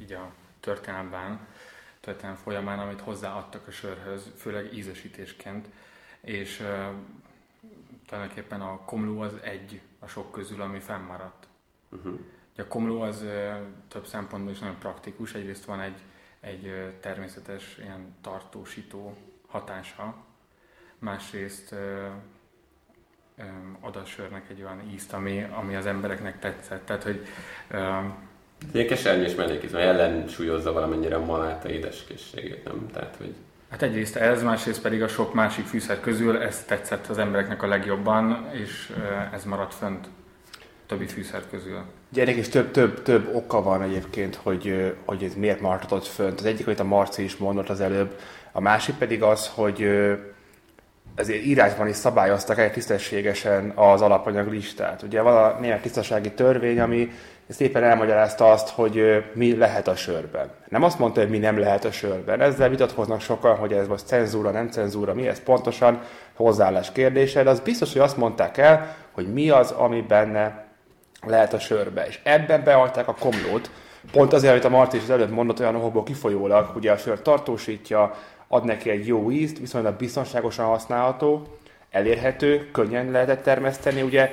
így 0.00 0.12
a 0.12 0.32
történelemben, 0.60 1.46
történelem 2.00 2.36
folyamán, 2.36 2.78
amit 2.78 3.00
hozzáadtak 3.00 3.66
a 3.66 3.70
sörhöz, 3.70 4.30
főleg 4.36 4.74
ízesítésként, 4.74 5.68
és 6.20 6.62
tulajdonképpen 8.06 8.60
a 8.60 8.80
komló 8.84 9.20
az 9.20 9.32
egy 9.42 9.80
a 9.98 10.06
sok 10.06 10.32
közül, 10.32 10.60
ami 10.60 10.78
fennmaradt. 10.78 11.46
Uh-huh. 11.88 12.18
A 12.56 12.66
komló 12.66 13.00
az 13.00 13.24
több 13.88 14.06
szempontból 14.06 14.52
is 14.52 14.58
nagyon 14.58 14.78
praktikus, 14.78 15.34
egyrészt 15.34 15.64
van 15.64 15.80
egy 15.80 16.00
egy 16.44 16.92
természetes 17.00 17.78
ilyen 17.82 18.16
tartósító 18.20 19.16
hatása, 19.46 20.14
másrészt 20.98 21.74
ad 23.80 23.96
a 23.96 24.04
sörnek 24.04 24.50
egy 24.50 24.62
olyan 24.62 24.90
ízt, 24.94 25.12
ami, 25.12 25.42
ami 25.42 25.76
az 25.76 25.86
embereknek 25.86 26.38
tetszett. 26.38 26.86
Tehát, 26.86 27.02
hogy 27.02 27.26
Ilyen 28.72 28.86
kesernyés 28.86 29.34
mellékizom, 29.34 29.80
ellensúlyozza 29.80 30.72
valamennyire 30.72 31.16
a 31.16 31.24
maláta 31.24 31.68
édeskészségét, 31.68 32.64
nem? 32.64 32.86
Tehát, 32.92 33.16
hogy... 33.16 33.34
Hát 33.70 33.82
egyrészt 33.82 34.16
ez, 34.16 34.42
másrészt 34.42 34.82
pedig 34.82 35.02
a 35.02 35.08
sok 35.08 35.34
másik 35.34 35.64
fűszer 35.64 36.00
közül 36.00 36.38
ez 36.38 36.64
tetszett 36.64 37.06
az 37.06 37.18
embereknek 37.18 37.62
a 37.62 37.66
legjobban, 37.66 38.50
és 38.52 38.92
ez 39.32 39.44
maradt 39.44 39.74
fönt 39.74 40.08
többi 40.86 41.06
fűszer 41.06 41.42
közül. 41.50 41.82
Gyerek, 42.08 42.34
és 42.34 42.48
több, 42.48 42.70
több, 42.70 43.02
több 43.02 43.34
oka 43.34 43.62
van 43.62 43.82
egyébként, 43.82 44.34
hogy, 44.34 44.94
hogy 45.04 45.22
ez 45.22 45.34
miért 45.34 45.60
maradhatott 45.60 46.06
fönt. 46.06 46.38
Az 46.38 46.44
egyik, 46.44 46.66
amit 46.66 46.80
a 46.80 46.84
Marci 46.84 47.22
is 47.22 47.36
mondott 47.36 47.68
az 47.68 47.80
előbb, 47.80 48.18
a 48.52 48.60
másik 48.60 48.94
pedig 48.94 49.22
az, 49.22 49.50
hogy 49.54 49.88
ezért 51.14 51.44
írásban 51.44 51.88
is 51.88 51.96
szabályoztak 51.96 52.58
egy 52.58 52.72
tisztességesen 52.72 53.72
az 53.74 54.00
alapanyag 54.00 54.48
listát. 54.48 55.02
Ugye 55.02 55.20
van 55.20 55.36
a 55.36 55.60
német 55.60 55.82
tisztasági 55.82 56.32
törvény, 56.32 56.80
ami 56.80 57.10
szépen 57.48 57.82
elmagyarázta 57.82 58.50
azt, 58.50 58.68
hogy 58.68 59.24
mi 59.34 59.56
lehet 59.56 59.88
a 59.88 59.96
sörben. 59.96 60.50
Nem 60.68 60.82
azt 60.82 60.98
mondta, 60.98 61.20
hogy 61.20 61.30
mi 61.30 61.38
nem 61.38 61.58
lehet 61.58 61.84
a 61.84 61.92
sörben. 61.92 62.40
Ezzel 62.40 62.68
vitatkoznak 62.68 63.20
sokan, 63.20 63.56
hogy 63.56 63.72
ez 63.72 63.88
most 63.88 64.06
cenzúra, 64.06 64.50
nem 64.50 64.70
cenzúra, 64.70 65.14
mi 65.14 65.28
ez 65.28 65.42
pontosan 65.42 66.02
hozzáállás 66.34 66.92
kérdése, 66.92 67.42
de 67.42 67.50
az 67.50 67.60
biztos, 67.60 67.92
hogy 67.92 68.02
azt 68.02 68.16
mondták 68.16 68.56
el, 68.56 68.96
hogy 69.12 69.32
mi 69.32 69.50
az, 69.50 69.70
ami 69.70 70.00
benne 70.00 70.63
lehet 71.28 71.52
a 71.52 71.58
sörbe. 71.58 72.06
És 72.06 72.20
ebben 72.22 72.64
bealták 72.64 73.08
a 73.08 73.16
komlót, 73.18 73.70
pont 74.12 74.32
azért, 74.32 74.52
amit 74.52 74.64
a 74.64 74.68
Marti 74.68 74.96
is 74.96 75.02
az 75.02 75.10
előbb 75.10 75.30
mondott, 75.30 75.60
olyan 75.60 75.76
okokból 75.76 76.02
kifolyólag, 76.02 76.76
ugye 76.76 76.92
a 76.92 76.96
sör 76.96 77.22
tartósítja, 77.22 78.14
ad 78.48 78.64
neki 78.64 78.90
egy 78.90 79.06
jó 79.06 79.30
ízt, 79.30 79.58
viszonylag 79.58 79.94
biztonságosan 79.94 80.66
használható, 80.66 81.46
elérhető, 81.90 82.68
könnyen 82.72 83.10
lehetett 83.10 83.42
termeszteni, 83.42 84.02
ugye 84.02 84.32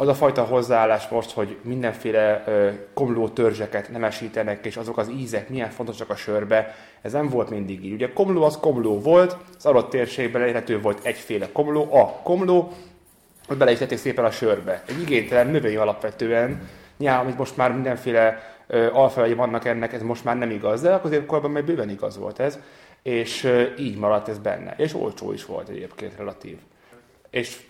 az 0.00 0.08
a 0.08 0.14
fajta 0.14 0.42
hozzáállás 0.42 1.08
most, 1.08 1.30
hogy 1.30 1.56
mindenféle 1.62 2.42
ö, 2.46 2.70
komló 2.94 3.28
törzseket 3.28 3.90
nemesítenek, 3.90 4.66
és 4.66 4.76
azok 4.76 4.98
az 4.98 5.10
ízek 5.10 5.48
milyen 5.48 5.70
fontosak 5.70 6.10
a 6.10 6.16
sörbe, 6.16 6.74
ez 7.02 7.12
nem 7.12 7.28
volt 7.28 7.50
mindig 7.50 7.84
így. 7.84 7.92
Ugye 7.92 8.12
komló 8.12 8.42
az 8.42 8.58
komló 8.60 9.00
volt, 9.00 9.36
az 9.56 9.66
adott 9.66 9.90
térségben 9.90 10.42
elérhető 10.42 10.80
volt 10.80 10.98
egyféle 11.02 11.48
komló, 11.52 11.94
a 11.94 12.04
komló, 12.22 12.72
hogy 13.48 13.56
beleítették 13.56 13.98
szépen 13.98 14.24
a 14.24 14.30
sörbe. 14.30 14.82
Egy 14.86 15.00
igénytelen 15.00 15.46
növény 15.46 15.76
alapvetően, 15.76 16.68
nyilván, 16.96 17.20
amit 17.20 17.38
most 17.38 17.56
már 17.56 17.72
mindenféle 17.72 18.56
alfajai 18.92 19.34
vannak 19.34 19.64
ennek, 19.64 19.92
ez 19.92 20.02
most 20.02 20.24
már 20.24 20.36
nem 20.36 20.50
igaz, 20.50 20.80
de 20.80 21.00
azért 21.02 21.26
korban 21.26 21.50
még 21.50 21.64
bőven 21.64 21.90
igaz 21.90 22.18
volt 22.18 22.40
ez, 22.40 22.58
és 23.02 23.52
így 23.78 23.98
maradt 23.98 24.28
ez 24.28 24.38
benne. 24.38 24.74
És 24.76 24.94
olcsó 24.94 25.32
is 25.32 25.44
volt 25.44 25.68
egyébként 25.68 26.16
relatív. 26.16 26.56
És 27.30 27.60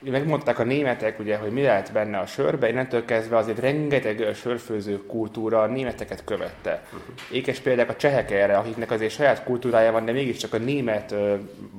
megmondták 0.00 0.58
a 0.58 0.64
németek, 0.64 1.18
ugye, 1.18 1.36
hogy 1.36 1.50
mi 1.50 1.62
lehet 1.62 1.92
benne 1.92 2.18
a 2.18 2.26
sörbe, 2.26 2.68
innentől 2.68 3.04
kezdve 3.04 3.36
azért 3.36 3.58
rengeteg 3.58 4.34
sörfőző 4.34 5.06
kultúra 5.06 5.62
a 5.62 5.66
németeket 5.66 6.24
követte. 6.24 6.82
Ékes 7.32 7.58
példák 7.58 7.88
a 7.88 7.96
csehek 7.96 8.30
erre, 8.30 8.56
akiknek 8.56 8.90
azért 8.90 9.12
saját 9.12 9.44
kultúrája 9.44 9.92
van, 9.92 10.04
de 10.04 10.12
mégiscsak 10.12 10.54
a 10.54 10.58
német 10.58 11.14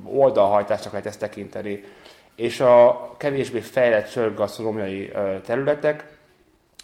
oldalhajtásnak 0.04 0.92
lehet 0.92 1.06
ezt 1.06 1.18
tekinteni. 1.18 1.84
És 2.34 2.60
a 2.60 3.10
kevésbé 3.16 3.60
fejlett 3.60 4.08
sörgasztronómiai 4.08 5.12
területek 5.44 6.18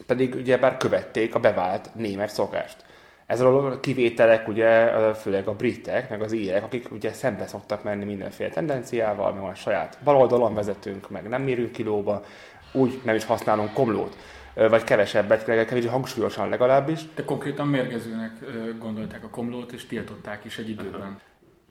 pedig 0.06 0.35
ugye 0.35 0.59
bár 0.59 0.76
követték 0.76 1.35
a 1.35 1.40
bevált 1.40 1.90
német 1.94 2.30
szokást. 2.30 2.85
Ezzel 3.26 3.46
a 3.46 3.80
kivételek 3.80 4.48
ugye 4.48 4.90
főleg 5.14 5.48
a 5.48 5.54
britek, 5.54 6.11
meg 6.11 6.22
az 6.22 6.32
írek, 6.32 6.64
akik 6.64 6.92
ugye 6.92 7.12
szembe 7.12 7.46
szoktak 7.46 7.82
menni 7.82 8.04
mindenféle 8.04 8.48
tendenciával, 8.48 9.32
meg 9.32 9.42
a 9.42 9.54
saját 9.54 9.98
baloldalon 10.04 10.54
vezetünk, 10.54 11.11
meg 11.11 11.28
nem 11.28 11.42
mérünk 11.42 11.72
kilóba, 11.72 12.24
úgy 12.72 13.00
nem 13.04 13.14
is 13.14 13.24
használunk 13.24 13.72
komlót, 13.72 14.16
vagy 14.54 14.85
kevesebbet, 14.85 15.44
kevésbé 15.44 15.88
hangsúlyosan 15.88 16.48
legalábbis. 16.48 17.00
De 17.14 17.24
konkrétan 17.24 17.68
mérgezőnek 17.68 18.32
gondolták 18.78 19.24
a 19.24 19.28
komlót, 19.28 19.72
és 19.72 19.87
tiltották 19.87 20.44
is 20.44 20.59
egy 20.59 20.68
időben. 20.68 21.20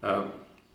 Uh-huh. 0.02 0.26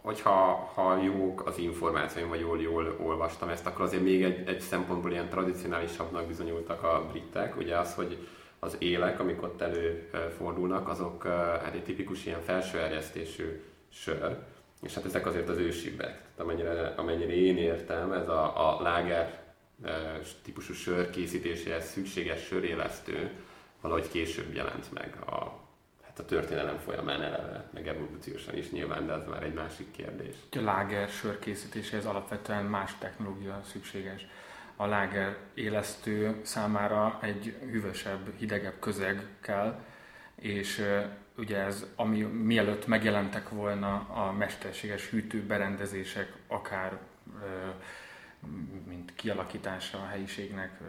Hogyha 0.02 0.70
ha 0.74 1.02
jók 1.02 1.46
az 1.46 1.58
információim, 1.58 2.28
vagy 2.28 2.40
jól, 2.40 2.60
jól 2.60 2.96
olvastam 3.00 3.48
ezt, 3.48 3.66
akkor 3.66 3.84
azért 3.84 4.02
még 4.02 4.22
egy, 4.22 4.48
egy 4.48 4.60
szempontból 4.60 5.10
ilyen 5.10 5.28
tradicionálisabbnak 5.28 6.26
bizonyultak 6.26 6.82
a 6.82 7.06
britek. 7.10 7.56
Ugye 7.56 7.78
az, 7.78 7.94
hogy 7.94 8.28
az 8.58 8.76
élek, 8.78 9.20
amik 9.20 9.42
ott 9.42 9.60
előfordulnak, 9.60 10.88
azok 10.88 11.26
hát 11.62 11.74
egy 11.74 11.84
tipikus 11.84 12.26
ilyen 12.26 12.40
felső 12.40 12.78
erjesztésű 12.78 13.62
sör, 13.92 14.36
és 14.82 14.94
hát 14.94 15.04
ezek 15.04 15.26
azért 15.26 15.48
az 15.48 15.56
ősibbek. 15.56 16.06
Tehát 16.06 16.38
amennyire, 16.38 16.94
amennyire 16.96 17.34
én 17.34 17.56
értem, 17.56 18.12
ez 18.12 18.28
a, 18.28 18.76
a 18.78 18.82
láger 18.82 19.42
típusú 20.42 20.72
sör 20.72 21.10
készítéséhez 21.10 21.90
szükséges 21.90 22.42
sörélesztő 22.42 23.30
valahogy 23.80 24.08
később 24.08 24.54
jelent 24.54 24.92
meg 24.92 25.16
a, 25.26 25.68
a 26.20 26.24
történelem 26.24 26.78
folyamán 26.78 27.22
eleve, 27.22 27.68
meg 27.72 27.88
evolúciósan 27.88 28.56
is 28.56 28.70
nyilván, 28.70 29.06
de 29.06 29.12
ez 29.12 29.26
már 29.28 29.42
egy 29.42 29.54
másik 29.54 29.90
kérdés. 29.90 30.34
A 30.52 30.60
láger 30.60 31.08
sör 31.08 31.38
készítéséhez 31.38 32.04
alapvetően 32.04 32.64
más 32.64 32.94
technológia 32.98 33.60
szükséges 33.64 34.26
a 34.76 34.86
láger 34.86 35.36
élesztő 35.54 36.40
számára 36.42 37.18
egy 37.22 37.56
hűvösebb, 37.70 38.36
hidegebb 38.38 38.78
közeg 38.78 39.26
kell, 39.40 39.80
és 40.34 40.84
ugye 41.36 41.58
ez, 41.58 41.86
ami 41.96 42.22
mielőtt 42.22 42.86
megjelentek 42.86 43.48
volna 43.48 43.94
a 43.94 44.32
mesterséges 44.32 45.08
hűtő 45.08 45.42
berendezések, 45.42 46.32
akár 46.46 46.98
mint 48.86 49.14
kialakítása 49.14 49.98
a 49.98 50.06
helyiségnek, 50.06 50.80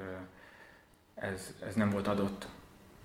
ez, 1.16 1.56
ez 1.66 1.76
nem 1.76 1.90
volt 1.90 2.08
adott. 2.08 2.48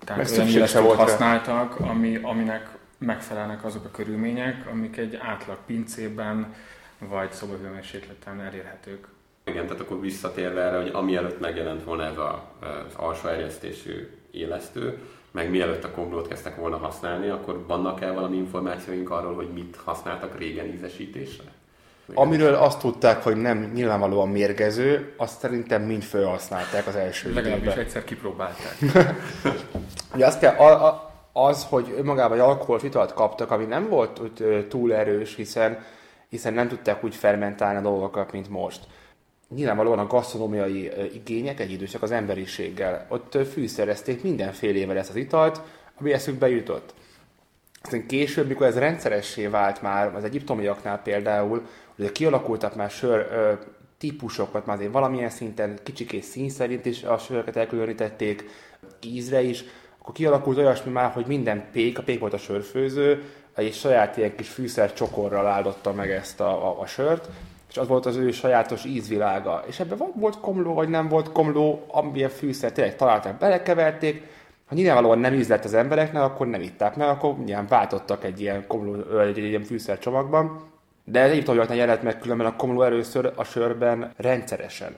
Tehát 0.05 0.31
olyan 0.31 0.47
élesztőt 0.47 0.93
használtak, 0.93 1.79
ami, 1.79 2.15
aminek 2.15 2.77
megfelelnek 2.97 3.63
azok 3.63 3.85
a 3.85 3.91
körülmények, 3.91 4.67
amik 4.71 4.97
egy 4.97 5.15
átlag 5.15 5.57
pincében 5.65 6.53
vagy 6.99 7.31
szobahőmérsékleten 7.31 8.41
elérhetők. 8.41 9.07
Igen, 9.45 9.65
tehát 9.65 9.81
akkor 9.81 10.01
visszatérve 10.01 10.61
erre, 10.61 10.77
hogy 10.77 10.91
amielőtt 10.93 11.39
megjelent 11.39 11.83
volna 11.83 12.03
ez 12.03 12.17
a, 12.17 12.51
az 12.59 12.95
alsó 12.95 13.27
erjesztésű 13.27 14.09
élesztő, 14.31 14.99
meg 15.31 15.49
mielőtt 15.49 15.83
a 15.83 15.91
komblót 15.91 16.27
kezdtek 16.27 16.55
volna 16.55 16.77
használni, 16.77 17.29
akkor 17.29 17.65
vannak-e 17.67 18.11
valami 18.11 18.37
információink 18.37 19.09
arról, 19.09 19.35
hogy 19.35 19.49
mit 19.53 19.79
használtak 19.83 20.37
régen 20.37 20.65
ízesítésre? 20.65 21.56
Amiről 22.13 22.53
azt 22.53 22.79
tudták, 22.79 23.23
hogy 23.23 23.35
nem 23.35 23.71
nyilvánvalóan 23.73 24.29
mérgező, 24.29 25.13
azt 25.17 25.39
szerintem 25.39 25.81
mind 25.81 26.03
felhasználták 26.03 26.87
az 26.87 26.95
első 26.95 27.33
Legalábbis 27.33 27.73
egyszer 27.73 28.03
kipróbálták. 28.03 28.77
Ugye 30.15 30.25
azt 30.25 30.39
kell, 30.39 30.55
az, 31.33 31.65
hogy 31.69 31.93
önmagában 31.97 32.37
egy 32.37 32.43
alkoholt 32.43 32.83
italt 32.83 33.13
kaptak, 33.13 33.51
ami 33.51 33.65
nem 33.65 33.89
volt 33.89 34.21
túl 34.69 34.93
erős, 34.93 35.35
hiszen, 35.35 35.83
hiszen 36.29 36.53
nem 36.53 36.67
tudták 36.67 37.03
úgy 37.03 37.15
fermentálni 37.15 37.77
a 37.77 37.81
dolgokat, 37.81 38.31
mint 38.31 38.49
most 38.49 38.79
nyilvánvalóan 39.55 39.99
a 39.99 40.07
gasztronómiai 40.07 40.91
igények 41.13 41.59
egy 41.59 41.71
idősek 41.71 42.01
az 42.01 42.11
emberiséggel. 42.11 43.05
Ott 43.09 43.37
fűszerezték 43.51 44.23
mindenfélével 44.23 44.97
ezt 44.97 45.09
az 45.09 45.15
italt, 45.15 45.61
ami 45.99 46.13
eszükbe 46.13 46.49
jutott. 46.49 46.93
Aztán 47.83 48.07
később, 48.07 48.47
mikor 48.47 48.67
ez 48.67 48.77
rendszeressé 48.77 49.47
vált 49.47 49.81
már, 49.81 50.15
az 50.15 50.23
egyiptomiaknál 50.23 51.01
például, 51.01 51.67
hogy 51.97 52.11
kialakultak 52.11 52.75
már 52.75 52.89
sör 52.89 53.27
ö, 53.31 53.53
típusokat, 53.97 54.65
már 54.65 54.75
azért 54.75 54.91
valamilyen 54.91 55.29
szinten 55.29 55.79
kicsikés 55.83 56.25
szín 56.25 56.49
szerint 56.49 56.85
is 56.85 57.03
a 57.03 57.17
söröket 57.17 57.55
elkülönítették, 57.55 58.49
ízre 59.01 59.41
is, 59.41 59.63
akkor 59.99 60.13
kialakult 60.13 60.57
olyasmi 60.57 60.91
már, 60.91 61.11
hogy 61.11 61.25
minden 61.25 61.65
pék, 61.71 61.97
a 61.97 62.03
pék 62.03 62.19
volt 62.19 62.33
a 62.33 62.37
sörfőző, 62.37 63.23
egy 63.55 63.73
saját 63.73 64.17
ilyen 64.17 64.35
kis 64.35 64.49
fűszer 64.49 64.93
csokorral 64.93 65.45
áldotta 65.45 65.93
meg 65.93 66.11
ezt 66.11 66.39
a, 66.39 66.67
a, 66.67 66.79
a 66.81 66.85
sört, 66.85 67.29
és 67.69 67.77
az 67.77 67.87
volt 67.87 68.05
az 68.05 68.15
ő 68.15 68.31
sajátos 68.31 68.85
ízvilága. 68.85 69.63
És 69.67 69.79
ebben 69.79 69.97
volt 70.15 70.39
komló, 70.39 70.73
vagy 70.73 70.89
nem 70.89 71.07
volt 71.07 71.31
komló, 71.31 71.85
amilyen 71.87 72.29
fűszer 72.29 72.71
tényleg 72.71 72.95
találták, 72.95 73.37
belekeverték, 73.37 74.23
ha 74.65 74.75
nyilvánvalóan 74.75 75.19
nem 75.19 75.33
ízlett 75.33 75.63
az 75.63 75.73
embereknek, 75.73 76.21
akkor 76.21 76.47
nem 76.47 76.61
itták 76.61 76.95
meg, 76.95 77.07
akkor 77.07 77.37
nyilván 77.37 77.67
váltottak 77.67 78.23
egy 78.23 78.41
ilyen, 78.41 78.67
komló, 78.67 79.19
egy 79.19 79.37
ilyen 79.37 79.63
fűszer 79.63 79.99
csomagban. 79.99 80.61
De 81.09 81.19
ez 81.19 81.31
egyiptomiaknál 81.31 81.77
jelent 81.77 82.03
meg 82.03 82.19
különben 82.19 82.47
a 82.47 82.55
komló 82.55 82.81
először 82.81 83.33
a 83.35 83.43
sörben 83.43 84.13
rendszeresen. 84.17 84.95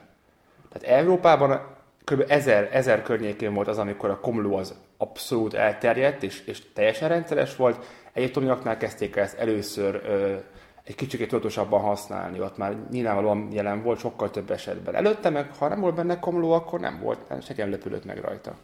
Tehát 0.70 1.00
Európában 1.00 1.62
kb. 2.04 2.24
ezer, 2.28 2.70
ezer 2.72 3.02
környékén 3.02 3.54
volt 3.54 3.68
az, 3.68 3.78
amikor 3.78 4.10
a 4.10 4.20
komló 4.20 4.56
az 4.56 4.76
abszolút 4.98 5.54
elterjedt, 5.54 6.24
és, 6.24 6.42
és 6.46 6.62
teljesen 6.74 7.10
rendszeres 7.10 7.56
volt. 7.56 7.86
Egyiptomiaknál 8.14 8.78
kezdték 8.78 9.16
ezt 9.16 9.38
először 9.38 10.02
ö, 10.06 10.36
egy 10.84 10.96
kicsit 10.96 11.28
tudatosabban 11.28 11.82
használni, 11.82 12.42
ott 12.42 12.58
már 12.58 12.76
nyilvánvalóan 12.92 13.48
jelen 13.52 13.84
volt 13.84 14.00
sokkal 14.00 14.32
több 14.32 14.52
esetben. 14.52 14.96
Előtte 14.96 15.30
meg, 15.30 15.56
ha 15.58 15.68
nem 15.68 15.80
volt 15.80 15.96
benne 15.96 16.20
komló, 16.20 16.52
akkor 16.52 16.80
nem 16.80 17.00
volt, 17.00 17.20
senki 17.30 17.62
nem 17.62 17.70
lepődött 17.70 18.06
meg 18.06 18.18
rajta. 18.18 18.56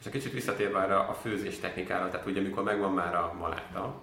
És 0.00 0.06
egy 0.06 0.12
kicsit 0.12 0.32
visszatérve 0.32 0.78
arra 0.78 1.08
a 1.08 1.12
főzés 1.12 1.58
technikára, 1.58 2.10
tehát 2.10 2.26
ugye 2.26 2.40
amikor 2.40 2.62
megvan 2.62 2.92
már 2.92 3.14
a 3.14 3.34
maláta, 3.38 3.94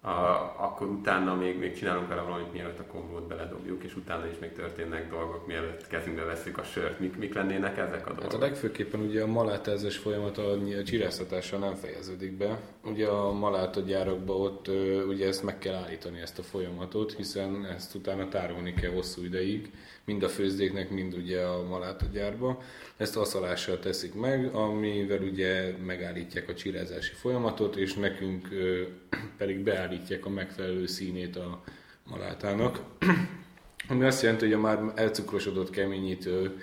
a, 0.00 0.54
akkor 0.58 0.86
utána 0.86 1.34
még, 1.34 1.58
még 1.58 1.76
csinálunk 1.76 2.08
vele 2.08 2.20
valamit, 2.20 2.52
mielőtt 2.52 2.78
a 2.78 2.86
kombót 2.86 3.26
beledobjuk, 3.26 3.82
és 3.84 3.96
utána 3.96 4.26
is 4.26 4.38
még 4.38 4.52
történnek 4.52 5.10
dolgok, 5.10 5.46
mielőtt 5.46 5.86
kezünkbe 5.86 6.24
veszük 6.24 6.58
a 6.58 6.62
sört. 6.62 7.00
Mik, 7.00 7.16
mik 7.16 7.34
lennének 7.34 7.78
ezek 7.78 8.06
a 8.06 8.08
dolgok? 8.08 8.22
Hát 8.22 8.32
a 8.34 8.38
legfőképpen 8.38 9.00
ugye 9.00 9.22
a 9.22 9.26
malátázás 9.26 9.96
folyamat 9.96 10.38
a 10.38 10.58
csiráztatással 10.84 11.58
nem 11.58 11.74
fejeződik 11.74 12.36
be. 12.36 12.60
Ugye 12.84 13.06
a 13.06 13.32
malátagyárakban 13.32 14.40
ott 14.40 14.68
ugye 15.08 15.26
ezt 15.26 15.42
meg 15.42 15.58
kell 15.58 15.74
állítani 15.74 16.20
ezt 16.20 16.38
a 16.38 16.42
folyamatot, 16.42 17.12
hiszen 17.12 17.66
ezt 17.66 17.94
utána 17.94 18.28
tárolni 18.28 18.74
kell 18.74 18.92
hosszú 18.92 19.24
ideig, 19.24 19.70
mind 20.06 20.22
a 20.22 20.28
főzdéknek, 20.28 20.90
mind 20.90 21.14
ugye 21.14 21.40
a 21.40 21.66
malátagyárba. 21.68 22.62
Ezt 22.96 23.16
aszalással 23.16 23.78
teszik 23.78 24.14
meg, 24.14 24.54
amivel 24.54 25.22
ugye 25.22 25.76
megállítják 25.86 26.48
a 26.48 26.54
csirázási 26.54 27.14
folyamatot, 27.14 27.76
és 27.76 27.94
nekünk 27.94 28.48
pedig 29.38 29.58
beállítják 29.58 30.26
a 30.26 30.28
megfelelő 30.28 30.86
színét 30.86 31.36
a 31.36 31.62
malátának. 32.04 32.80
Ami 33.88 34.04
azt 34.04 34.22
jelenti, 34.22 34.44
hogy 34.44 34.54
a 34.54 34.58
már 34.58 34.92
elcukrosodott 34.94 35.70
keményítő 35.70 36.60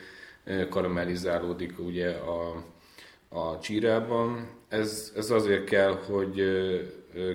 karamellizálódik 0.69 1.79
ugye 1.79 2.09
a, 2.09 2.65
a 3.29 3.59
csírában. 3.59 4.49
Ez, 4.67 5.11
ez 5.15 5.31
azért 5.31 5.63
kell, 5.63 5.91
hogy 5.91 6.35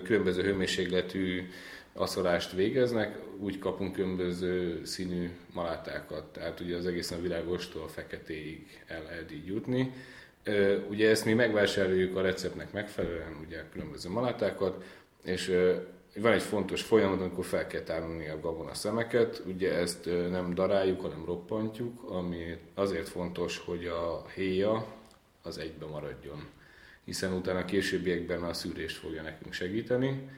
különböző 0.04 0.42
hőmérsékletű 0.42 1.48
aszolást 1.92 2.52
végeznek, 2.52 3.18
úgy 3.40 3.58
kapunk 3.58 3.92
különböző 3.92 4.84
színű 4.84 5.30
malátákat, 5.52 6.24
tehát 6.24 6.60
ugye 6.60 6.76
az 6.76 6.86
egészen 6.86 7.42
a 7.84 7.88
feketéig 7.88 8.82
el 8.86 9.02
lehet 9.02 9.32
így 9.32 9.46
jutni. 9.46 9.92
Ugye 10.88 11.08
ezt 11.08 11.24
mi 11.24 11.32
megvásároljuk 11.32 12.16
a 12.16 12.20
receptnek 12.20 12.72
megfelelően, 12.72 13.36
ugye 13.46 13.64
különböző 13.72 14.08
malátákat, 14.08 14.84
és 15.24 15.52
van 16.16 16.32
egy 16.32 16.42
fontos 16.42 16.82
folyamat, 16.82 17.20
amikor 17.20 17.44
fel 17.44 17.66
kell 17.66 17.82
tárolni 17.82 18.28
a 18.28 18.40
gabona 18.40 18.74
szemeket, 18.74 19.42
ugye 19.46 19.74
ezt 19.74 20.04
nem 20.30 20.54
daráljuk, 20.54 21.00
hanem 21.00 21.24
roppantjuk, 21.24 22.02
ami 22.10 22.56
azért 22.74 23.08
fontos, 23.08 23.58
hogy 23.58 23.86
a 23.86 24.26
héja 24.34 24.86
az 25.42 25.58
egybe 25.58 25.86
maradjon, 25.86 26.48
hiszen 27.04 27.32
utána 27.32 27.58
a 27.58 27.64
későbbiekben 27.64 28.42
a 28.42 28.52
szűrést 28.52 28.96
fogja 28.96 29.22
nekünk 29.22 29.52
segíteni, 29.52 30.28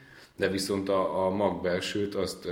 de 0.41 0.49
viszont 0.49 0.89
a, 0.89 1.25
a 1.25 1.29
mag 1.29 1.61
belsőt 1.61 2.15
azt 2.15 2.47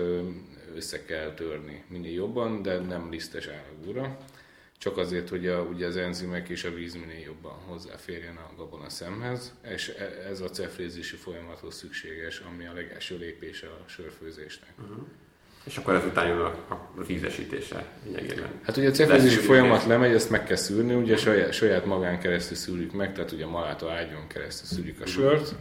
össze 0.75 1.06
kell 1.06 1.34
törni 1.34 1.84
minél 1.88 2.13
jobban, 2.13 2.62
de 2.62 2.80
nem 2.80 3.10
lisztes 3.12 3.47
állagúra 3.47 4.17
csak 4.78 4.97
azért, 4.97 5.30
hogy 5.30 5.47
a, 5.47 5.62
ugye 5.62 5.86
az 5.86 5.95
enzimek 5.97 6.49
és 6.49 6.63
a 6.63 6.73
víz 6.73 6.93
minél 6.93 7.23
jobban 7.25 7.52
hozzáférjen 7.67 8.36
a 8.36 8.54
gabona 8.58 8.89
szemhez, 8.89 9.54
és 9.73 9.93
e, 9.97 10.30
ez 10.30 10.41
a 10.41 10.49
cefrézési 10.49 11.15
folyamathoz 11.15 11.75
szükséges, 11.75 12.43
ami 12.54 12.65
a 12.65 12.73
legelső 12.73 13.17
lépés 13.17 13.63
a 13.63 13.89
sörfőzésnek. 13.89 14.73
Uh-huh. 14.82 15.08
És 15.63 15.78
akkor 15.78 15.93
ezután 15.93 16.28
jön 16.28 16.39
a, 16.39 16.91
az 16.97 17.10
ízesítése 17.10 17.86
lényegében. 18.06 18.49
Hát 18.62 18.78
ugye 18.78 18.89
a 18.89 18.91
cefrézési 18.91 19.39
folyamat 19.39 19.86
lemegy, 19.86 20.13
ezt 20.13 20.30
meg 20.30 20.43
kell 20.43 20.56
szűrni, 20.56 20.93
ugye 20.93 21.17
saját, 21.17 21.54
saját 21.54 21.86
magán 21.86 22.19
keresztül 22.19 22.58
szűrjük 22.58 22.93
meg, 22.93 23.13
tehát 23.13 23.32
ugye 23.32 23.45
a 23.45 23.49
maláta 23.49 23.91
ágyon 23.91 24.28
keresztül 24.28 24.78
szűrjük 24.78 25.02
a 25.02 25.06
sört, 25.06 25.56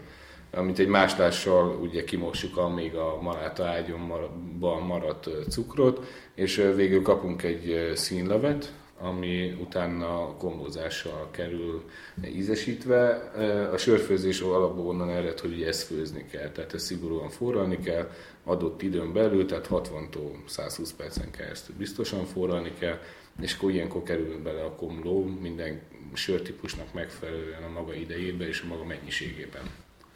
amit 0.51 0.79
egy 0.79 0.89
máslással 0.89 1.79
ugye 1.81 2.05
kimossuk, 2.05 2.57
amíg 2.57 2.95
a 2.95 3.19
maláta 3.23 3.65
ágyonban 3.65 4.83
maradt 4.87 5.29
cukrot, 5.49 6.07
és 6.35 6.57
végül 6.75 7.03
kapunk 7.03 7.43
egy 7.43 7.93
színlevet, 7.95 8.73
ami 9.01 9.57
utána 9.61 10.37
kombózással 10.37 11.29
kerül 11.31 11.85
ízesítve. 12.25 13.31
A 13.73 13.77
sörfőzés 13.77 14.41
alapból 14.41 14.87
onnan 14.87 15.11
ered, 15.11 15.41
hogy 15.41 15.63
ezt 15.63 15.83
főzni 15.83 16.27
kell, 16.31 16.51
tehát 16.51 16.75
ezt 16.75 16.85
szigorúan 16.85 17.29
forralni 17.29 17.79
kell, 17.79 18.11
adott 18.45 18.83
időn 18.83 19.13
belül, 19.13 19.47
tehát 19.47 19.69
60-tól 19.71 20.33
120 20.47 20.93
percen 20.93 21.31
keresztül 21.31 21.75
biztosan 21.79 22.25
forralni 22.25 22.73
kell, 22.79 22.99
és 23.41 23.55
akkor 23.55 23.71
ilyenkor 23.71 24.03
kerül 24.03 24.43
bele 24.43 24.65
a 24.65 24.75
komló 24.75 25.25
minden 25.41 25.81
sörtípusnak 26.13 26.95
megfelelően 26.95 27.63
a 27.63 27.71
maga 27.71 27.95
idejében 27.95 28.49
és 28.49 28.61
a 28.61 28.67
maga 28.67 28.85
mennyiségében. 28.85 29.63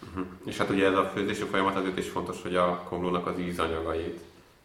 Uh-huh. 0.08 0.26
És 0.44 0.56
hát 0.56 0.70
ugye 0.70 0.86
ez 0.86 0.96
a 0.96 1.10
főzési 1.14 1.42
folyamat 1.42 1.76
azért 1.76 1.98
is 1.98 2.08
fontos, 2.08 2.42
hogy 2.42 2.56
a 2.56 2.86
komlónak 2.88 3.26
az 3.26 3.38
ízanyagait 3.38 4.20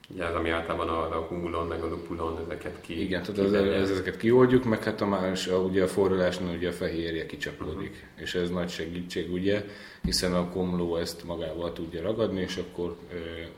Ugye 0.10 0.26
ez, 0.26 0.36
ami 0.36 0.50
általában 0.50 0.90
a, 0.90 1.18
a 1.18 1.22
humulon, 1.22 1.68
meg 1.68 1.82
a 1.82 1.88
lupulon, 1.88 2.40
ezeket 2.46 2.82
ki... 2.82 3.02
Igen, 3.02 3.24
tehát 3.24 3.54
ez, 3.54 3.90
ezeket 3.90 4.18
kioldjuk, 4.18 4.64
meg 4.64 4.84
hát 4.84 5.02
a 5.02 5.06
más, 5.06 5.48
a, 5.48 5.58
ugye 5.58 5.84
a 5.84 5.88
forralásnál 5.88 6.56
ugye 6.56 6.68
a 6.68 6.72
fehérje 6.72 7.26
kicsapódik, 7.26 7.90
uh-huh. 7.90 8.22
és 8.22 8.36
ez 8.36 8.50
nagy 8.50 8.70
segítség, 8.70 9.32
ugye, 9.32 9.66
hiszen 10.02 10.34
a 10.34 10.50
komló 10.50 10.96
ezt 10.96 11.24
magával 11.24 11.74
tudja 11.74 12.02
ragadni, 12.02 12.42
és 12.42 12.58
akkor 12.58 12.98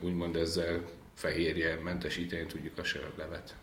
úgymond 0.02 0.36
ezzel 0.36 0.82
fehérje 1.14 1.80
mentesíteni 1.84 2.46
tudjuk 2.46 2.78
a 2.78 2.84
sörlevet. 2.84 3.56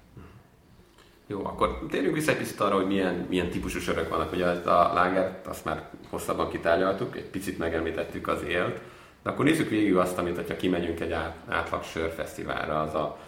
Jó, 1.28 1.46
akkor 1.46 1.86
térjünk 1.90 2.14
vissza 2.14 2.30
egy 2.30 2.36
picit 2.36 2.60
arra, 2.60 2.74
hogy 2.74 2.86
milyen, 2.86 3.26
milyen 3.28 3.50
típusú 3.50 3.78
sörök 3.78 4.08
vannak. 4.08 4.32
Ugye 4.32 4.46
a 4.46 4.92
lágert, 4.94 5.46
azt 5.46 5.64
már 5.64 5.88
hosszabban 6.10 6.50
kitárgyaltuk, 6.50 7.16
egy 7.16 7.30
picit 7.30 7.58
megemlítettük 7.58 8.28
az 8.28 8.42
élt. 8.42 8.80
De 9.22 9.30
akkor 9.30 9.44
nézzük 9.44 9.68
végig 9.68 9.96
azt, 9.96 10.18
amit 10.18 10.48
ha 10.48 10.56
kimegyünk 10.56 11.00
egy 11.00 11.12
átlag 11.48 11.82
sörfesztiválra, 11.82 12.80
az 12.80 12.94
a, 12.94 13.18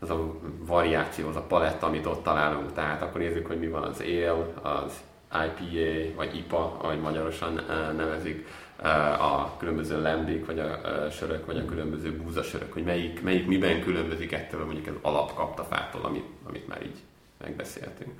az 0.00 0.10
a 0.10 0.34
variáció, 0.58 1.28
az 1.28 1.36
a 1.36 1.42
paletta, 1.42 1.86
amit 1.86 2.06
ott 2.06 2.22
találunk. 2.22 2.72
Tehát 2.72 3.02
akkor 3.02 3.20
nézzük, 3.20 3.46
hogy 3.46 3.58
mi 3.58 3.68
van 3.68 3.82
az 3.82 4.02
él, 4.02 4.54
az 4.62 4.92
IPA, 5.32 6.16
vagy 6.16 6.36
IPA, 6.36 6.76
ahogy 6.80 7.00
magyarosan 7.00 7.58
eh, 7.58 7.92
nevezik, 7.96 8.46
eh, 8.82 9.32
a 9.32 9.56
különböző 9.58 10.02
lembik, 10.02 10.46
vagy 10.46 10.58
a 10.58 10.64
eh, 10.64 11.10
sörök, 11.10 11.46
vagy 11.46 11.58
a 11.58 11.64
különböző 11.64 12.16
búzasörök, 12.16 12.72
hogy 12.72 12.84
melyik, 12.84 13.22
melyik 13.22 13.46
miben 13.46 13.80
különbözik 13.82 14.32
ettől 14.32 14.64
mondjuk 14.64 14.86
az 14.86 14.94
alapkaptafától, 15.02 16.04
amit, 16.04 16.26
amit 16.46 16.68
már 16.68 16.82
így 16.82 16.98
megbeszéltünk. 17.38 18.12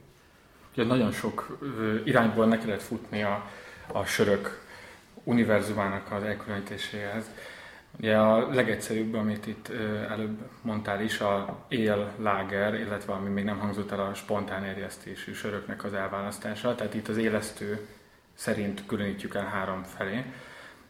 Ugye 0.72 0.84
nagyon 0.84 1.12
sok 1.12 1.58
irányból 2.04 2.46
ne 2.46 2.58
kellett 2.58 2.82
futni 2.82 3.22
a, 3.22 3.50
a 3.92 4.04
sörök 4.04 4.66
univerzumának 5.24 6.12
az 6.12 6.22
elkülönítéséhez. 6.22 7.24
Ugye 7.98 8.16
a 8.16 8.48
legegyszerűbb, 8.48 9.14
amit 9.14 9.46
itt 9.46 9.68
előbb 10.08 10.38
mondtál 10.62 11.02
is, 11.02 11.20
a 11.20 11.64
él, 11.68 12.12
láger, 12.18 12.74
illetve 12.74 13.12
ami 13.12 13.28
még 13.28 13.44
nem 13.44 13.58
hangzott 13.58 13.90
el, 13.90 14.00
a 14.00 14.14
spontán 14.14 14.64
érjesztésű 14.64 15.32
söröknek 15.32 15.84
az 15.84 15.94
elválasztása. 15.94 16.74
Tehát 16.74 16.94
itt 16.94 17.08
az 17.08 17.16
élesztő 17.16 17.86
szerint 18.34 18.86
különítjük 18.86 19.34
el 19.34 19.46
három 19.46 19.82
felé. 19.82 20.24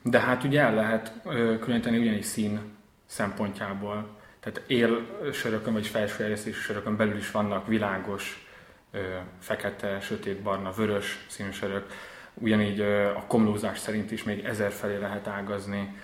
De 0.03 0.21
hát 0.21 0.45
ugye 0.45 0.61
el 0.61 0.75
lehet 0.75 1.13
különíteni 1.61 1.99
ugyanis 1.99 2.25
szín 2.25 2.61
szempontjából. 3.07 4.17
Tehát 4.53 4.71
él 4.71 5.07
sörökön 5.33 5.73
vagy 5.73 5.87
felső 5.87 6.23
érjesztésű 6.23 6.61
sörökön 6.61 6.97
belül 6.97 7.17
is 7.17 7.31
vannak 7.31 7.67
világos, 7.67 8.47
fekete, 9.39 10.01
sötét, 10.01 10.41
barna, 10.41 10.71
vörös 10.71 11.25
színű 11.29 11.51
sörök 11.51 11.87
Ugyanígy 12.41 12.81
a 13.17 13.25
komlózás 13.27 13.79
szerint 13.79 14.11
is 14.11 14.25
még 14.25 14.45
ezer 14.45 14.71
felé 14.71 14.97
lehet 14.97 15.27
ágazni. 15.27 15.97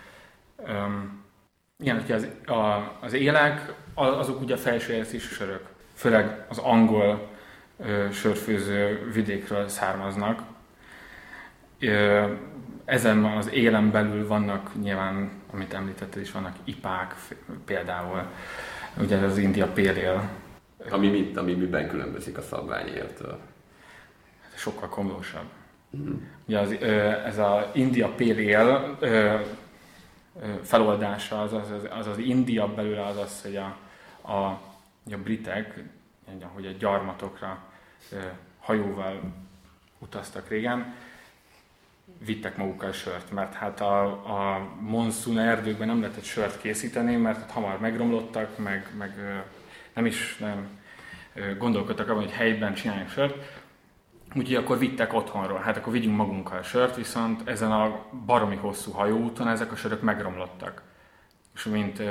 Igen, 1.78 2.00
hogy 2.00 2.12
az, 2.12 2.28
a, 2.46 2.96
az 3.00 3.12
élek, 3.12 3.72
azok 3.94 4.40
ugye 4.40 4.54
a 4.54 4.58
felső 4.58 4.92
érszésű 4.92 5.34
sörök. 5.34 5.66
Főleg 5.94 6.44
az 6.48 6.58
angol 6.58 7.28
sörfőző 8.12 9.10
vidékről 9.12 9.68
származnak. 9.68 10.42
Ezen 12.84 13.24
az 13.24 13.50
élen 13.52 13.90
belül 13.90 14.26
vannak 14.26 14.70
nyilván, 14.82 15.30
amit 15.52 15.74
említetted 15.74 16.22
is, 16.22 16.32
vannak 16.32 16.56
ipák 16.64 17.14
például. 17.64 18.22
Ugye 18.96 19.16
az 19.16 19.38
India 19.38 19.66
Pale 19.66 20.30
Ami, 20.90 21.08
mit, 21.08 21.36
ami 21.36 21.54
miben 21.54 21.88
különbözik 21.88 22.38
a 22.38 22.42
szabványértől? 22.42 23.38
Sokkal 24.54 24.88
komlósabb. 24.88 25.46
Ugye 26.46 26.58
az, 26.58 26.72
ez 27.24 27.38
az 27.38 27.64
India 27.72 28.14
Ale 28.18 28.96
feloldása 30.62 31.42
az 31.42 31.52
az, 31.52 31.70
az, 31.98 32.06
az 32.06 32.18
India 32.18 32.74
belőle 32.74 33.06
az 33.06 33.16
az, 33.16 33.42
hogy 33.42 33.56
a, 33.56 33.76
a, 34.32 34.60
a 35.10 35.16
britek, 35.24 35.82
hogy 36.54 36.66
a 36.66 36.70
gyarmatokra 36.78 37.58
hajóval 38.60 39.20
utaztak 39.98 40.48
régen, 40.48 40.94
vittek 42.24 42.56
magukkal 42.56 42.92
sört, 42.92 43.30
mert 43.30 43.54
hát 43.54 43.80
a, 43.80 44.04
a 44.10 44.68
monszun 44.80 45.38
erdőkben 45.38 45.86
nem 45.86 46.00
lehetett 46.00 46.24
sört 46.24 46.60
készíteni, 46.60 47.16
mert 47.16 47.38
hát 47.38 47.50
hamar 47.50 47.78
megromlottak, 47.80 48.58
meg, 48.58 48.86
meg 48.98 49.12
nem 49.94 50.06
is 50.06 50.36
nem 50.36 50.68
gondolkodtak 51.58 52.08
abban, 52.08 52.22
hogy 52.22 52.32
helyben 52.32 52.74
csinálják 52.74 53.10
sört, 53.10 53.62
Úgyhogy 54.36 54.54
akkor 54.54 54.78
vittek 54.78 55.12
otthonról, 55.12 55.58
hát 55.58 55.76
akkor 55.76 55.92
vigyünk 55.92 56.16
magunkkal 56.16 56.62
sört, 56.62 56.96
viszont 56.96 57.48
ezen 57.48 57.72
a 57.72 58.06
baromi 58.26 58.56
hosszú 58.56 58.92
hajóúton 58.92 59.48
ezek 59.48 59.72
a 59.72 59.76
sörök 59.76 60.02
megromlottak. 60.02 60.82
És 61.54 61.64
mint 61.64 62.02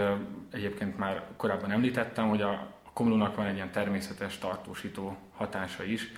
egyébként 0.52 0.98
már 0.98 1.24
korábban 1.38 1.72
említettem, 1.72 2.30
hogy 2.30 2.42
a 2.42 2.74
komlónak 2.94 3.36
van 3.36 3.46
egy 3.46 3.56
ilyen 3.56 3.72
természetes 3.72 4.38
tartósító 4.38 5.18
hatása 5.36 5.84
is. 5.84 6.12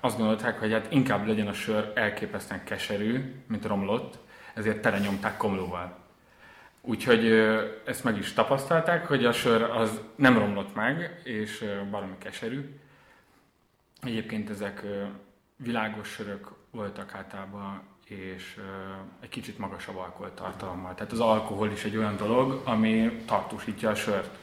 Azt 0.00 0.16
gondolták, 0.16 0.58
hogy 0.58 0.72
hát 0.72 0.92
inkább 0.92 1.26
legyen 1.26 1.46
a 1.46 1.52
sör 1.52 1.92
elképesztően 1.94 2.64
keserű, 2.64 3.34
mint 3.46 3.64
romlott, 3.64 4.18
ezért 4.54 4.82
telenyomták 4.82 5.36
komlóval. 5.36 6.00
Úgyhogy 6.80 7.26
ezt 7.84 8.04
meg 8.04 8.18
is 8.18 8.32
tapasztalták, 8.32 9.06
hogy 9.06 9.24
a 9.24 9.32
sör 9.32 9.62
az 9.62 10.00
nem 10.14 10.38
romlott 10.38 10.74
meg, 10.74 11.20
és 11.24 11.64
baromi 11.90 12.18
keserű, 12.18 12.80
Egyébként 14.02 14.50
ezek 14.50 14.82
világos 15.56 16.08
sörök 16.08 16.52
voltak 16.70 17.14
általában, 17.14 17.82
és 18.04 18.60
egy 19.20 19.28
kicsit 19.28 19.58
magasabb 19.58 19.96
alkoholtartalommal. 19.96 20.94
Tehát 20.94 21.12
az 21.12 21.20
alkohol 21.20 21.70
is 21.70 21.84
egy 21.84 21.96
olyan 21.96 22.16
dolog, 22.16 22.62
ami 22.64 23.22
tartósítja 23.26 23.90
a 23.90 23.94
sört. 23.94 24.38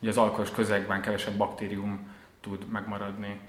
Ugye 0.00 0.10
az 0.10 0.16
alkoholos 0.16 0.50
közegben 0.50 1.00
kevesebb 1.00 1.36
baktérium 1.36 2.08
tud 2.40 2.68
megmaradni. 2.68 3.40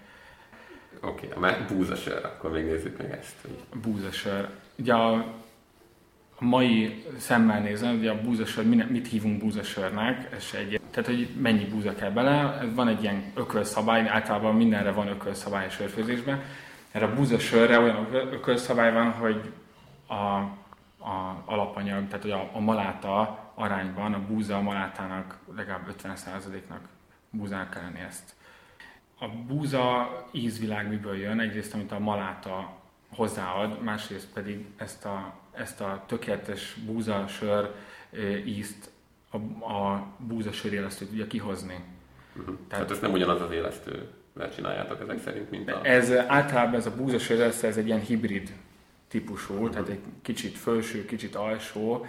Oké, 1.05 1.27
okay, 1.27 1.39
mert 1.39 1.73
búzasör, 1.73 2.25
akkor 2.25 2.51
még 2.51 2.65
nézzük 2.65 2.97
meg 2.97 3.11
ezt. 3.11 3.35
Hogy... 3.41 3.81
Búzasör. 3.81 4.49
Ugye 4.75 4.93
a, 4.93 5.13
a 6.35 6.43
mai 6.43 7.05
szemmel 7.17 7.61
nézem, 7.61 7.97
ugye 7.97 8.11
a 8.11 8.21
búzasör, 8.21 8.65
mit 8.65 9.07
hívunk 9.07 9.39
búzasörnek, 9.39 10.31
ez 10.33 10.43
egy, 10.53 10.81
tehát 10.91 11.09
hogy 11.09 11.29
mennyi 11.41 11.65
búza 11.65 11.95
kell 11.95 12.11
bele, 12.11 12.65
van 12.75 12.87
egy 12.87 13.03
ilyen 13.03 13.31
ökölszabály, 13.35 14.07
általában 14.07 14.55
mindenre 14.55 14.91
van 14.91 15.07
ökölszabály 15.07 15.65
a 15.65 15.69
sörfőzésben. 15.69 16.41
Erre 16.91 17.05
a 17.05 17.13
búzasörre 17.13 17.80
olyan 17.80 18.07
ökölszabály 18.11 18.93
van, 18.93 19.11
hogy 19.11 19.51
a, 20.07 20.13
a 21.05 21.43
alapanyag, 21.45 22.07
tehát 22.07 22.21
hogy 22.21 22.32
a, 22.32 22.49
a 22.53 22.59
maláta 22.59 23.39
arányban, 23.55 24.13
a 24.13 24.25
búza 24.27 24.55
a 24.55 24.61
malátának 24.61 25.38
legalább 25.55 25.95
50%-nak 26.03 26.80
búzának 27.30 27.69
kell 27.69 27.82
lenni 27.82 27.99
ezt. 28.07 28.36
A 29.20 29.28
búza 29.28 30.09
ízvilág 30.32 30.89
miből 30.89 31.16
jön? 31.16 31.39
Egyrészt, 31.39 31.74
amit 31.74 31.91
a 31.91 31.99
maláta 31.99 32.74
hozzáad, 33.09 33.82
másrészt 33.82 34.28
pedig 34.34 34.66
ezt 34.78 35.05
a, 35.05 35.34
ezt 35.51 35.82
a 35.82 36.03
tökéletes 36.07 36.74
búzasör 36.86 37.72
ízt 38.45 38.91
a, 39.30 39.38
a 39.74 40.07
búzasör 40.18 40.74
élesztő 40.74 41.05
tudja 41.05 41.28
kihozni. 41.28 41.84
Uh-huh. 42.36 42.45
Tehát, 42.45 42.68
Tehát 42.68 42.91
ez 42.91 42.99
nem 42.99 43.11
ugyanaz 43.11 43.41
az 43.41 43.51
élesztő 43.51 44.07
csináljátok 44.55 45.01
ezek 45.01 45.20
szerint, 45.20 45.49
mint 45.49 45.72
a... 45.72 45.86
Ez 45.86 46.11
általában 46.11 46.76
ez 46.76 46.86
a 46.86 46.95
búzasör 46.95 47.38
élesztő, 47.38 47.68
ez 47.68 47.78
egy 47.78 47.86
ilyen 47.86 48.01
hibrid 48.01 48.53
típusú, 49.07 49.53
uh-huh. 49.53 49.70
tehát 49.70 49.88
egy 49.88 50.01
kicsit 50.22 50.57
felső, 50.57 51.05
kicsit 51.05 51.36
alsó. 51.36 52.05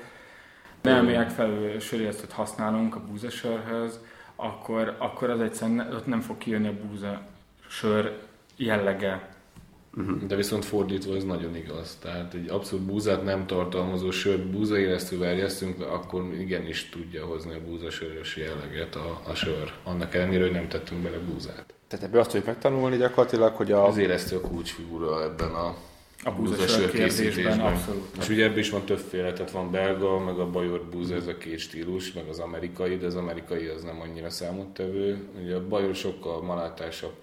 Nem 0.83 1.07
megfelelő 1.07 1.79
sörélesztőt 1.79 2.33
használunk 2.33 2.95
a 2.95 3.01
búzasörhöz, 3.01 4.01
akkor, 4.37 4.97
akkor 4.99 5.31
az 5.31 5.41
egyszerűen 5.41 5.93
ott 5.93 6.07
nem 6.07 6.21
fog 6.21 6.39
kijönni 6.39 6.69
a 6.69 6.75
búzasör 6.87 8.19
jellege 8.57 9.35
Uh-huh. 9.99 10.23
De 10.23 10.37
viszont 10.37 10.65
fordítva 10.65 11.17
ez 11.17 11.25
nagyon 11.25 11.57
igaz. 11.57 11.99
Tehát 12.03 12.35
egy 12.35 12.49
abszolút 12.49 12.85
búzát 12.85 13.25
nem 13.25 13.47
tartalmazó 13.47 14.11
sört 14.11 14.47
búzaéresztővel 14.51 15.29
erjesztünk, 15.29 15.81
akkor 15.81 16.25
igenis 16.39 16.89
tudja 16.89 17.27
hozni 17.27 17.55
a 17.55 17.61
búzasörös 17.65 18.37
jelleget 18.37 18.95
a, 18.95 19.21
a 19.27 19.35
sör. 19.35 19.73
Annak 19.85 20.15
ellenére, 20.15 20.43
hogy 20.43 20.53
nem 20.53 20.69
tettünk 20.69 21.03
bele 21.03 21.19
búzát. 21.19 21.75
Tehát 21.89 22.05
ebből 22.05 22.21
azt 22.21 22.31
tudjuk 22.31 22.49
megtanulni 22.49 22.97
gyakorlatilag, 22.97 23.55
hogy 23.55 23.73
a... 23.73 23.87
Az 23.87 23.99
éresztő 23.99 24.37
a 24.37 24.41
kulcsfigura 24.41 25.23
ebben 25.23 25.55
a 25.55 25.75
a 26.27 26.33
búzasör 26.33 26.91
készítésben. 26.91 27.61
Abszolút. 27.61 28.17
És 28.19 28.29
ugye 28.29 28.45
ebben 28.45 28.59
is 28.59 28.71
van 28.71 28.85
többféle, 28.85 29.33
tehát 29.33 29.51
van 29.51 29.71
belga, 29.71 30.19
meg 30.19 30.39
a 30.39 30.51
bajor 30.51 30.85
búza, 30.91 31.15
ez 31.15 31.27
a 31.27 31.37
két 31.37 31.59
stílus, 31.59 32.13
meg 32.13 32.29
az 32.29 32.39
amerikai, 32.39 32.97
de 32.97 33.07
az 33.07 33.15
amerikai 33.15 33.67
az 33.67 33.83
nem 33.83 34.01
annyira 34.01 34.31
számottevő. 34.31 35.29
Ugye 35.43 35.55
a 35.55 35.69
bajor 35.69 35.95
sokkal 35.95 36.43
malátásabb, 36.43 37.15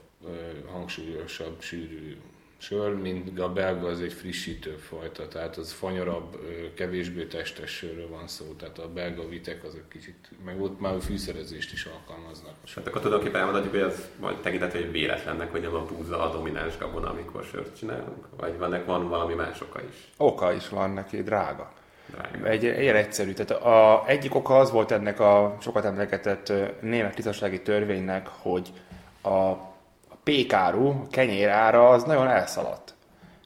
hangsúlyosabb, 0.72 1.56
sűrű 1.60 2.18
sör, 2.64 2.96
mint 2.96 3.40
a 3.40 3.50
belga 3.50 3.88
az 3.88 4.02
egy 4.02 4.14
frissítő 4.14 4.72
fajta, 4.72 5.28
tehát 5.28 5.58
az 5.58 5.72
fanyorabb, 5.72 6.40
kevésbé 6.76 7.26
testes 7.26 7.72
sörről 7.72 8.10
van 8.10 8.28
szó, 8.28 8.46
tehát 8.46 8.80
a 8.80 8.88
belga 8.88 9.28
vitek 9.28 9.64
azok 9.64 9.90
kicsit, 9.90 10.30
meg 10.46 10.62
ott 10.62 10.80
már 10.80 10.96
fűszerezést 11.02 11.74
is 11.74 11.86
alkalmaznak. 11.86 12.54
Hát 12.76 12.88
akkor 12.88 13.02
tulajdonképpen 13.02 13.40
elmondhatjuk, 13.40 13.74
hogy 13.74 13.92
ez 13.92 14.10
majd 14.20 14.38
tekintető, 14.38 14.80
hogy 14.80 14.92
véletlennek, 14.92 15.52
hogy 15.52 15.62
nem 15.62 15.74
a 15.74 15.86
búza 15.86 16.22
a 16.22 16.32
domináns 16.32 16.78
gabona, 16.78 17.10
amikor 17.10 17.44
sört 17.44 17.78
csinálunk? 17.78 18.28
Vagy 18.38 18.58
van, 18.58 18.84
van 18.86 19.10
valami 19.10 19.34
más 19.34 19.62
oka 19.62 19.80
is? 19.90 20.12
Oka 20.18 20.54
is 20.54 20.70
van 20.70 20.90
neki, 20.90 21.24
drága. 21.24 21.74
Drága. 22.06 22.48
Egy, 22.48 22.64
ilyen 22.64 22.96
egyszerű. 22.96 23.34
Tehát 23.34 23.64
a, 23.64 24.04
egyik 24.08 24.36
oka 24.36 24.58
az 24.58 24.72
volt 24.72 24.92
ennek 24.92 25.20
a 25.20 25.58
sokat 25.62 25.86
emlegetett 25.86 26.54
német 26.82 27.16
tisztasági 27.16 27.62
törvénynek, 27.62 28.28
hogy 28.28 28.70
a 29.24 29.72
pékáru, 30.24 31.08
kenyér 31.10 31.50
ára 31.50 31.90
az 31.90 32.04
nagyon 32.04 32.28
elszaladt. 32.28 32.94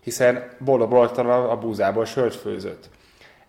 Hiszen 0.04 0.50
boldog 0.60 0.94
a 1.28 1.58
búzából 1.58 2.06
sört 2.06 2.36
főzött. 2.36 2.90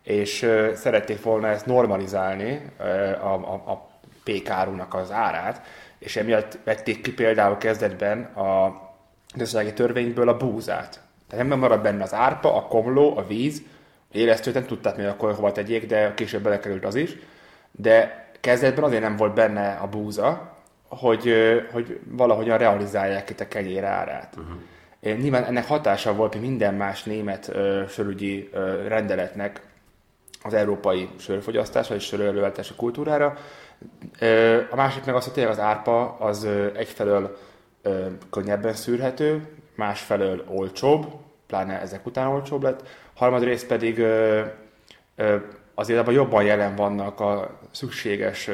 És 0.02 0.42
uh, 0.42 0.72
szerették 0.72 1.22
volna 1.22 1.48
ezt 1.48 1.66
normalizálni, 1.66 2.72
uh, 2.78 2.86
a, 3.26 3.34
a, 3.34 3.70
a 3.70 3.88
pékárunak 4.24 4.94
az 4.94 5.12
árát, 5.12 5.62
és 5.98 6.16
emiatt 6.16 6.58
vették 6.64 7.00
ki 7.00 7.12
például 7.12 7.56
kezdetben 7.56 8.22
a 8.22 8.80
gazdasági 9.34 9.72
törvényből 9.72 10.28
a 10.28 10.36
búzát. 10.36 11.00
Tehát 11.28 11.46
nem 11.46 11.58
marad 11.58 11.82
benne 11.82 12.02
az 12.02 12.14
árpa, 12.14 12.56
a 12.56 12.62
komló, 12.62 13.16
a 13.16 13.26
víz, 13.26 13.62
élesztőt 14.12 14.54
nem 14.54 14.66
tudták 14.66 14.96
még 14.96 15.06
akkor 15.06 15.34
hova 15.34 15.52
tegyék, 15.52 15.86
de 15.86 16.14
később 16.14 16.42
belekerült 16.42 16.84
az 16.84 16.94
is. 16.94 17.16
De 17.70 18.26
kezdetben 18.40 18.84
azért 18.84 19.02
nem 19.02 19.16
volt 19.16 19.34
benne 19.34 19.78
a 19.82 19.86
búza, 19.86 20.56
hogy, 20.88 21.34
hogy 21.72 22.00
valahogyan 22.04 22.58
realizálják 22.58 23.30
itt 23.30 23.40
a 23.40 23.48
kenyér 23.48 23.84
árát. 23.84 24.36
Uh-huh. 24.36 25.20
Nyilván 25.20 25.44
ennek 25.44 25.66
hatása 25.66 26.14
volt, 26.14 26.40
minden 26.40 26.74
más 26.74 27.02
német 27.02 27.48
ö, 27.48 27.82
sörügyi 27.88 28.48
ö, 28.52 28.88
rendeletnek 28.88 29.62
az 30.42 30.54
európai 30.54 31.08
sörfogyasztásra 31.18 31.94
és 31.94 32.04
sörölőveltési 32.04 32.74
kultúrára. 32.76 33.36
Ö, 34.18 34.60
a 34.70 34.76
másik 34.76 35.04
meg 35.04 35.14
az, 35.14 35.24
hogy 35.24 35.32
tényleg 35.32 35.52
az 35.52 35.58
árpa 35.58 36.16
az 36.18 36.44
ö, 36.44 36.66
egyfelől 36.74 37.36
ö, 37.82 38.06
könnyebben 38.30 38.74
szűrhető, 38.74 39.48
másfelől 39.74 40.44
olcsóbb, 40.48 41.06
pláne 41.46 41.80
ezek 41.80 42.06
után 42.06 42.26
olcsóbb 42.26 42.62
lett, 42.62 42.82
harmadrészt 43.14 43.66
pedig 43.66 43.98
ö, 43.98 44.42
ö, 45.16 45.36
azért 45.78 45.98
abban 45.98 46.14
jobban 46.14 46.44
jelen 46.44 46.76
vannak 46.76 47.20
a 47.20 47.58
szükséges 47.70 48.50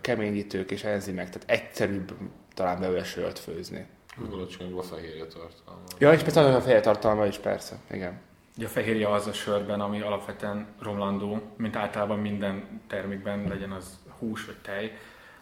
keményítők 0.00 0.70
és 0.70 0.84
enzimek, 0.84 1.30
tehát 1.30 1.50
egyszerűbb 1.50 2.12
talán 2.54 2.80
belőle 2.80 3.04
sört 3.04 3.38
főzni. 3.38 3.86
Alacsonyabb 4.32 4.78
a 4.78 4.82
fehérje 4.82 5.24
tartalma. 5.24 5.82
Ja, 5.98 6.12
és 6.12 6.22
persze 6.22 6.40
a 6.40 6.60
fehérje 6.60 6.80
tartalma 6.80 7.26
is, 7.26 7.38
persze, 7.38 7.78
igen. 7.90 8.20
Ugye 8.56 8.66
a 8.66 8.68
fehérje 8.68 9.12
az 9.12 9.26
a 9.26 9.32
sörben, 9.32 9.80
ami 9.80 10.00
alapvetően 10.00 10.66
romlandó, 10.82 11.42
mint 11.56 11.76
általában 11.76 12.18
minden 12.18 12.80
termékben, 12.88 13.48
legyen 13.48 13.70
az 13.70 13.98
hús 14.18 14.44
vagy 14.44 14.56
tej, 14.62 14.92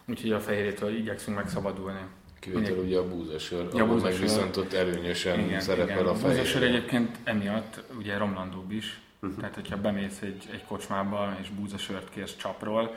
úgyhogy 0.07 0.31
a 0.31 0.39
fehérjétől 0.39 0.95
igyekszünk 0.95 1.37
megszabadulni. 1.37 2.01
Kivétel 2.39 2.77
ugye 2.77 2.97
a 2.97 3.07
búzasör, 3.07 3.67
ja, 3.73 3.85
búzasör. 3.85 4.11
meg 4.11 4.19
viszont 4.19 4.57
ott 4.57 4.73
előnyösen 4.73 5.39
igen, 5.39 5.59
szerepel 5.59 5.95
igen. 5.95 6.07
a 6.07 6.15
fehérje. 6.15 6.39
A 6.39 6.43
búzasör 6.43 6.63
egyébként 6.63 7.17
emiatt 7.23 7.83
ugye 7.97 8.17
romlandóbb 8.17 8.71
is, 8.71 8.99
Uh-huh. 9.25 9.39
Tehát, 9.39 9.55
hogyha 9.55 9.77
bemész 9.77 10.21
egy, 10.21 10.49
egy 10.51 10.65
kocsmába 10.65 11.35
és 11.41 11.49
búzasört 11.49 12.09
kérsz 12.09 12.35
csapról, 12.35 12.95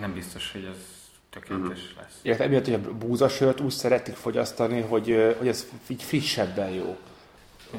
nem 0.00 0.12
biztos, 0.12 0.52
hogy 0.52 0.64
ez 0.64 0.76
tökéletes 1.30 1.82
uh-huh. 1.82 2.02
lesz. 2.02 2.18
Illetve 2.22 2.44
emiatt, 2.44 2.64
hogy 2.64 2.74
a 2.74 2.92
búzasört 2.92 3.60
úgy 3.60 3.70
szeretik 3.70 4.14
fogyasztani, 4.14 4.80
hogy, 4.80 5.34
hogy 5.38 5.48
ez 5.48 5.66
így 5.86 6.02
frissebben 6.02 6.70
jó. 6.70 6.98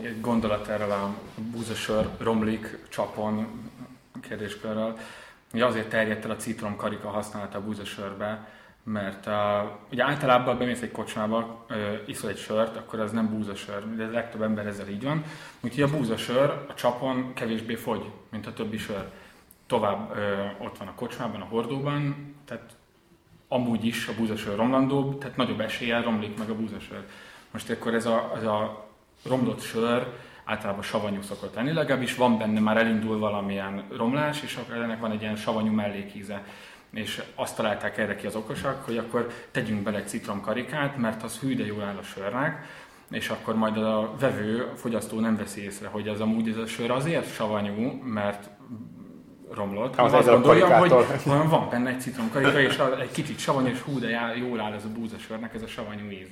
Egy 0.02 0.22
gondolat 0.22 0.68
erről 0.68 0.92
a 0.92 1.16
búzasör 1.36 2.10
romlik 2.18 2.78
csapon 2.90 3.48
kérdéskörről. 4.22 4.98
Ugye 5.54 5.66
azért 5.66 5.90
terjedt 5.90 6.26
el 6.26 6.32
a 6.32 6.36
citromkarika 6.36 7.10
használata 7.10 7.58
a 7.58 7.62
búzasörbe, 7.62 8.48
mert 8.92 9.26
uh, 9.26 9.34
ugye 9.92 10.04
általában 10.04 10.58
bemész 10.58 10.82
egy 10.82 10.92
kocsmába, 10.92 11.66
uh, 11.70 11.78
iszol 12.06 12.30
egy 12.30 12.38
sört, 12.38 12.78
akkor 12.78 13.00
az 13.00 13.12
nem 13.12 13.30
búzasör, 13.30 13.96
de 13.96 14.04
a 14.04 14.12
legtöbb 14.12 14.42
ember 14.42 14.66
ezzel 14.66 14.88
így 14.88 15.04
van. 15.04 15.24
Úgyhogy 15.60 15.84
a 15.84 15.98
búzasör 15.98 16.66
a 16.68 16.74
csapon 16.74 17.34
kevésbé 17.34 17.76
fogy, 17.76 18.12
mint 18.30 18.48
a 18.48 18.54
többi 18.54 18.78
sör. 18.78 19.10
Tovább 19.68 20.12
uh, 20.12 20.66
ott 20.66 20.78
van 20.78 20.88
a 20.88 20.96
kocsmában, 20.96 21.42
a 21.42 21.46
hordóban, 21.46 22.36
tehát 22.46 22.70
amúgy 23.48 23.86
is 23.86 24.08
a 24.08 24.14
búzasör 24.18 24.56
romlandóbb, 24.56 25.18
tehát 25.18 25.38
nagyobb 25.38 25.60
eséllyel 25.60 26.02
romlik 26.02 26.38
meg 26.38 26.50
a 26.50 26.56
búzasör. 26.56 27.04
Most 27.52 27.70
akkor 27.70 27.94
ez 27.94 28.06
a, 28.06 28.32
ez 28.36 28.44
a 28.44 28.88
romlott 29.26 29.62
sör 29.62 30.08
általában 30.44 30.84
savanyú 30.84 31.22
szokott 31.22 31.56
lenni, 31.56 31.74
legalábbis 31.74 32.16
van 32.16 32.38
benne 32.38 32.60
már 32.60 32.78
elindul 32.78 33.20
valamilyen 33.20 33.84
romlás, 33.98 34.42
és 34.44 34.56
akkor 34.56 34.76
ennek 34.76 35.00
van 35.00 35.12
egy 35.12 35.22
ilyen 35.22 35.36
savanyú 35.36 35.72
mellékíze 35.72 36.44
és 36.94 37.24
azt 37.36 37.56
találták 37.56 37.98
erre 37.98 38.16
ki 38.16 38.28
az 38.28 38.36
okosak, 38.36 38.86
hogy 38.86 38.98
akkor 38.98 39.28
tegyünk 39.52 39.84
bele 39.84 39.98
egy 39.98 40.08
citromkarikát, 40.08 40.98
mert 40.98 41.24
az 41.24 41.40
hű, 41.40 41.56
de 41.56 41.66
jól 41.66 41.84
áll 41.84 41.98
a 41.98 42.04
sörnek, 42.04 42.66
és 43.12 43.30
akkor 43.30 43.56
majd 43.56 43.78
a 43.78 44.16
vevő, 44.20 44.70
a 44.74 44.76
fogyasztó 44.76 45.20
nem 45.20 45.38
veszi 45.38 45.64
észre, 45.64 45.88
hogy 45.88 46.08
az 46.08 46.22
amúgy 46.22 46.50
ez 46.50 46.58
a 46.58 46.66
sör 46.66 46.92
azért 46.92 47.34
savanyú, 47.34 48.02
mert 48.04 48.50
romlott, 49.54 49.96
az 49.96 50.14
azt 50.14 50.28
gondolja, 50.28 50.78
hogy 50.78 50.94
van 51.24 51.70
benne 51.70 51.90
egy 51.90 52.02
citromkarika, 52.02 52.60
és 52.60 52.78
egy 53.02 53.12
kicsit 53.12 53.40
savanyú, 53.40 53.68
és 53.68 53.82
hú, 53.82 54.00
de 54.00 54.36
jól 54.38 54.60
áll 54.60 54.74
ez 54.74 54.84
a 54.84 54.90
búzasörnek, 54.90 55.54
ez 55.54 55.62
a 55.62 55.68
savanyú 55.68 56.10
íz. 56.10 56.28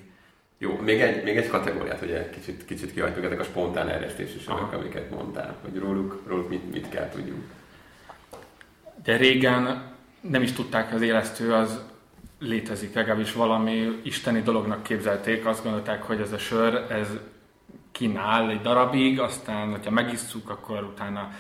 Jó, 0.58 0.80
még 0.82 1.02
egy, 1.02 1.24
még 1.24 1.38
egy 1.38 1.48
kategóriát, 1.48 2.00
hogy 2.00 2.30
kicsit, 2.30 2.66
kicsit 2.66 2.94
kihagytuk 2.94 3.24
ezek 3.24 3.40
a 3.40 3.44
spontán 3.44 3.90
eresztési 3.90 4.40
sörök, 4.40 4.74
amiket 4.74 5.10
mondtál, 5.10 5.56
hogy 5.62 5.80
róluk, 5.80 6.24
róluk 6.28 6.50
mit, 6.50 6.72
mit 6.74 6.90
kell 6.90 7.10
tudjunk. 7.10 7.44
De 9.04 9.18
régen 9.18 9.96
nem 10.30 10.42
is 10.42 10.52
tudták, 10.52 10.94
az 10.94 11.02
élesztő 11.02 11.54
az 11.54 11.82
létezik, 12.40 12.94
legalábbis 12.94 13.34
valami 13.34 14.00
isteni 14.04 14.42
dolognak 14.42 14.84
képzelték, 14.84 15.46
azt 15.46 15.64
gondolták, 15.64 16.04
hogy 16.04 16.22
ez 16.22 16.32
a 16.32 16.38
sör, 16.38 16.86
ez 16.90 17.08
kínál 17.92 18.50
egy 18.50 18.62
darabig, 18.62 19.20
aztán, 19.20 19.70
hogyha 19.70 19.92
megisszuk, 19.92 20.50
akkor 20.50 20.84
utána 20.84 21.32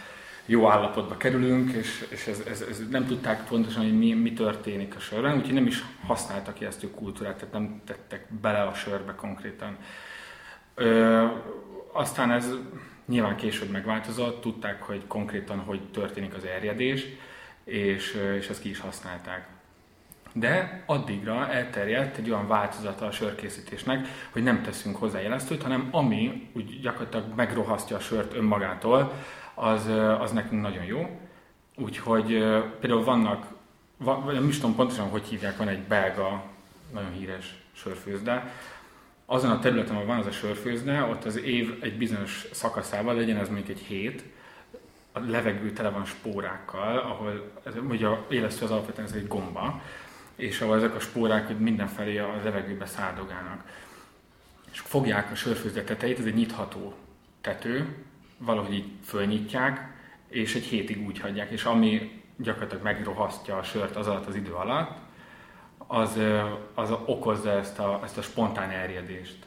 jó 0.45 0.69
állapotba 0.69 1.17
kerülünk, 1.17 1.71
és, 1.71 2.05
és 2.09 2.27
ez, 2.27 2.43
ez, 2.47 2.61
ez, 2.69 2.83
nem 2.89 3.05
tudták 3.05 3.47
pontosan, 3.47 3.83
hogy 3.83 3.97
mi, 3.97 4.13
mi 4.13 4.33
történik 4.33 4.95
a 4.95 4.99
sörben, 4.99 5.38
úgyhogy 5.38 5.53
nem 5.53 5.67
is 5.67 5.83
használtak 6.05 6.57
a 6.61 6.88
kultúrát, 6.95 7.35
tehát 7.38 7.53
nem 7.53 7.81
tettek 7.85 8.33
bele 8.41 8.61
a 8.61 8.73
sörbe 8.73 9.15
konkrétan. 9.15 9.77
Ö, 10.75 11.25
aztán 11.93 12.31
ez 12.31 12.55
Nyilván 13.07 13.35
később 13.35 13.69
megváltozott, 13.69 14.41
tudták, 14.41 14.81
hogy 14.83 15.07
konkrétan 15.07 15.59
hogy 15.59 15.81
történik 15.91 16.33
az 16.33 16.45
erjedés, 16.45 17.05
és, 17.68 18.18
és 18.38 18.47
ezt 18.49 18.61
ki 18.61 18.70
is 18.70 18.80
használták. 18.80 19.47
De 20.34 20.84
addigra 20.86 21.49
elterjedt 21.49 22.18
egy 22.18 22.30
olyan 22.30 22.47
változata 22.47 23.05
a 23.05 23.11
sörkészítésnek, 23.11 24.07
hogy 24.32 24.43
nem 24.43 24.61
teszünk 24.61 24.95
hozzá 24.95 25.20
jelesztőt, 25.20 25.61
hanem 25.61 25.88
ami 25.91 26.49
úgy 26.53 26.80
gyakorlatilag 26.80 27.26
megrohasztja 27.36 27.95
a 27.95 27.99
sört 27.99 28.34
önmagától, 28.34 29.13
az, 29.53 29.88
az 30.20 30.32
nekünk 30.32 30.61
nagyon 30.61 30.84
jó. 30.84 31.20
Úgyhogy 31.76 32.28
például 32.80 33.03
vannak, 33.03 33.45
nem 34.26 34.47
is 34.47 34.55
tudom 34.55 34.76
pontosan, 34.76 35.09
hogy 35.09 35.24
hívják, 35.24 35.57
van 35.57 35.68
egy 35.68 35.82
belga, 35.82 36.43
nagyon 36.93 37.11
híres 37.11 37.55
sörfőzde, 37.74 38.51
azon 39.26 39.51
a 39.51 39.59
területen, 39.59 39.95
ahol 39.95 40.07
van 40.07 40.18
az 40.18 40.26
a 40.26 40.32
sörfőzde, 40.32 41.01
ott 41.01 41.26
az 41.26 41.38
év 41.38 41.78
egy 41.82 41.97
bizonyos 41.97 42.45
szakaszával, 42.51 43.15
legyen 43.15 43.38
ez 43.38 43.47
mondjuk 43.47 43.70
egy 43.70 43.84
hét, 43.84 44.24
a 45.18 45.30
levegő 45.30 45.72
tele 45.72 45.89
van 45.89 46.05
spórákkal, 46.05 46.97
ahol 46.97 47.51
ugye 47.89 48.07
a 48.07 48.26
élesztő 48.30 48.65
az 48.65 48.72
alapvetően 48.72 49.07
ez 49.07 49.13
egy 49.13 49.28
gomba, 49.28 49.82
és 50.36 50.61
ahol 50.61 50.76
ezek 50.76 50.95
a 50.95 50.99
spórák 50.99 51.57
mindenfelé 51.57 52.18
a 52.18 52.41
levegőbe 52.43 52.86
szárdogálnak. 52.86 53.63
És 54.72 54.80
fogják 54.80 55.32
a 55.32 55.36
sörfőzde 55.36 55.84
tetejét, 55.84 56.20
ez 56.20 56.26
egy 56.26 56.34
nyitható 56.34 56.93
tető, 57.41 57.95
valahogy 58.38 58.74
így 58.74 58.91
fölnyitják, 59.03 59.95
és 60.28 60.55
egy 60.55 60.63
hétig 60.63 61.05
úgy 61.05 61.20
hagyják, 61.20 61.49
és 61.49 61.63
ami 61.63 62.22
gyakorlatilag 62.38 62.84
megrohasztja 62.84 63.57
a 63.57 63.63
sört 63.63 63.95
az 63.95 64.07
alatt 64.07 64.26
az 64.26 64.36
idő 64.36 64.51
alatt, 64.51 64.97
az, 65.78 66.20
az 66.74 66.91
okozza 67.05 67.51
ezt 67.51 67.80
a, 67.80 68.01
ezt 68.03 68.18
a 68.18 68.22
spontán 68.22 68.70
erjedést. 68.70 69.46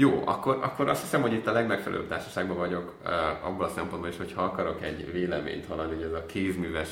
Jó, 0.00 0.22
akkor, 0.24 0.58
akkor 0.62 0.88
azt 0.88 1.00
hiszem, 1.00 1.20
hogy 1.20 1.32
itt 1.32 1.46
a 1.46 1.52
legmegfelelőbb 1.52 2.08
társaságban 2.08 2.56
vagyok 2.56 2.94
abban 3.42 3.68
a 3.68 3.72
szempontból 3.72 4.10
is, 4.10 4.16
hogy 4.16 4.32
ha 4.32 4.42
akarok 4.42 4.82
egy 4.82 5.12
véleményt 5.12 5.66
hallani, 5.66 5.94
hogy 5.94 6.04
ez 6.04 6.12
a 6.12 6.26
kézműves 6.26 6.88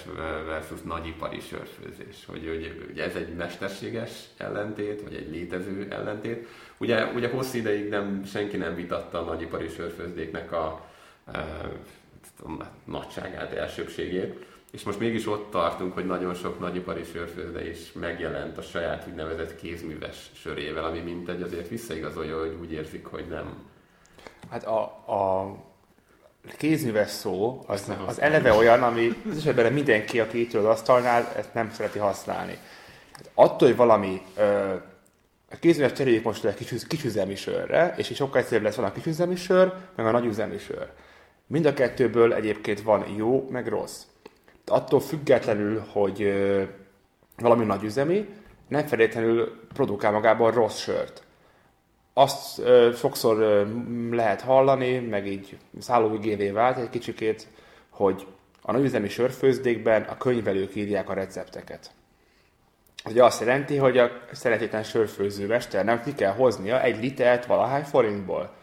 versus 0.46 0.80
nagyipari 0.82 1.40
sörfőzés, 1.40 2.24
hogy, 2.26 2.46
hogy, 2.48 2.84
hogy 2.86 2.98
ez 2.98 3.14
egy 3.14 3.34
mesterséges 3.34 4.11
ellentét, 4.36 5.02
vagy 5.02 5.14
egy 5.14 5.30
létező 5.30 5.86
ellentét. 5.90 6.48
Ugye, 6.76 7.04
ugye 7.14 7.28
hosszú 7.28 7.59
ideig 7.59 7.88
nem, 7.88 8.24
senki 8.24 8.57
nem 8.57 8.74
vitatta 8.74 9.20
a 9.20 9.24
nagyipari 9.24 9.68
sörfőzdéknek 9.68 10.52
a, 10.52 10.86
uh, 11.26 12.59
a 12.61 12.70
nagyságát, 12.84 13.52
elsőbségét. 13.52 14.46
És 14.73 14.83
most 14.83 14.99
mégis 14.99 15.27
ott 15.27 15.51
tartunk, 15.51 15.95
hogy 15.95 16.07
nagyon 16.07 16.35
sok 16.35 16.59
nagyipari 16.59 17.05
sörfőzde 17.05 17.69
is 17.69 17.93
megjelent 17.93 18.59
a 18.59 18.62
saját 18.62 19.07
úgynevezett 19.09 19.57
kézműves 19.57 20.31
sörével, 20.35 20.85
ami 20.85 20.99
mint 20.99 21.29
egy 21.29 21.43
azért 21.43 21.69
visszaigazolja, 21.69 22.39
hogy 22.39 22.57
úgy 22.61 22.73
érzik, 22.73 23.07
hogy 23.07 23.27
nem. 23.29 23.64
Hát 24.51 24.64
a, 24.67 24.81
a 25.07 25.55
kézműves 26.57 27.11
szó 27.11 27.64
az, 27.67 27.93
az 28.07 28.21
eleve 28.21 28.53
olyan, 28.53 28.83
ami 28.83 29.23
az 29.31 29.37
esetben 29.37 29.73
mindenki, 29.73 30.21
aki 30.21 30.41
itt 30.41 30.55
az 30.55 30.64
asztalnál, 30.64 31.33
ezt 31.37 31.55
nem 31.55 31.71
szereti 31.71 31.99
használni. 31.99 32.59
Hát 33.12 33.31
attól, 33.35 33.69
hogy 33.69 33.77
valami 33.77 34.23
ö, 34.37 34.75
a 35.51 35.57
kézműves 35.61 35.93
cseréljük 35.93 36.25
most 36.25 36.45
egy 36.45 36.55
kis, 36.55 36.87
kisüzemi 36.87 37.35
sörre, 37.35 37.95
és 37.97 38.11
így 38.11 38.17
sokkal 38.17 38.41
egyszerűbb 38.41 38.64
lesz 38.64 38.75
van 38.75 38.85
a 38.85 38.93
kisüzemi 38.93 39.37
sör, 39.37 39.73
meg 39.97 40.07
a 40.07 40.11
nagyüzemi 40.11 40.59
sör. 40.59 40.91
Mind 41.47 41.67
a 41.67 41.75
kettőből 41.75 42.35
egyébként 42.35 42.83
van 42.83 43.05
jó, 43.17 43.49
meg 43.51 43.67
rossz 43.67 44.03
attól 44.67 45.01
függetlenül, 45.01 45.85
hogy 45.93 46.35
valami 47.37 47.64
nagy 47.64 47.83
üzemi, 47.83 48.29
nem 48.69 48.87
feltétlenül 48.87 49.67
produkál 49.73 50.12
magában 50.12 50.51
rossz 50.51 50.79
sört. 50.79 51.23
Azt 52.12 52.59
ö, 52.59 52.91
sokszor 52.97 53.39
ö, 53.39 53.67
lehet 54.11 54.41
hallani, 54.41 54.99
meg 54.99 55.27
így 55.27 55.59
szállóigévé 55.79 56.51
vált 56.51 56.79
egy 56.79 56.91
kicsikét, 56.91 57.47
hogy 57.91 58.27
a 58.62 58.73
nagyüzemi 58.73 59.09
sörfőzdékben 59.09 60.03
a 60.03 60.17
könyvelők 60.17 60.75
írják 60.75 61.09
a 61.09 61.14
recepteket. 61.14 61.91
Ugye 63.05 63.25
azt 63.25 63.41
jelenti, 63.41 63.77
hogy 63.77 63.99
a 63.99 64.11
szeretetlen 64.33 64.83
sörfőző 64.83 65.59
nem 65.83 66.03
ki 66.03 66.14
kell 66.14 66.33
hoznia 66.33 66.83
egy 66.83 67.03
litert 67.03 67.47
valahány 67.47 67.83
forintból. 67.83 68.55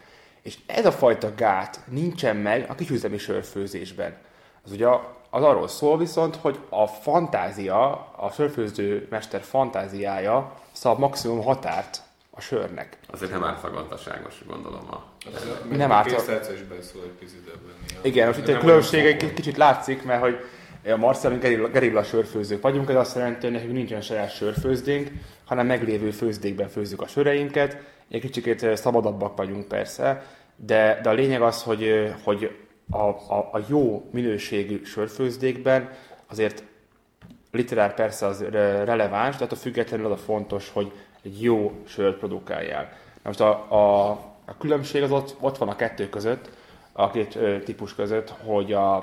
És 0.42 0.58
ez 0.66 0.86
a 0.86 0.92
fajta 0.92 1.34
gát 1.36 1.80
nincsen 1.86 2.36
meg 2.36 2.66
a 2.68 2.74
kisüzemi 2.74 3.18
sörfőzésben. 3.18 4.16
Az 4.64 4.72
ugye 4.72 4.86
az 5.34 5.42
arról 5.42 5.68
szól 5.68 5.98
viszont, 5.98 6.36
hogy 6.36 6.58
a 6.68 6.86
fantázia, 6.86 7.90
a 8.16 8.30
sörfőző 8.30 9.06
mester 9.10 9.42
fantáziája 9.42 10.52
szab 10.72 10.98
maximum 10.98 11.42
határt 11.42 12.02
a 12.30 12.40
sörnek. 12.40 12.98
Azért 13.10 13.30
nem 13.30 13.44
átlagantaságos, 13.44 14.42
gondolom. 14.46 14.80
A... 14.90 15.04
Nem 15.70 15.92
átlagantaságos. 15.92 16.58
Igen, 18.02 18.26
most 18.26 18.38
itt 18.38 18.48
a 18.48 18.58
különbség 18.58 19.04
egy 19.04 19.34
kicsit 19.34 19.56
látszik, 19.56 20.04
mert 20.04 20.20
hogy 20.20 20.36
a 20.92 20.96
Marcelünk 20.96 21.42
gerilla, 21.42 21.68
gerilla 21.68 22.02
sörfőzők 22.02 22.62
vagyunk, 22.62 22.88
ez 22.88 22.96
azt 22.96 23.16
jelenti, 23.16 23.40
hogy 23.40 23.54
nekünk 23.54 23.72
nincsen 23.72 24.00
saját 24.00 24.34
sörfőzdénk, 24.34 25.10
hanem 25.44 25.66
meglévő 25.66 26.10
főzdékben 26.10 26.68
főzzük 26.68 27.02
a 27.02 27.06
söreinket. 27.06 27.76
Egy 28.10 28.20
kicsit 28.20 28.76
szabadabbak 28.76 29.36
vagyunk 29.36 29.68
persze, 29.68 30.26
de, 30.56 31.00
de 31.02 31.08
a 31.08 31.12
lényeg 31.12 31.42
az, 31.42 31.62
hogy, 31.62 32.14
hogy 32.24 32.63
a, 32.90 33.02
a, 33.08 33.48
a 33.52 33.60
jó 33.68 34.08
minőségű 34.12 34.84
sörfőzdékben 34.84 35.90
azért 36.26 36.64
literár 37.50 37.94
persze 37.94 38.26
az 38.26 38.44
releváns, 38.84 39.36
de 39.36 39.44
attól 39.44 39.58
függetlenül 39.58 40.06
az 40.06 40.12
a 40.12 40.16
fontos, 40.16 40.70
hogy 40.70 40.92
egy 41.22 41.42
jó 41.42 41.72
sört 41.86 42.18
produkáljál. 42.18 42.92
Most 43.22 43.40
a, 43.40 43.72
a, 43.72 44.10
a 44.44 44.56
különbség 44.58 45.02
az 45.02 45.10
ott, 45.10 45.36
ott 45.40 45.58
van 45.58 45.68
a 45.68 45.76
kettő 45.76 46.08
között, 46.08 46.50
a 46.92 47.10
két 47.10 47.34
ö, 47.34 47.62
típus 47.62 47.94
között, 47.94 48.30
hogy 48.30 48.72
a, 48.72 48.96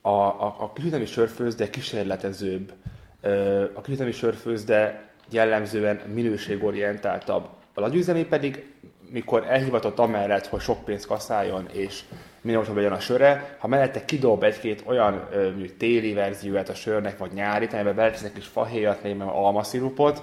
a, 0.00 0.08
a, 0.10 0.56
a 0.58 0.72
kisüzemi 0.74 1.06
sörfőzde 1.06 1.70
kísérletezőbb, 1.70 2.72
ö, 3.20 3.64
a 3.74 3.80
kisüzemi 3.80 4.12
sörfőzde 4.12 5.10
jellemzően 5.30 5.96
minőségorientáltabb. 5.96 7.48
A 7.74 7.80
nagyüzemi 7.80 8.24
pedig 8.24 8.74
mikor 9.10 9.44
elhivatott 9.48 9.98
amellett, 9.98 10.46
hogy 10.46 10.60
sok 10.60 10.84
pénzt 10.84 11.06
kaszáljon, 11.06 11.68
és 11.72 12.00
minél 12.40 12.58
olcsóbb 12.58 12.76
legyen 12.76 12.92
a 12.92 13.00
söre, 13.00 13.56
ha 13.58 13.68
mellette 13.68 14.04
kidob 14.04 14.42
egy-két 14.42 14.82
olyan 14.86 15.28
ö, 15.32 15.50
téli 15.78 16.12
verzióját 16.12 16.68
a 16.68 16.74
sörnek, 16.74 17.18
vagy 17.18 17.32
nyári, 17.32 17.68
amiben 17.72 17.94
beletesznek 17.94 18.32
kis 18.32 18.46
fahéjat, 18.46 19.00
vagy 19.00 19.16
almaszirupot, 19.20 20.22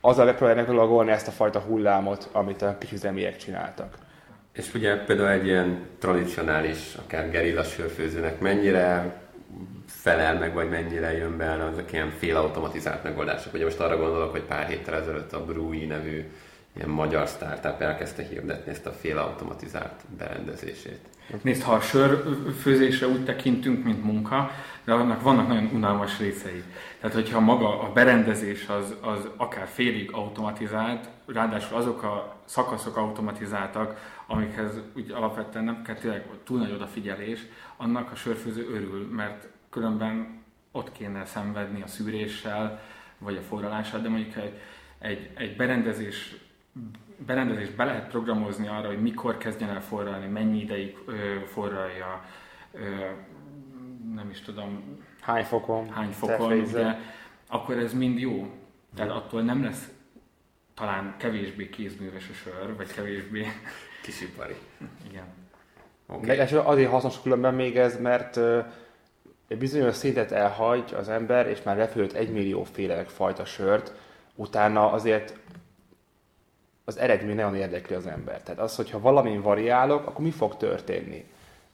azzal 0.00 0.24
megpróbálják 0.24 0.66
meglagolni 0.66 1.10
ezt 1.10 1.28
a 1.28 1.30
fajta 1.30 1.58
hullámot, 1.58 2.28
amit 2.32 2.62
a 2.62 2.78
kis 2.78 2.92
üzemiek 2.92 3.36
csináltak. 3.36 3.94
És 4.52 4.74
ugye 4.74 4.96
például 4.96 5.28
egy 5.28 5.46
ilyen 5.46 5.86
tradicionális, 5.98 6.94
akár 7.04 7.30
gerilla 7.30 7.62
sörfőzőnek 7.62 8.40
mennyire 8.40 9.14
felel 9.86 10.38
meg, 10.38 10.54
vagy 10.54 10.68
mennyire 10.68 11.16
jön 11.16 11.36
be 11.36 11.64
azok 11.72 11.92
ilyen 11.92 12.10
félautomatizált 12.18 13.02
megoldások. 13.02 13.54
Ugye 13.54 13.64
most 13.64 13.80
arra 13.80 13.96
gondolok, 13.96 14.30
hogy 14.30 14.42
pár 14.42 14.66
héttel 14.66 14.94
ezelőtt 14.94 15.32
a 15.32 15.44
Brui 15.44 15.84
nevű 15.84 16.30
ilyen 16.76 16.88
magyar 16.88 17.28
startup 17.28 17.80
elkezdte 17.80 18.22
hirdetni 18.22 18.70
ezt 18.70 18.86
a 18.86 18.92
félautomatizált 18.92 20.04
berendezését. 20.18 21.00
Nézd, 21.42 21.62
ha 21.62 21.72
a 21.72 21.80
sörfőzésre 21.80 23.06
úgy 23.06 23.24
tekintünk, 23.24 23.84
mint 23.84 24.04
munka, 24.04 24.50
de 24.84 24.92
annak 24.92 25.22
vannak 25.22 25.48
nagyon 25.48 25.70
unalmas 25.72 26.18
részei. 26.18 26.62
Tehát, 27.00 27.14
hogyha 27.14 27.40
maga 27.40 27.80
a 27.80 27.92
berendezés 27.92 28.68
az, 28.68 28.94
az 29.00 29.28
akár 29.36 29.66
félig 29.66 30.12
automatizált, 30.12 31.08
ráadásul 31.26 31.76
azok 31.76 32.02
a 32.02 32.36
szakaszok 32.44 32.96
automatizáltak, 32.96 34.22
amikhez 34.26 34.72
úgy 34.96 35.10
alapvetően 35.10 35.64
nem 35.64 35.82
kell 35.82 35.94
tényleg 35.94 36.24
túl 36.44 36.58
nagy 36.58 36.72
odafigyelés, 36.72 37.40
annak 37.76 38.10
a 38.10 38.14
sörfőző 38.14 38.68
örül, 38.72 39.08
mert 39.12 39.48
különben 39.70 40.42
ott 40.72 40.92
kéne 40.92 41.24
szenvedni 41.24 41.82
a 41.82 41.86
szűréssel, 41.86 42.80
vagy 43.18 43.36
a 43.36 43.42
forralással, 43.42 44.00
de 44.00 44.08
mondjuk 44.08 44.36
egy, 44.36 44.60
egy, 44.98 45.30
egy 45.34 45.56
berendezés 45.56 46.36
berendezést 47.26 47.76
be 47.76 47.84
lehet 47.84 48.08
programozni 48.08 48.68
arra, 48.68 48.86
hogy 48.86 49.02
mikor 49.02 49.36
kezdjen 49.36 49.70
el 49.70 49.82
forralni, 49.82 50.26
mennyi 50.26 50.60
ideig 50.60 50.98
forralja, 51.46 52.24
nem 54.14 54.30
is 54.30 54.40
tudom, 54.40 54.98
hány 55.20 55.44
fokon, 55.44 55.90
hány 55.90 56.10
fokon 56.10 56.52
ugye, 56.52 56.96
akkor 57.48 57.78
ez 57.78 57.94
mind 57.94 58.18
jó. 58.18 58.50
Tehát 58.94 59.10
attól 59.10 59.42
nem 59.42 59.64
lesz 59.64 59.88
talán 60.74 61.14
kevésbé 61.18 61.68
kézműves 61.68 62.28
a 62.28 62.32
sör, 62.32 62.76
vagy 62.76 62.92
kevésbé... 62.92 63.46
Kisipari. 64.02 64.56
Igen. 65.10 65.24
Okay. 66.06 66.26
Meg 66.26 66.38
azért 66.64 66.90
hasznos 66.90 67.22
különben 67.22 67.54
még 67.54 67.76
ez, 67.76 68.00
mert 68.00 68.36
egy 69.48 69.58
bizonyos 69.58 69.94
szintet 69.94 70.32
elhagy 70.32 70.94
az 70.96 71.08
ember, 71.08 71.48
és 71.48 71.62
már 71.62 71.76
lefőtt 71.76 72.12
egy 72.12 72.32
millió 72.32 72.64
féle 72.64 73.04
fajta 73.04 73.44
sört, 73.44 73.92
utána 74.34 74.92
azért 74.92 75.39
az 76.90 76.98
eredmény 76.98 77.34
nagyon 77.34 77.56
érdekli 77.56 77.94
az 77.94 78.06
ember. 78.06 78.42
Tehát 78.42 78.60
az, 78.60 78.76
hogyha 78.76 79.00
valamin 79.00 79.42
variálok, 79.42 80.06
akkor 80.06 80.24
mi 80.24 80.30
fog 80.30 80.56
történni? 80.56 81.24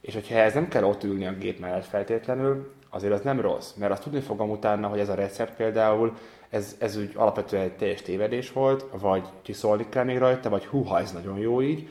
És 0.01 0.14
hogyha 0.14 0.35
ez 0.35 0.55
nem 0.55 0.69
kell 0.69 0.85
ott 0.85 1.05
ülni 1.05 1.27
a 1.27 1.33
gép 1.33 1.61
mellett 1.61 1.85
feltétlenül, 1.85 2.73
azért 2.91 3.12
az 3.12 3.21
nem 3.21 3.41
rossz, 3.41 3.73
mert 3.73 3.93
azt 3.93 4.03
tudni 4.03 4.21
fogom 4.21 4.51
utána, 4.51 4.89
hogy 4.89 4.99
ez 4.99 5.09
a 5.09 5.14
recept 5.14 5.57
például, 5.57 6.17
ez, 6.51 6.77
ez 6.79 6.97
úgy 6.97 7.12
alapvetően 7.14 7.62
egy 7.62 7.77
teljes 7.77 8.03
tévedés 8.03 8.53
volt, 8.53 8.85
vagy 9.01 9.25
csiszolni 9.43 9.87
kell 9.89 10.05
még 10.05 10.19
rajta, 10.19 10.49
vagy 10.49 10.67
húha, 10.67 11.01
ez 11.01 11.12
nagyon 11.12 11.39
jó 11.39 11.62
így. 11.62 11.89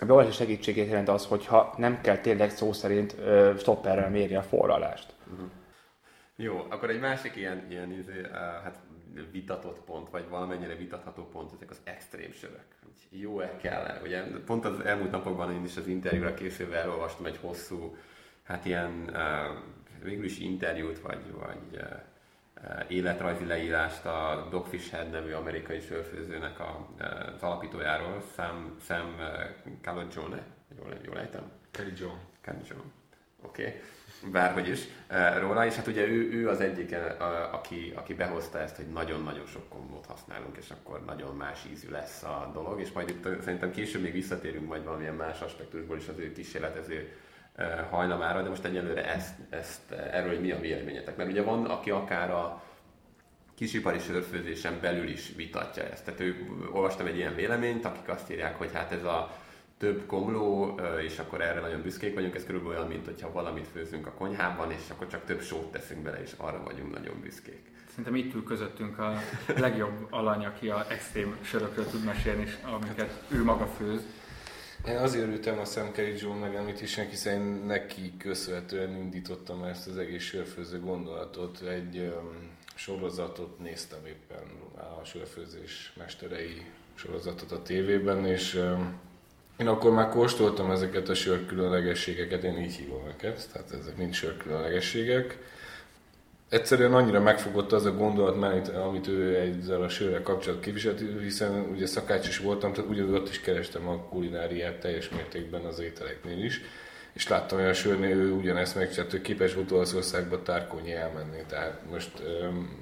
A 0.00 0.04
beolvási 0.04 0.32
segítségét 0.32 0.88
jelent 0.88 1.08
az, 1.08 1.26
hogyha 1.26 1.74
nem 1.76 2.00
kell 2.00 2.18
tényleg 2.18 2.50
szó 2.50 2.72
szerint 2.72 3.16
ö, 3.20 3.52
stopperrel 3.58 4.10
mérni 4.10 4.34
a 4.34 4.42
forralást. 4.42 5.06
Uh-huh. 5.32 5.48
Jó, 6.40 6.66
akkor 6.68 6.90
egy 6.90 7.00
másik 7.00 7.36
ilyen, 7.36 7.66
ilyen 7.70 7.92
izé, 7.92 8.20
uh, 8.20 8.30
hát 8.36 8.78
vitatott 9.32 9.80
pont, 9.80 10.10
vagy 10.10 10.28
valamennyire 10.28 10.74
vitatható 10.74 11.28
pont, 11.28 11.52
ezek 11.52 11.70
az 11.70 11.80
extrém 11.84 12.32
sörök. 12.32 12.64
Jó-e, 13.10 13.56
kell-e? 13.56 14.00
Ugye 14.02 14.22
pont 14.22 14.64
az 14.64 14.80
elmúlt 14.80 15.10
napokban 15.10 15.52
én 15.52 15.64
is 15.64 15.76
az 15.76 15.86
interjúra 15.86 16.34
készülve 16.34 16.76
elolvastam 16.76 17.26
egy 17.26 17.36
hosszú, 17.36 17.96
hát 18.42 18.64
ilyen 18.64 19.10
uh, 19.12 20.02
végül 20.02 20.24
is 20.24 20.38
interjút, 20.38 21.00
vagy, 21.00 21.32
vagy 21.32 21.82
uh, 22.62 22.90
életrajzi 22.90 23.44
leírást 23.44 24.04
a 24.04 24.46
Dogfish 24.50 24.90
Head 24.92 25.10
nevű 25.10 25.32
amerikai 25.32 25.80
sörfőzőnek 25.80 26.60
a, 26.60 26.88
az 27.34 27.42
alapítójáról, 27.42 28.22
Sam, 28.34 28.76
Sam 28.86 29.16
Calagione, 29.82 30.42
jól, 30.78 30.94
jól 31.04 31.18
ejtem? 31.18 31.50
Calagione. 31.70 32.20
Calagione. 32.40 32.90
Oké. 33.42 33.62
Okay 33.62 33.80
bárhogy 34.32 34.68
is 34.68 34.80
róla, 35.38 35.66
és 35.66 35.74
hát 35.74 35.86
ugye 35.86 36.06
ő, 36.06 36.32
ő 36.32 36.48
az 36.48 36.60
egyik, 36.60 36.96
aki, 37.52 37.92
aki 37.96 38.14
behozta 38.14 38.60
ezt, 38.60 38.76
hogy 38.76 38.86
nagyon-nagyon 38.86 39.46
sok 39.46 39.68
kombót 39.68 40.06
használunk, 40.06 40.56
és 40.56 40.70
akkor 40.70 41.04
nagyon 41.04 41.36
más 41.36 41.66
ízű 41.72 41.90
lesz 41.90 42.22
a 42.22 42.50
dolog, 42.52 42.80
és 42.80 42.92
majd 42.92 43.08
itt 43.08 43.42
szerintem 43.42 43.70
később 43.70 44.02
még 44.02 44.12
visszatérünk 44.12 44.68
majd 44.68 44.84
valamilyen 44.84 45.14
más 45.14 45.40
aspektusból 45.40 45.96
is 45.96 46.08
az 46.08 46.18
ő 46.18 46.32
kísérletező 46.32 47.12
hajlamára, 47.90 48.42
de 48.42 48.48
most 48.48 48.64
egyelőre 48.64 49.14
ezt, 49.14 49.34
ezt, 49.50 49.90
erről, 49.90 50.28
hogy 50.28 50.40
mi 50.40 50.50
a 50.50 50.60
véleményetek. 50.60 51.16
Mert 51.16 51.30
ugye 51.30 51.42
van, 51.42 51.64
aki 51.64 51.90
akár 51.90 52.30
a 52.30 52.62
kisipari 53.54 53.98
sörfőzésen 53.98 54.78
belül 54.80 55.08
is 55.08 55.32
vitatja 55.36 55.82
ezt. 55.82 56.04
Tehát 56.04 56.20
ő, 56.20 56.46
olvastam 56.72 57.06
egy 57.06 57.16
ilyen 57.16 57.34
véleményt, 57.34 57.84
akik 57.84 58.08
azt 58.08 58.30
írják, 58.30 58.56
hogy 58.56 58.70
hát 58.72 58.92
ez 58.92 59.04
a 59.04 59.36
több 59.78 60.06
komló, 60.06 60.80
és 61.02 61.18
akkor 61.18 61.40
erre 61.40 61.60
nagyon 61.60 61.82
büszkék 61.82 62.14
vagyunk, 62.14 62.34
ez 62.34 62.44
körülbelül 62.44 62.76
olyan, 62.76 62.88
mint 62.88 63.04
hogyha 63.04 63.32
valamit 63.32 63.66
főzünk 63.72 64.06
a 64.06 64.12
konyhában, 64.12 64.70
és 64.70 64.90
akkor 64.90 65.06
csak 65.06 65.24
több 65.24 65.42
sót 65.42 65.72
teszünk 65.72 66.02
bele, 66.02 66.22
és 66.22 66.32
arra 66.36 66.62
vagyunk 66.62 66.92
nagyon 66.92 67.20
büszkék. 67.20 67.62
Szerintem 67.88 68.14
itt 68.14 68.34
ül 68.34 68.44
közöttünk 68.44 68.98
a 68.98 69.20
legjobb 69.56 70.06
alany, 70.10 70.44
aki 70.44 70.68
a 70.68 70.86
extrém 70.90 71.36
sörökről 71.42 71.86
tud 71.86 72.04
mesélni, 72.04 72.42
és 72.42 72.56
amiket 72.62 73.22
ő 73.28 73.44
maga 73.44 73.66
főz. 73.66 74.00
Én 74.86 74.96
azért 74.96 75.26
örültem 75.26 75.58
a 75.58 75.64
Sam 75.64 75.90
John 76.20 76.38
megemlítésnek, 76.38 77.10
hiszen 77.10 77.40
neki 77.66 78.16
köszönhetően 78.16 78.96
indítottam 78.96 79.64
ezt 79.64 79.86
az 79.86 79.96
egész 79.96 80.22
sörfőző 80.22 80.80
gondolatot. 80.80 81.60
Egy 81.60 81.98
um, 81.98 82.50
sorozatot 82.74 83.58
néztem 83.58 84.06
éppen, 84.06 84.42
a 85.00 85.04
sörfőzés 85.04 85.92
mesterei 85.96 86.66
sorozatot 86.94 87.52
a 87.52 87.62
tévében, 87.62 88.26
és 88.26 88.54
um, 88.54 89.00
én 89.58 89.66
akkor 89.66 89.92
már 89.92 90.08
kóstoltam 90.08 90.70
ezeket 90.70 91.08
a 91.08 91.14
sörkülönlegességeket, 91.14 92.42
én 92.42 92.58
így 92.58 92.74
hívom 92.74 93.06
őket, 93.08 93.48
tehát 93.52 93.72
ezek 93.72 93.96
mind 93.96 94.12
sörkülönlegességek. 94.12 95.38
Egyszerűen 96.48 96.94
annyira 96.94 97.20
megfogott 97.20 97.72
az 97.72 97.84
a 97.84 97.96
gondolat, 97.96 98.68
amit 98.68 99.08
ő 99.08 99.36
ezzel 99.36 99.82
a 99.82 99.88
sörrel 99.88 100.22
kapcsolatban 100.22 100.64
képviselt, 100.64 101.02
hiszen 101.20 101.68
ugye 101.72 101.86
szakács 101.86 102.28
is 102.28 102.38
voltam, 102.38 102.72
tehát 102.72 102.90
ugyanúgy 102.90 103.14
ott 103.14 103.28
is 103.28 103.40
kerestem 103.40 103.88
a 103.88 103.96
kulináriát 103.96 104.80
teljes 104.80 105.08
mértékben 105.08 105.64
az 105.64 105.80
ételeknél 105.80 106.44
is 106.44 106.60
és 107.18 107.28
láttam, 107.28 107.58
hogy 107.58 107.68
a 107.68 107.74
sörnél 107.74 108.16
ő 108.16 108.32
ugyanezt 108.32 108.74
megcsinált, 108.74 109.10
hogy 109.10 109.20
képes 109.20 109.54
volt 109.54 109.70
Olaszországba 109.70 110.42
tárkonyi 110.42 110.92
elmenni. 110.92 111.42
Tehát 111.48 111.80
most, 111.90 112.22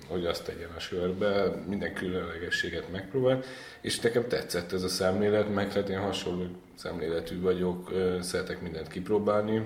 hogy 0.09 0.27
azt 0.27 0.45
tegyen 0.45 0.71
a 0.77 0.81
sörbe, 0.81 1.63
minden 1.67 1.95
különlegességet 1.95 2.93
megpróbált, 2.93 3.47
és 3.81 4.01
nekem 4.01 4.29
tetszett 4.29 4.73
ez 4.73 4.83
a 4.83 4.89
szemlélet, 4.89 5.55
meg 5.55 5.73
hát 5.73 5.89
én 5.89 5.99
hasonló 5.99 6.47
szemléletű 6.77 7.41
vagyok, 7.41 7.93
szeretek 8.21 8.61
mindent 8.61 8.89
kipróbálni, 8.89 9.63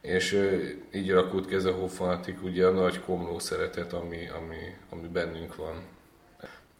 és 0.00 0.50
így 0.92 1.10
alakult 1.10 1.46
ki 1.46 1.54
ez 1.54 1.64
a 1.64 1.72
hófanatik, 1.72 2.42
ugye 2.42 2.66
a 2.66 2.70
nagy 2.70 3.00
komló 3.00 3.38
szeretet, 3.38 3.92
ami, 3.92 4.28
ami, 4.36 4.76
ami 4.90 5.08
bennünk 5.12 5.56
van. 5.56 5.82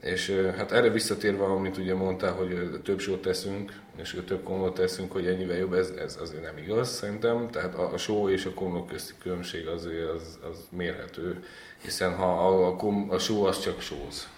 És 0.03 0.31
hát 0.57 0.73
erre 0.73 0.91
visszatérve, 0.91 1.45
amit 1.45 1.77
ugye 1.77 1.95
mondtál, 1.95 2.33
hogy 2.33 2.81
több 2.83 2.99
sót 2.99 3.23
teszünk, 3.23 3.73
és 3.97 4.17
több 4.27 4.43
komlót 4.43 4.75
teszünk, 4.75 5.13
hogy 5.13 5.27
ennyivel 5.27 5.57
jobb, 5.57 5.73
ez, 5.73 5.91
ez 5.91 6.19
azért 6.21 6.43
nem 6.43 6.57
igaz 6.57 6.89
szerintem. 6.89 7.51
Tehát 7.51 7.75
a, 7.75 7.93
a 7.93 7.97
só 7.97 8.29
és 8.29 8.45
a 8.45 8.55
komló 8.55 8.85
közti 8.85 9.13
különbség 9.19 9.67
azért 9.67 10.09
az, 10.09 10.39
az 10.51 10.69
mérhető, 10.71 11.45
hiszen 11.83 12.15
ha 12.15 12.49
a, 12.49 12.67
a, 12.67 12.77
kom, 12.77 13.11
a 13.11 13.19
só 13.19 13.45
az 13.45 13.61
csak 13.61 13.81
sóz. 13.81 14.29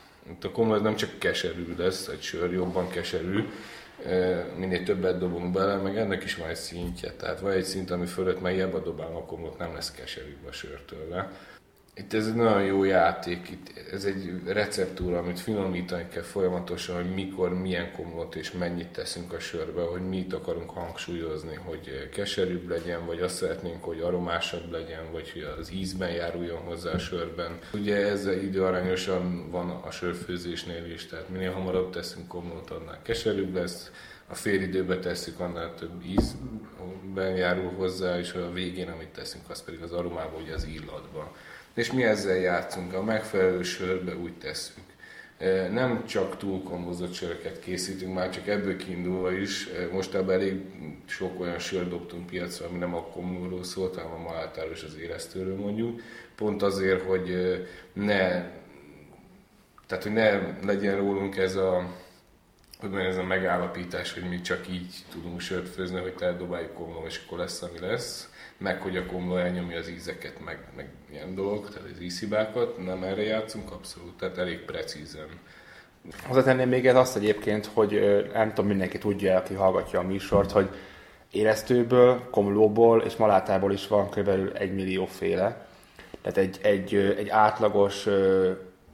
A 0.43 0.51
komló 0.51 0.77
nem 0.77 0.97
csak 0.97 1.19
keserű 1.19 1.75
lesz, 1.77 2.07
egy 2.07 2.23
sör 2.23 2.53
jobban 2.53 2.89
keserű, 2.89 3.45
minél 4.57 4.83
többet 4.83 5.19
dobunk 5.19 5.53
bele, 5.53 5.77
meg 5.77 5.97
ennek 5.97 6.25
is 6.25 6.37
van 6.37 6.49
egy 6.49 6.57
szintje. 6.57 7.13
Tehát 7.13 7.41
van 7.41 7.51
egy 7.51 7.65
szint, 7.65 7.91
ami 7.91 8.07
fölött 8.07 8.41
már 8.41 8.53
hiába 8.53 8.79
dobálom 8.79 9.17
a 9.17 9.25
komlót, 9.25 9.59
nem 9.59 9.75
lesz 9.75 9.91
keserűbb 9.91 10.47
a 10.49 10.53
sörtől. 10.53 11.31
Itt 12.01 12.13
ez 12.13 12.27
egy 12.27 12.35
nagyon 12.35 12.65
jó 12.65 12.85
játék, 12.85 13.51
itt 13.51 13.73
ez 13.93 14.05
egy 14.05 14.41
receptúra, 14.47 15.19
amit 15.19 15.41
finomítani 15.41 16.09
kell 16.09 16.23
folyamatosan, 16.23 16.97
hogy 16.97 17.15
mikor, 17.15 17.55
milyen 17.55 17.93
komlót 17.93 18.35
és 18.35 18.53
mennyit 18.53 18.89
teszünk 18.89 19.33
a 19.33 19.39
sörbe, 19.39 19.83
hogy 19.83 20.09
mit 20.09 20.33
akarunk 20.33 20.71
hangsúlyozni, 20.71 21.55
hogy 21.55 22.09
keserűbb 22.13 22.69
legyen, 22.69 23.07
vagy 23.07 23.21
azt 23.21 23.37
szeretnénk, 23.37 23.85
hogy 23.85 24.01
aromásabb 24.01 24.71
legyen, 24.71 25.13
vagy 25.13 25.33
hogy 25.33 25.43
az 25.59 25.73
ízben 25.73 26.11
járuljon 26.11 26.59
hozzá 26.59 26.91
a 26.91 26.99
sörben. 26.99 27.59
Ugye 27.73 27.97
ez 27.97 28.27
időarányosan 28.27 29.51
van 29.51 29.71
a 29.71 29.91
sörfőzésnél 29.91 30.93
is, 30.93 31.07
tehát 31.07 31.29
minél 31.29 31.53
hamarabb 31.53 31.91
teszünk 31.91 32.29
komlót, 32.29 32.71
annál 32.71 33.03
keserűbb 33.03 33.55
lesz, 33.55 33.91
a 34.27 34.35
félidőbe 34.35 34.99
tesszük, 34.99 35.41
annál 35.41 35.75
több 35.75 36.05
ízben 36.05 37.37
járul 37.37 37.73
hozzá, 37.77 38.19
és 38.19 38.33
a 38.33 38.53
végén, 38.53 38.89
amit 38.89 39.09
teszünk, 39.09 39.51
az 39.51 39.65
pedig 39.65 39.83
az 39.83 39.93
aromába, 39.93 40.37
ugye 40.37 40.55
az 40.55 40.65
illatba. 40.65 41.33
És 41.81 41.93
mi 41.93 42.05
ezzel 42.05 42.37
játszunk, 42.37 42.93
a 42.93 43.03
megfelelő 43.03 43.63
sörbe 43.63 44.17
úgy 44.17 44.39
tesszük. 44.39 44.85
Nem 45.71 46.07
csak 46.07 46.37
túlkombozott 46.37 47.13
söröket 47.13 47.61
készítünk, 47.61 48.15
már 48.15 48.31
csak 48.31 48.49
ebből 48.49 48.77
kiindulva 48.77 49.33
is. 49.33 49.69
Mostában 49.93 50.35
elég 50.35 50.61
sok 51.07 51.41
olyan 51.41 51.59
sör 51.59 51.89
dobtunk 51.89 52.27
piacra, 52.27 52.67
ami 52.67 52.79
nem 52.79 52.95
a 52.95 53.03
komlóról 53.03 53.65
szólt, 53.65 53.97
hanem 53.97 54.13
a 54.13 54.23
malátáról 54.23 54.73
és 54.73 54.83
az 54.83 54.97
éreztőről 54.99 55.57
mondjuk. 55.57 56.01
Pont 56.35 56.63
azért, 56.63 57.03
hogy 57.03 57.57
ne, 57.93 58.29
tehát, 59.87 60.03
hogy 60.03 60.13
ne 60.13 60.57
legyen 60.65 60.97
rólunk 60.97 61.37
ez 61.37 61.57
a, 61.57 61.95
hogy 62.81 62.95
ez 62.95 63.17
a 63.17 63.23
megállapítás, 63.23 64.13
hogy 64.13 64.29
mi 64.29 64.41
csak 64.41 64.69
így 64.69 64.95
tudunk 65.11 65.41
sört 65.41 65.69
főzni, 65.69 66.01
hogy 66.01 66.15
te 66.15 66.33
dobáljuk 66.33 66.75
komló, 66.75 67.05
és 67.07 67.21
akkor 67.27 67.39
lesz, 67.39 67.63
ami 67.63 67.79
lesz 67.79 68.31
meg 68.61 68.81
hogy 68.81 68.97
a 68.97 69.07
komló 69.07 69.37
elnyomja 69.37 69.79
az 69.79 69.89
ízeket, 69.89 70.45
meg, 70.45 70.59
meg 70.77 70.89
ilyen 71.13 71.35
dolgok, 71.35 71.69
tehát 71.69 71.89
az 71.95 72.01
ízhibákat, 72.01 72.85
nem 72.85 73.03
erre 73.03 73.23
játszunk 73.23 73.73
abszolút, 73.73 74.13
tehát 74.19 74.39
elég 74.39 74.59
precízen. 74.65 75.29
Hozzátenném 76.27 76.69
még 76.69 76.87
ez 76.87 76.97
azt 76.97 77.17
egyébként, 77.17 77.67
hogy 77.67 78.25
nem 78.33 78.49
tudom, 78.49 78.67
mindenki 78.67 78.99
tudja, 78.99 79.37
aki 79.37 79.55
hallgatja 79.55 79.99
a 79.99 80.03
műsort, 80.03 80.51
hogy 80.51 80.69
éreztőből, 81.31 82.29
komlóból 82.31 83.03
és 83.03 83.17
malátából 83.17 83.73
is 83.73 83.89
van 83.89 84.11
kb. 84.11 84.31
egy 84.55 84.75
millió 84.75 85.07
féle. 85.07 85.67
Tehát 86.23 86.39
egy, 86.39 86.59
egy, 86.63 86.95
egy 86.95 87.29
átlagos 87.29 88.07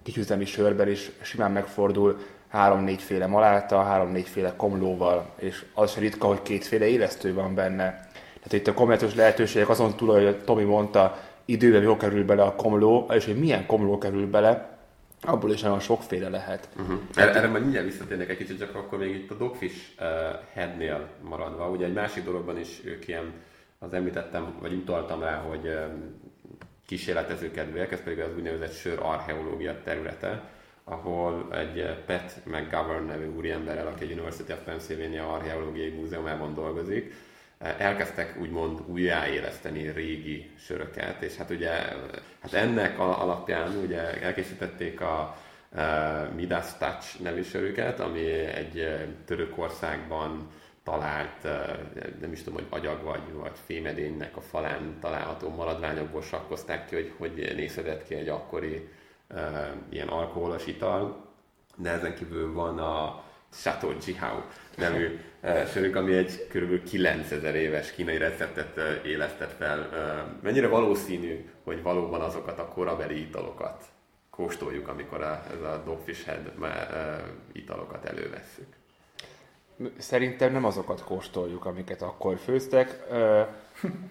kisüzemi 0.03 0.45
sörben 0.45 0.89
is 0.89 1.11
simán 1.23 1.51
megfordul 1.51 2.19
három-négy 2.49 3.03
féle 3.03 3.27
maláta, 3.27 3.83
három-négy 3.83 4.29
féle 4.29 4.57
komlóval, 4.57 5.31
és 5.37 5.65
az 5.75 5.93
se 5.93 6.01
ritka, 6.01 6.27
hogy 6.27 6.43
kétféle 6.43 6.87
élesztő 6.87 7.35
van 7.35 7.55
benne. 7.55 7.85
Tehát 8.35 8.53
itt 8.53 8.67
a 8.67 8.75
kombinációs 8.75 9.15
lehetőségek 9.15 9.69
azon 9.69 9.97
túl, 9.97 10.23
hogy 10.23 10.37
Tomi 10.45 10.65
mondta, 10.65 11.19
időben 11.47 11.83
jól 11.83 11.97
kerül 11.97 12.25
bele 12.25 12.43
a 12.43 12.55
komló, 12.55 13.11
és 13.13 13.25
hogy 13.25 13.39
milyen 13.39 13.67
komló 13.67 13.99
kerül 13.99 14.27
bele, 14.27 14.79
abból 15.23 15.53
is 15.53 15.61
nagyon 15.61 15.81
sokféle 15.81 16.29
lehet. 16.29 16.69
Uh-huh. 16.81 16.99
Erre, 17.15 17.35
erre 17.35 17.49
majd 17.49 17.63
mindjárt 17.63 17.87
visszatérnek 17.87 18.29
egy 18.29 18.37
kicsit, 18.37 18.59
csak 18.59 18.75
akkor 18.75 18.99
még 18.99 19.15
itt 19.15 19.31
a 19.31 19.35
Dogfish 19.35 19.77
uh, 20.01 20.07
headnél 20.53 21.09
maradva. 21.23 21.69
Ugye 21.69 21.85
egy 21.87 21.93
másik 21.93 22.25
dologban 22.25 22.59
is 22.59 22.81
ők 22.85 23.09
ilyen, 23.09 23.33
az 23.79 23.93
említettem, 23.93 24.55
vagy 24.61 24.73
utaltam 24.73 25.21
rá, 25.21 25.37
hogy 25.37 25.67
um, 25.67 26.21
kísérletezőkedvűek, 26.87 27.93
ez 27.93 28.03
pedig 28.03 28.21
az 28.21 28.37
úgynevezett 28.37 28.75
sör 28.75 28.99
archeológia 29.03 29.81
területe, 29.85 30.51
ahol 30.85 31.47
egy 31.53 32.05
Pat 32.07 32.41
McGovern 32.45 33.05
nevű 33.05 33.27
úriemberrel, 33.37 33.87
aki 33.87 34.05
egy 34.05 34.13
University 34.13 34.53
of 34.53 34.59
Pennsylvania 34.65 35.33
archeológiai 35.33 35.91
múzeumában 35.91 36.55
dolgozik, 36.55 37.15
elkezdtek 37.59 38.37
úgymond 38.41 38.81
újjáéleszteni 38.87 39.91
régi 39.91 40.51
söröket, 40.59 41.23
és 41.23 41.37
hát 41.37 41.51
ugye 41.51 41.71
hát 42.41 42.53
ennek 42.53 42.99
alapján 42.99 43.77
ugye 43.77 44.23
elkészítették 44.23 45.01
a 45.01 45.37
Midas 46.35 46.77
Touch 46.79 47.21
nevű 47.21 47.43
sörüket, 47.43 48.01
ami 48.01 48.29
egy 48.31 49.07
Törökországban 49.25 50.51
talált, 50.85 51.43
nem 52.21 52.33
is 52.33 52.43
tudom, 52.43 52.59
hogy 52.59 52.79
agyag 52.79 53.03
vagy, 53.03 53.33
vagy 53.33 53.59
fémedénynek 53.67 54.37
a 54.37 54.41
falán 54.41 54.99
található 55.01 55.49
maradványokból 55.49 56.23
sakkozták 56.23 56.87
ki, 56.87 56.95
hogy 56.95 57.13
hogy 57.19 57.53
nézhetett 57.57 58.07
ki 58.07 58.15
egy 58.15 58.29
akkori 58.29 58.89
ilyen 59.89 60.09
alkoholos 60.09 60.67
ital, 60.67 61.25
de 61.77 61.91
ezen 61.91 62.15
kívül 62.15 62.53
van 62.53 62.79
a 62.79 63.25
Chateau 63.53 63.93
Jihao 64.07 64.41
nevű 64.77 65.21
sörünk, 65.73 65.97
ami 65.97 66.17
egy 66.17 66.47
kb. 66.53 66.83
9000 66.83 67.55
éves 67.55 67.93
kínai 67.93 68.19
receptet 68.19 68.77
uh, 68.77 69.07
élesztett 69.07 69.53
fel. 69.59 69.79
Uh, 69.79 70.43
mennyire 70.43 70.69
valószínű, 70.69 71.49
hogy 71.65 71.83
valóban 71.83 72.21
azokat 72.21 72.59
a 72.59 72.69
korabeli 72.69 73.21
italokat 73.21 73.85
kóstoljuk, 74.31 74.89
amikor 74.89 75.23
a, 75.23 75.43
ez 75.53 75.61
a 75.61 75.83
Dogfish 75.85 76.27
Head 76.27 76.53
italokat 77.53 78.05
elővesszük? 78.05 78.67
Szerintem 79.99 80.53
nem 80.53 80.65
azokat 80.65 81.05
kóstoljuk, 81.05 81.65
amiket 81.65 82.03
akkor 82.03 82.39
főztek. 82.39 83.07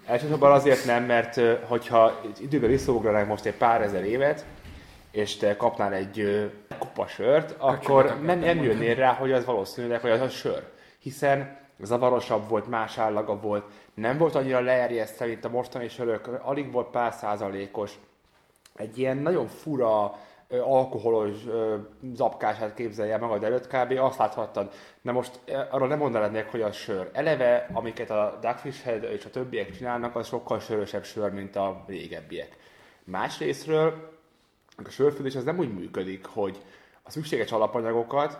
Elsősorban 0.06 0.52
azért 0.52 0.84
nem, 0.84 1.04
mert 1.04 1.40
hogyha 1.68 2.20
időben 2.40 2.70
visszaugranánk 2.70 3.28
most 3.28 3.44
egy 3.44 3.54
pár 3.54 3.82
ezer 3.82 4.04
évet, 4.04 4.44
és 5.10 5.36
te 5.36 5.56
kapnál 5.56 5.92
egy 5.92 6.50
kupa 6.78 7.06
sört, 7.06 7.54
akkor 7.58 8.18
nem, 8.22 8.38
nem 8.38 8.62
jönnél 8.62 8.94
rá, 8.94 9.12
hogy 9.12 9.32
az 9.32 9.44
valószínűleg, 9.44 10.00
hogy 10.00 10.10
az 10.10 10.20
a 10.20 10.28
sör. 10.28 10.62
Hiszen 11.06 11.58
zavarosabb 11.78 12.48
volt, 12.48 12.68
más 12.68 12.98
állaga 12.98 13.40
volt, 13.40 13.64
nem 13.94 14.18
volt 14.18 14.34
annyira 14.34 14.60
leerjesztve, 14.60 15.26
mint 15.26 15.44
a 15.44 15.48
mostani 15.48 15.88
sörök, 15.88 16.28
alig 16.42 16.72
volt 16.72 16.90
pár 16.90 17.12
százalékos. 17.12 17.98
Egy 18.74 18.98
ilyen 18.98 19.16
nagyon 19.16 19.46
fura, 19.46 20.18
alkoholos 20.48 21.34
zapkását 22.14 22.74
képzelje 22.74 23.16
magad 23.16 23.44
előtt, 23.44 23.66
kb. 23.66 23.98
azt 23.98 24.18
láthattad. 24.18 24.72
Na 25.02 25.12
most 25.12 25.40
arról 25.70 25.88
nem 25.88 25.98
mondanád 25.98 26.46
hogy 26.50 26.62
a 26.62 26.72
sör. 26.72 27.10
Eleve, 27.12 27.68
amiket 27.72 28.10
a 28.10 28.38
Duckfish 28.40 28.84
Head 28.84 29.02
és 29.02 29.24
a 29.24 29.30
többiek 29.30 29.76
csinálnak, 29.76 30.16
az 30.16 30.26
sokkal 30.26 30.60
sörösebb 30.60 31.04
sör, 31.04 31.30
mint 31.30 31.56
a 31.56 31.84
régebbiek. 31.86 32.56
Másrésztről 33.04 34.12
a 34.84 34.90
sörfőzés 34.90 35.36
az 35.36 35.44
nem 35.44 35.58
úgy 35.58 35.74
működik, 35.74 36.26
hogy 36.26 36.62
a 37.06 37.10
szükséges 37.10 37.52
alapanyagokat 37.52 38.38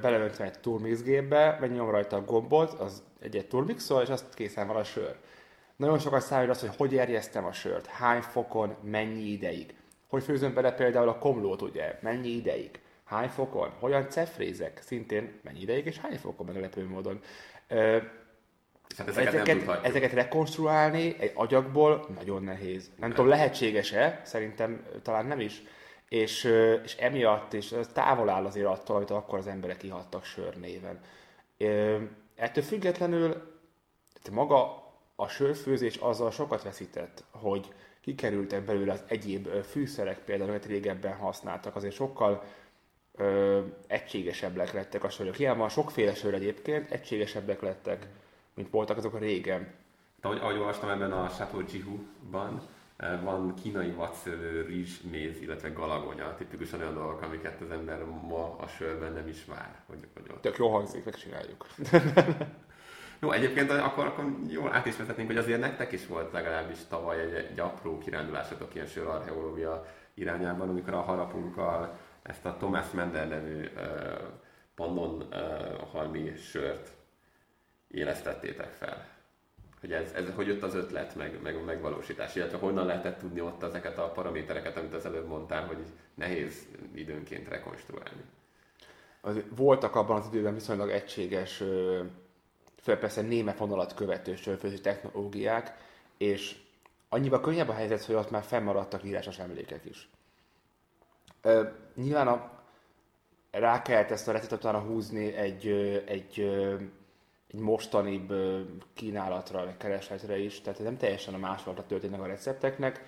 beleöntve 0.00 0.44
egy 0.44 0.58
turmixgépbe, 0.60 1.56
megnyom 1.60 1.90
rajta 1.90 2.16
a 2.16 2.24
gombot, 2.24 2.72
az 2.72 3.02
egy-egy 3.20 3.46
turmixol, 3.46 4.02
és 4.02 4.08
azt 4.08 4.34
készen 4.34 4.66
van 4.66 4.76
a 4.76 4.84
sör. 4.84 5.16
Nagyon 5.76 5.98
sokat 5.98 6.22
számít 6.22 6.50
az, 6.50 6.60
hogy 6.60 6.76
hogy 6.76 6.96
erjesztem 6.96 7.44
a 7.44 7.52
sört, 7.52 7.86
hány 7.86 8.20
fokon, 8.20 8.76
mennyi 8.82 9.22
ideig. 9.22 9.74
Hogy 10.08 10.22
főzöm 10.22 10.54
bele 10.54 10.72
például 10.72 11.08
a 11.08 11.18
komlót, 11.18 11.62
ugye, 11.62 11.98
mennyi 12.00 12.28
ideig, 12.28 12.80
hány 13.04 13.28
fokon, 13.28 13.70
hogyan 13.80 14.08
cefrézek, 14.08 14.80
szintén 14.82 15.40
mennyi 15.42 15.60
ideig, 15.60 15.86
és 15.86 15.98
hány 15.98 16.18
fokon 16.18 16.46
meglepő 16.46 16.88
módon. 16.88 17.20
Hát 18.96 19.08
ezeket, 19.08 19.34
ezeket, 19.34 19.84
ezeket 19.84 20.12
rekonstruálni 20.12 21.16
egy 21.18 21.32
agyagból 21.34 22.06
nagyon 22.18 22.42
nehéz. 22.42 22.90
Nem 22.96 23.10
tudom, 23.10 23.28
lehetséges-e? 23.28 24.20
Szerintem 24.24 24.86
talán 25.02 25.26
nem 25.26 25.40
is. 25.40 25.62
És, 26.08 26.44
és 26.84 26.96
emiatt, 26.96 27.54
ez 27.54 27.90
távol 27.92 28.28
áll 28.28 28.44
azért 28.44 28.66
attól, 28.66 28.96
amit 28.96 29.10
akkor 29.10 29.38
az 29.38 29.46
emberek 29.46 29.82
ihattak 29.82 30.24
sör 30.24 30.56
néven. 30.56 31.00
Ettől 32.34 32.64
függetlenül 32.64 33.52
maga 34.32 34.82
a 35.16 35.28
sörfőzés 35.28 35.96
azzal 35.96 36.30
sokat 36.30 36.62
veszített, 36.62 37.24
hogy 37.30 37.72
kikerültek 38.00 38.64
belőle 38.64 38.92
az 38.92 39.04
egyéb 39.06 39.48
fűszerek, 39.48 40.18
például, 40.18 40.50
amit 40.50 40.66
régebben 40.66 41.16
használtak, 41.16 41.76
azért 41.76 41.94
sokkal 41.94 42.44
ö, 43.16 43.60
egységesebbek 43.86 44.72
lettek 44.72 45.04
a 45.04 45.10
sörök. 45.10 45.38
Ilyen 45.38 45.58
van 45.58 45.68
sokféle 45.68 46.14
sör 46.14 46.34
egyébként, 46.34 46.90
egységesebbek 46.90 47.60
lettek 47.60 48.06
mint 48.54 48.70
voltak 48.70 48.96
azok 48.96 49.14
a 49.14 49.18
régen. 49.18 49.74
De 50.20 50.28
ahogy, 50.28 50.38
ahogy 50.38 50.56
olvastam 50.56 50.88
ebben 50.88 51.12
a 51.12 51.28
Chateau 51.28 51.62
Jihu-ban, 51.72 52.62
van 52.96 53.54
kínai 53.54 53.90
vadszőlő, 53.90 54.62
rizs, 54.62 55.00
méz, 55.10 55.40
illetve 55.40 55.68
galagonya, 55.68 56.34
tipikusan 56.34 56.80
olyan 56.80 56.94
dolgok, 56.94 57.22
amiket 57.22 57.60
az 57.60 57.70
ember 57.70 58.04
ma 58.04 58.56
a 58.58 58.66
sörben 58.66 59.12
nem 59.12 59.28
is 59.28 59.44
vár. 59.44 59.82
Hogy, 59.86 60.06
hogy 60.14 60.30
ott... 60.30 60.40
Tök 60.40 60.56
jó 60.56 60.68
hangzik, 60.68 61.04
megcsináljuk. 61.04 61.66
jó, 63.20 63.30
egyébként 63.30 63.70
akkor, 63.70 64.06
akkor 64.06 64.24
jól 64.48 64.72
át 64.72 64.86
is 64.86 64.96
vezetnénk, 64.96 65.28
hogy 65.28 65.38
azért 65.38 65.60
nektek 65.60 65.92
is 65.92 66.06
volt 66.06 66.32
legalábbis 66.32 66.78
tavaly 66.88 67.20
egy, 67.20 67.34
egy 67.34 67.60
apró 67.60 67.98
kirándulásotok 67.98 68.74
ilyen 68.74 68.86
sörarcheológia 68.86 69.86
irányában, 70.14 70.68
amikor 70.68 70.94
a 70.94 71.00
harapunkkal 71.00 71.98
ezt 72.22 72.44
a 72.44 72.56
Thomas 72.56 72.90
Mender 72.90 73.28
nevű 73.28 73.60
uh, 73.76 73.80
pannon 74.74 75.28
uh, 75.30 75.88
halmi 75.92 76.36
sört 76.36 76.92
élesztettétek 77.88 78.72
fel? 78.72 79.13
Hogy, 79.84 79.92
ez, 79.92 80.12
ez, 80.12 80.24
hogy 80.34 80.46
jött 80.46 80.62
az 80.62 80.74
ötlet, 80.74 81.14
meg, 81.14 81.42
meg 81.42 81.56
a 81.56 81.64
megvalósítás, 81.64 82.34
illetve 82.34 82.58
honnan 82.58 82.86
lehetett 82.86 83.18
tudni 83.18 83.40
ott 83.40 83.62
ezeket 83.62 83.98
a 83.98 84.10
paramétereket, 84.10 84.76
amit 84.76 84.94
az 84.94 85.06
előbb 85.06 85.26
mondtál, 85.26 85.66
hogy 85.66 85.76
nehéz 86.14 86.66
időnként 86.94 87.48
rekonstruálni? 87.48 88.24
Az, 89.20 89.40
voltak 89.56 89.94
abban 89.94 90.16
az 90.16 90.26
időben 90.32 90.54
viszonylag 90.54 90.90
egységes, 90.90 91.56
főleg 92.82 93.00
persze 93.00 93.22
német 93.22 93.58
vonalat 93.58 93.94
követő 93.94 94.36
sörfőző 94.36 94.78
technológiák, 94.78 95.76
és 96.16 96.56
annyiba 97.08 97.40
könnyebb 97.40 97.68
a 97.68 97.74
helyzet, 97.74 98.04
hogy 98.04 98.14
ott 98.14 98.30
már 98.30 98.42
fennmaradtak 98.42 99.04
írásos 99.04 99.38
emlékek 99.38 99.84
is. 99.84 100.10
nyilván 101.94 102.28
a, 102.28 102.50
rá 103.50 103.82
kellett 103.82 104.10
ezt 104.10 104.28
a 104.28 104.32
receptet 104.32 104.82
húzni 104.82 105.34
egy, 105.34 105.68
egy 106.06 106.50
egy 107.54 107.60
mostanibb 107.60 108.32
kínálatra, 108.94 109.64
vagy 109.64 109.76
keresletre 109.76 110.38
is, 110.38 110.60
tehát 110.60 110.82
nem 110.82 110.96
teljesen 110.96 111.34
a 111.34 111.38
másolatra 111.38 111.86
történnek 111.86 112.20
a 112.20 112.26
recepteknek, 112.26 113.04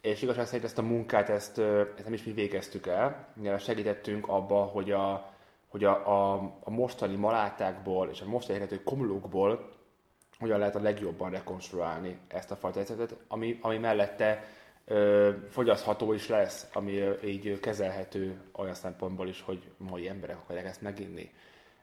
és 0.00 0.22
igazság 0.22 0.46
szerint 0.46 0.64
ezt 0.64 0.78
a 0.78 0.82
munkát, 0.82 1.28
ezt, 1.28 1.58
ezt 1.58 2.04
nem 2.04 2.12
is 2.12 2.24
mi 2.24 2.32
végeztük 2.32 2.86
el, 2.86 3.28
mivel 3.34 3.58
segítettünk 3.58 4.28
abba, 4.28 4.62
hogy 4.62 4.90
a, 4.90 5.32
hogy 5.68 5.84
a, 5.84 6.06
a, 6.06 6.34
a 6.60 6.70
mostani 6.70 7.16
malátákból 7.16 8.08
és 8.08 8.20
a 8.20 8.28
mostani 8.28 8.58
eredető 8.58 8.82
komlókból 8.82 9.68
hogyan 10.38 10.58
lehet 10.58 10.76
a 10.76 10.82
legjobban 10.82 11.30
rekonstruálni 11.30 12.18
ezt 12.28 12.50
a 12.50 12.56
fajta 12.56 12.78
receptet, 12.78 13.16
ami, 13.28 13.58
ami 13.60 13.78
mellette 13.78 14.44
ö, 14.84 15.30
fogyasztható 15.50 16.12
is 16.12 16.28
lesz, 16.28 16.68
ami 16.72 16.98
ö, 16.98 17.14
így 17.24 17.60
kezelhető 17.60 18.40
olyan 18.52 18.74
szempontból 18.74 19.28
is, 19.28 19.42
hogy 19.42 19.70
mai 19.76 20.08
emberek 20.08 20.36
akarják 20.36 20.66
ezt 20.66 20.82
meginni 20.82 21.30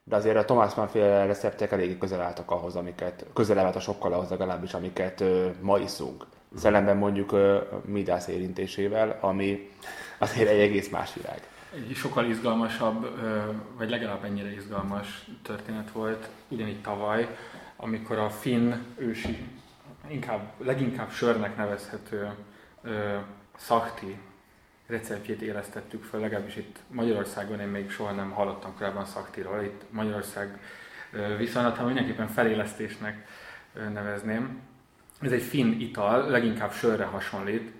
de 0.07 0.15
azért 0.15 0.37
a 0.37 0.45
Thomas 0.45 0.73
Mann 0.73 0.87
féle 0.87 1.25
receptek 1.25 1.71
eléggé 1.71 1.97
közel 1.97 2.21
álltak 2.21 2.51
ahhoz, 2.51 2.75
amiket, 2.75 3.25
közel 3.33 3.57
állt 3.57 3.75
a 3.75 3.79
sokkal 3.79 4.13
ahhoz 4.13 4.29
legalábbis, 4.29 4.73
amiket 4.73 5.21
ö, 5.21 5.49
ma 5.61 5.77
iszunk. 5.77 6.25
Szellemben 6.55 6.97
mondjuk 6.97 7.31
ö, 7.31 7.61
Midász 7.85 8.27
érintésével, 8.27 9.17
ami 9.21 9.69
azért 10.17 10.49
egy 10.49 10.59
egész 10.59 10.89
más 10.89 11.13
világ. 11.13 11.41
Egy 11.73 11.95
sokkal 11.95 12.25
izgalmasabb, 12.25 13.03
ö, 13.03 13.39
vagy 13.77 13.89
legalább 13.89 14.23
ennyire 14.23 14.53
izgalmas 14.53 15.27
történet 15.41 15.91
volt 15.91 16.29
ugyanígy 16.47 16.81
tavaly, 16.81 17.35
amikor 17.75 18.17
a 18.17 18.29
finn 18.29 18.73
ősi, 18.95 19.47
inkább, 20.07 20.51
leginkább 20.57 21.09
sörnek 21.09 21.57
nevezhető 21.57 22.31
ö, 22.83 23.15
szakti 23.55 24.17
receptjét 24.87 25.41
élesztettük 25.41 26.03
fel, 26.03 26.19
legalábbis 26.19 26.55
itt 26.55 26.79
Magyarországon 26.87 27.59
én 27.59 27.67
még 27.67 27.89
soha 27.89 28.11
nem 28.11 28.31
hallottam 28.31 28.75
korábban 28.77 29.05
szaktiról. 29.05 29.63
Itt 29.63 29.81
Magyarország 29.89 30.59
viszonylat, 31.37 31.77
ha 31.77 31.85
mindenképpen 31.85 32.27
felélesztésnek 32.27 33.27
nevezném. 33.93 34.59
Ez 35.21 35.31
egy 35.31 35.41
finn 35.41 35.79
ital, 35.79 36.29
leginkább 36.29 36.71
sörre 36.71 37.05
hasonlít. 37.05 37.71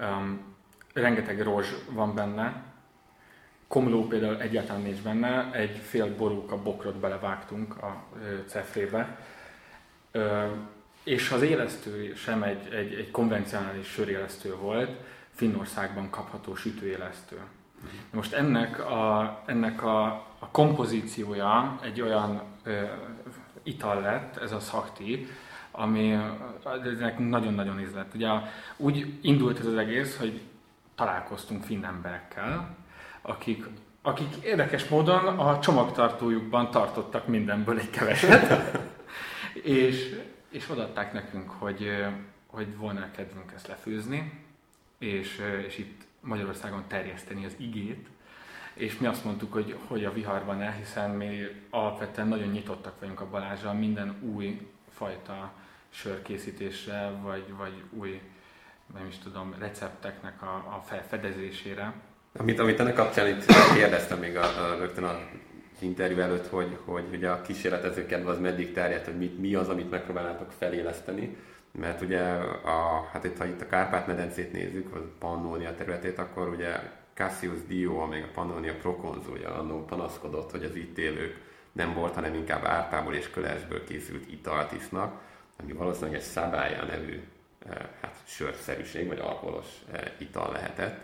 Um, 0.00 0.54
rengeteg 0.92 1.40
rozs 1.40 1.68
van 1.90 2.14
benne, 2.14 2.62
komló 3.68 4.06
például 4.06 4.40
egyáltalán 4.40 4.82
nincs 4.82 5.02
benne, 5.02 5.50
egy 5.52 5.76
fél 5.76 6.16
borúka 6.16 6.62
bokrot 6.62 6.96
belevágtunk 6.96 7.82
a 7.82 8.04
cefrébe. 8.46 9.18
És 11.02 11.30
az 11.30 11.42
élesztő 11.42 12.14
sem 12.14 12.42
egy, 12.42 12.72
egy, 12.72 12.94
egy 12.94 13.10
konvencionális 13.10 13.86
sörélesztő 13.86 14.54
volt, 14.56 15.00
Finnországban 15.34 16.10
kapható 16.10 16.54
sütőélesztő. 16.54 17.40
Most 18.10 18.32
ennek 18.32 18.90
a, 18.90 19.42
ennek 19.46 19.82
a, 19.82 20.04
a 20.38 20.48
kompozíciója 20.50 21.78
egy 21.82 22.00
olyan 22.00 22.42
ö, 22.62 22.82
ital 23.62 24.00
lett, 24.00 24.36
ez 24.36 24.52
a 24.52 24.60
szakti, 24.60 25.26
ami 25.70 26.18
nagyon-nagyon 27.18 27.80
ízlett. 27.80 28.14
Ugye 28.14 28.30
úgy 28.76 29.18
indult 29.20 29.58
ez 29.58 29.66
az 29.66 29.76
egész, 29.76 30.18
hogy 30.18 30.40
találkoztunk 30.94 31.64
finn 31.64 31.84
emberekkel, 31.84 32.76
akik, 33.22 33.64
akik 34.02 34.34
érdekes 34.42 34.88
módon 34.88 35.26
a 35.26 35.58
csomagtartójukban 35.58 36.70
tartottak 36.70 37.26
mindenből 37.26 37.78
egy 37.78 37.90
keveset, 37.90 38.78
és, 39.62 40.20
és 40.48 40.70
odaadták 40.70 41.12
nekünk, 41.12 41.50
hogy, 41.50 42.06
hogy 42.46 42.76
volna 42.76 43.10
kedvünk 43.16 43.52
ezt 43.54 43.68
lefőzni, 43.68 44.43
és, 44.98 45.42
és 45.66 45.78
itt 45.78 46.02
Magyarországon 46.20 46.84
terjeszteni 46.88 47.44
az 47.44 47.54
igét, 47.56 48.08
és 48.74 48.98
mi 48.98 49.06
azt 49.06 49.24
mondtuk, 49.24 49.52
hogy, 49.52 49.76
hogy 49.86 50.04
a 50.04 50.12
viharban 50.12 50.62
el, 50.62 50.72
hiszen 50.72 51.10
mi 51.10 51.40
alapvetően 51.70 52.28
nagyon 52.28 52.48
nyitottak 52.48 53.00
vagyunk 53.00 53.20
a 53.20 53.28
Balázsral 53.30 53.74
minden 53.74 54.16
új 54.34 54.68
fajta 54.94 55.52
sörkészítésre, 55.90 57.10
vagy, 57.22 57.44
vagy 57.56 57.82
új, 57.90 58.20
nem 58.94 59.06
is 59.06 59.18
tudom, 59.18 59.54
recepteknek 59.58 60.42
a, 60.42 60.54
a 60.54 60.82
felfedezésére. 60.86 61.92
Amit, 62.36 62.58
amit 62.58 62.80
ennek 62.80 62.94
kapcsán 62.94 63.26
itt 63.28 63.44
kérdeztem 63.74 64.18
még 64.18 64.36
a, 64.36 64.44
a, 64.44 64.78
rögtön 64.78 65.04
a 65.04 65.18
interjú 65.78 66.18
előtt, 66.18 66.46
hogy, 66.48 66.78
hogy 66.84 67.04
ugye 67.12 67.28
a 67.28 67.42
kísérletező 67.42 68.06
kedve 68.06 68.30
az 68.30 68.38
meddig 68.38 68.72
terjedt, 68.72 69.04
hogy 69.04 69.16
mit, 69.16 69.38
mi 69.38 69.54
az, 69.54 69.68
amit 69.68 69.90
megpróbálnátok 69.90 70.52
feléleszteni. 70.58 71.36
Mert 71.78 72.00
ugye, 72.00 72.20
a, 72.20 73.08
hát 73.12 73.24
itt, 73.24 73.38
ha 73.38 73.44
itt 73.44 73.60
a 73.60 73.66
Kárpát-medencét 73.66 74.52
nézzük, 74.52 74.94
a 74.94 75.00
Pannonia 75.18 75.74
területét, 75.74 76.18
akkor 76.18 76.48
ugye 76.48 76.80
Cassius 77.14 77.66
Dio, 77.66 77.98
amíg 77.98 78.22
a 78.22 78.32
Pannonia 78.34 78.74
prokonzulja, 78.74 79.54
annó 79.54 79.84
panaszkodott, 79.84 80.50
hogy 80.50 80.64
az 80.64 80.74
itt 80.74 80.98
élők 80.98 81.40
nem 81.72 81.94
volt, 81.94 82.14
hanem 82.14 82.34
inkább 82.34 82.64
árpából 82.64 83.14
és 83.14 83.30
kölesből 83.30 83.84
készült 83.84 84.32
italt 84.32 84.72
isznak, 84.72 85.20
ami 85.56 85.72
valószínűleg 85.72 86.14
egy 86.14 86.26
szabálya 86.26 86.84
nevű 86.84 87.22
eh, 87.68 87.76
hát, 88.00 88.14
sörszerűség, 88.24 89.06
vagy 89.06 89.18
alkoholos 89.18 89.66
eh, 89.92 90.02
ital 90.18 90.52
lehetett. 90.52 91.00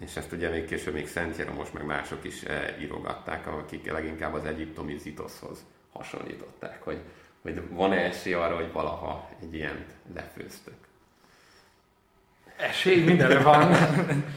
És 0.00 0.16
ezt 0.16 0.32
ugye 0.32 0.48
még 0.50 0.64
később 0.64 0.94
még 0.94 1.08
Szent 1.08 1.36
Jeromos, 1.36 1.70
meg 1.70 1.84
mások 1.84 2.24
is 2.24 2.42
eh, 2.42 2.80
írogatták, 2.80 3.46
akik 3.46 3.90
leginkább 3.90 4.34
az 4.34 4.44
egyiptomi 4.44 4.98
zitoszhoz 4.98 5.64
hasonlították, 5.92 6.82
hogy, 6.82 7.00
hogy 7.44 7.62
van-e 7.70 7.96
esély 7.96 8.32
arra, 8.32 8.54
hogy 8.54 8.72
valaha 8.72 9.28
egy 9.40 9.54
ilyent 9.54 9.90
lefőztök. 10.14 10.74
Esély 12.56 13.04
mindenre 13.04 13.42
van. 13.42 13.72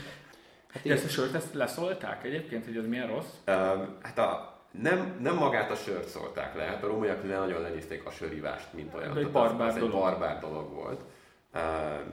hát 0.73 0.85
ezt 0.85 1.05
a 1.05 1.07
sört 1.07 1.33
ezt 1.33 1.53
leszólták 1.53 2.23
egyébként, 2.23 2.65
hogy 2.65 2.77
az 2.77 2.87
milyen 2.87 3.07
rossz? 3.07 3.33
Uh, 3.47 3.53
hát 4.01 4.17
a, 4.17 4.61
nem, 4.71 5.17
nem 5.21 5.35
magát 5.35 5.71
a 5.71 5.75
sört 5.75 6.07
szólták 6.07 6.55
le, 6.55 6.63
hát 6.63 6.83
a 6.83 6.87
rómaiak 6.87 7.23
nagyon 7.23 7.61
lenézték 7.61 8.05
a 8.05 8.11
sörívást, 8.11 8.73
mint 8.73 8.93
olyan. 8.93 9.17
egy 9.17 9.31
barbár, 9.31 9.67
az, 9.67 9.73
dolog. 9.73 9.89
egy 9.89 9.99
barbár 9.99 10.39
dolog 10.39 10.73
volt. 10.73 11.01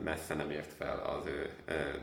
Messze 0.05 0.35
nem 0.35 0.51
ért 0.51 0.72
fel 0.72 1.18
az 1.18 1.26
ő 1.26 1.51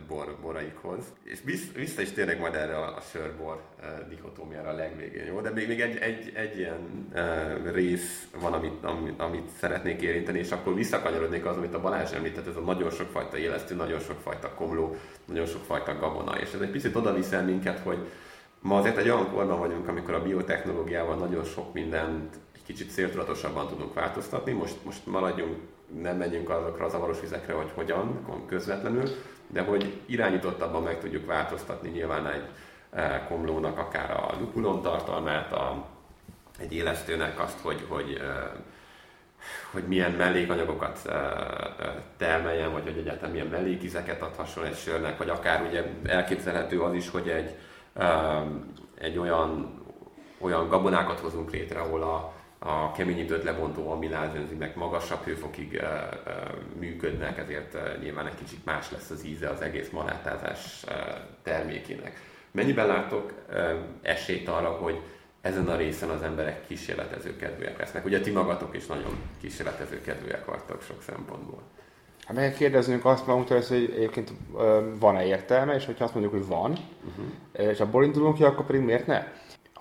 bor, 0.07 0.37
boraikhoz. 0.41 1.03
És 1.23 1.39
vissza 1.75 2.01
is 2.01 2.11
tényleg 2.11 2.39
majd 2.39 2.55
erre 2.55 2.77
a, 2.77 3.01
sör-bor 3.11 3.61
dichotómiára 4.09 4.69
a 4.69 4.73
legvégén, 4.73 5.25
jó? 5.25 5.41
De 5.41 5.49
még, 5.49 5.67
még 5.67 5.81
egy, 5.81 5.97
egy, 5.97 6.31
egy 6.35 6.57
ilyen 6.57 7.07
rész 7.73 8.27
van, 8.39 8.53
amit, 8.53 8.83
amit, 8.83 9.19
amit 9.19 9.49
szeretnék 9.59 10.01
érinteni, 10.01 10.39
és 10.39 10.51
akkor 10.51 10.75
visszakanyarodnék 10.75 11.45
az, 11.45 11.57
amit 11.57 11.73
a 11.73 11.81
Balázs 11.81 12.11
említett, 12.11 12.47
ez 12.47 12.55
a 12.55 12.59
nagyon 12.59 12.91
sokfajta 12.91 13.37
élesztő, 13.37 13.75
nagyon 13.75 13.99
sokfajta 13.99 14.53
komló, 14.53 14.95
nagyon 15.25 15.45
sokfajta 15.45 15.99
gabona, 15.99 16.39
és 16.39 16.53
ez 16.53 16.61
egy 16.61 16.71
picit 16.71 16.95
oda 16.95 17.13
viszel 17.13 17.43
minket, 17.43 17.79
hogy 17.79 18.07
Ma 18.61 18.77
azért 18.77 18.97
egy 18.97 19.09
olyan 19.09 19.31
korban 19.31 19.59
vagyunk, 19.59 19.87
amikor 19.87 20.13
a 20.13 20.21
biotechnológiával 20.21 21.15
nagyon 21.15 21.43
sok 21.43 21.73
mindent 21.73 22.35
kicsit 22.65 22.91
céltudatosabban 22.91 23.67
tudunk 23.67 23.93
változtatni. 23.93 24.51
Most, 24.51 24.75
most 24.83 25.05
maradjunk, 25.05 25.57
nem 25.99 26.17
menjünk 26.17 26.49
azokra 26.49 26.85
a 26.85 26.89
zavaros 26.89 27.19
vizekre, 27.19 27.53
hogy 27.53 27.71
hogyan 27.73 28.25
közvetlenül, 28.47 29.09
de 29.47 29.61
hogy 29.61 30.01
irányítottabban 30.05 30.83
meg 30.83 30.99
tudjuk 30.99 31.25
változtatni 31.25 31.89
nyilván 31.89 32.27
egy 32.27 32.45
eh, 32.89 33.21
komlónak 33.27 33.77
akár 33.77 34.11
a 34.11 34.35
lupulon 34.39 34.81
tartalmát, 34.81 35.51
a, 35.51 35.85
egy 36.59 36.73
élesztőnek 36.73 37.39
azt, 37.39 37.59
hogy, 37.59 37.85
hogy 37.87 38.17
eh, 38.21 38.49
hogy 39.71 39.83
milyen 39.83 40.11
mellékanyagokat 40.11 40.99
eh, 41.05 41.21
termeljen, 42.17 42.71
vagy 42.71 42.83
hogy 42.83 42.97
egyáltalán 42.97 43.31
milyen 43.31 43.47
mellékizeket 43.47 44.21
adhasson 44.21 44.65
egy 44.65 44.77
sörnek, 44.77 45.17
vagy 45.17 45.29
akár 45.29 45.61
ugye 45.61 45.83
elképzelhető 46.05 46.81
az 46.81 46.93
is, 46.93 47.09
hogy 47.09 47.29
egy, 47.29 47.55
egy 48.97 49.17
olyan, 49.17 49.79
olyan 50.39 50.67
gabonákat 50.67 51.19
hozunk 51.19 51.51
létre, 51.51 51.79
ahol 51.79 52.01
a, 52.01 52.33
a 52.63 52.91
keményítőt 52.91 53.43
lebontó 53.43 53.91
amilázenzimek 53.91 54.75
magasabb 54.75 55.23
hőfokig 55.23 55.81
működnek, 56.79 57.37
ezért 57.37 57.77
nyilván 58.01 58.27
egy 58.27 58.35
kicsit 58.35 58.65
más 58.65 58.91
lesz 58.91 59.09
az 59.09 59.25
íze 59.25 59.49
az 59.49 59.61
egész 59.61 59.89
malátázás 59.89 60.85
termékének. 61.43 62.19
Mennyiben 62.51 62.87
látok 62.87 63.33
esélyt 64.01 64.47
arra, 64.47 64.69
hogy 64.69 65.01
ezen 65.41 65.67
a 65.67 65.75
részen 65.75 66.09
az 66.09 66.21
emberek 66.21 66.67
kísérletezőkedvűek 66.67 67.77
lesznek? 67.77 68.05
Ugye 68.05 68.19
ti 68.19 68.31
magatok 68.31 68.75
is 68.75 68.85
nagyon 68.85 69.21
kísérletezőkedvűek 69.41 70.45
vagytok 70.45 70.81
sok 70.81 71.01
szempontból. 71.01 71.61
Hát 72.25 72.35
meg 72.35 72.53
kérdeznünk 72.53 73.05
azt 73.05 73.27
magunktól, 73.27 73.61
hogy 73.67 73.93
egyébként 73.95 74.31
van-e 74.99 75.25
értelme, 75.25 75.75
és 75.75 75.85
hogyha 75.85 76.03
azt 76.03 76.13
mondjuk, 76.13 76.35
hogy 76.35 76.47
van, 76.47 76.71
uh-huh. 76.71 77.71
és 77.71 77.79
abból 77.79 78.03
indulunk 78.03 78.35
ki, 78.35 78.43
akkor 78.43 78.65
pedig 78.65 78.81
miért 78.81 79.07
ne? 79.07 79.27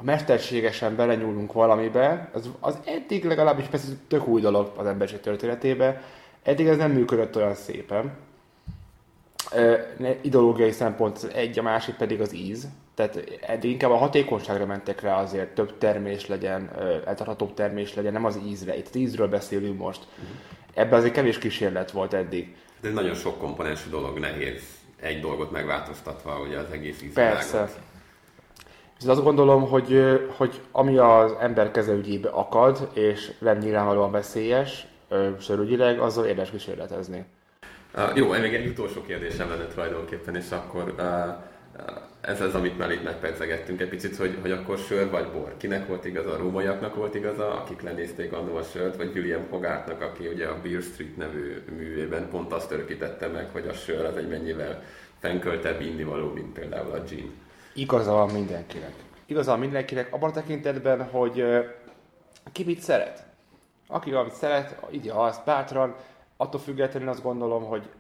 Ha 0.01 0.07
mesterségesen 0.07 0.97
belenyúlunk 0.97 1.53
valamibe, 1.53 2.31
az, 2.33 2.51
az 2.61 2.79
eddig 2.85 3.25
legalábbis 3.25 3.67
persze 3.67 3.87
tök 4.09 4.27
új 4.27 4.41
dolog 4.41 4.73
az 4.77 4.87
emberiség 4.87 5.21
történetébe, 5.21 6.03
eddig 6.43 6.67
ez 6.67 6.77
nem 6.77 6.91
működött 6.91 7.37
olyan 7.37 7.55
szépen. 7.55 8.13
Ideológiai 10.21 10.71
szempont 10.71 11.31
egy, 11.35 11.59
a 11.59 11.63
másik 11.63 11.95
pedig 11.95 12.21
az 12.21 12.35
íz. 12.35 12.69
Tehát 12.95 13.39
eddig 13.41 13.71
inkább 13.71 13.91
a 13.91 13.97
hatékonyságra 13.97 14.67
mentek 14.67 15.01
rá 15.01 15.21
azért, 15.21 15.55
több 15.55 15.79
termés 15.79 16.27
legyen, 16.27 16.71
eltarthatóbb 17.07 17.55
termés 17.55 17.95
legyen, 17.95 18.13
nem 18.13 18.25
az 18.25 18.39
ízre. 18.47 18.77
Itt 18.77 18.89
az 18.89 18.97
ízről 18.97 19.29
beszélünk 19.29 19.79
most. 19.79 20.07
Ebben 20.75 20.99
azért 20.99 21.15
kevés 21.15 21.39
kísérlet 21.39 21.91
volt 21.91 22.15
eddig. 22.15 22.57
De 22.81 22.91
nagyon 22.91 23.15
sok 23.15 23.39
komponensű 23.39 23.91
dolog, 23.91 24.19
nehéz 24.19 24.63
egy 25.01 25.21
dolgot 25.21 25.51
megváltoztatva 25.51 26.41
ugye 26.41 26.59
az 26.59 26.71
egész 26.73 27.03
ízvilágot. 27.03 27.37
Persze. 27.37 27.71
Viszont 29.01 29.19
azt 29.19 29.27
gondolom, 29.27 29.69
hogy, 29.69 30.21
hogy 30.37 30.61
ami 30.73 30.97
az 30.99 31.35
ember 31.41 31.71
kezelügyébe 31.71 32.29
akad, 32.29 32.89
és 32.95 33.33
nem 33.39 33.59
nyilvánvalóan 33.59 34.11
veszélyes, 34.11 34.87
sörügyileg, 35.39 36.01
azzal 36.01 36.27
érdemes 36.27 36.51
kísérletezni. 36.51 37.25
Uh, 37.95 38.17
jó, 38.17 38.29
még 38.29 38.55
egy 38.55 38.67
utolsó 38.67 39.03
kérdésem 39.03 39.49
lenne 39.49 39.67
tulajdonképpen, 39.67 40.37
és 40.37 40.51
akkor 40.51 40.95
uh, 40.99 41.05
ez 42.21 42.41
az, 42.41 42.55
amit 42.55 42.79
már 42.79 42.91
itt 42.91 43.03
megpercegettünk 43.03 43.81
egy 43.81 43.89
picit, 43.89 44.17
hogy, 44.17 44.39
hogy 44.41 44.51
akkor 44.51 44.79
sör 44.79 45.11
vagy 45.11 45.27
bor. 45.27 45.55
Kinek 45.57 45.87
volt 45.87 46.05
igaza? 46.05 46.33
A 46.33 46.37
rómaiaknak 46.37 46.95
volt 46.95 47.15
igaza, 47.15 47.55
akik 47.55 47.83
lenézték 47.83 48.33
annó 48.33 48.57
a 48.57 48.63
sört, 48.63 48.97
vagy 48.97 49.11
William 49.15 49.47
Hogarthnak, 49.51 50.01
aki 50.01 50.27
ugye 50.27 50.47
a 50.47 50.61
Beer 50.63 50.83
Street 50.83 51.17
nevű 51.17 51.63
művében 51.77 52.29
pont 52.29 52.53
azt 52.53 52.71
örökítette 52.71 53.27
meg, 53.27 53.49
hogy 53.53 53.67
a 53.69 53.73
sör 53.73 54.05
az 54.05 54.17
egy 54.17 54.29
mennyivel 54.29 54.83
fenköltebb 55.19 55.81
innivaló, 55.81 56.33
mint 56.33 56.53
például 56.53 56.91
a 56.93 57.03
gin. 57.09 57.33
Igaza 57.75 58.12
van 58.12 58.31
mindenkinek. 58.31 58.95
Igaza 59.27 59.51
van 59.51 59.61
mindenkinek 59.61 60.12
abban 60.12 60.31
a 60.31 60.33
tekintetben, 60.33 61.11
hogy 61.11 61.45
ki 62.53 62.64
mit 62.64 62.81
szeret. 62.81 63.25
Aki 63.87 64.12
amit 64.12 64.35
szeret, 64.35 64.77
így 64.91 65.09
azt 65.09 65.45
bátran, 65.45 65.95
attól 66.37 66.61
függetlenül 66.61 67.09
azt 67.09 67.23
gondolom, 67.23 67.64
hogy 67.64 67.91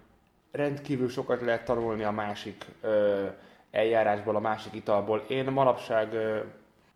rendkívül 0.52 1.08
sokat 1.08 1.40
lehet 1.40 1.64
tanulni 1.64 2.02
a 2.02 2.10
másik 2.10 2.64
ö, 2.80 3.26
eljárásból, 3.70 4.36
a 4.36 4.40
másik 4.40 4.74
italból. 4.74 5.24
Én 5.28 5.44
manapság 5.44 6.14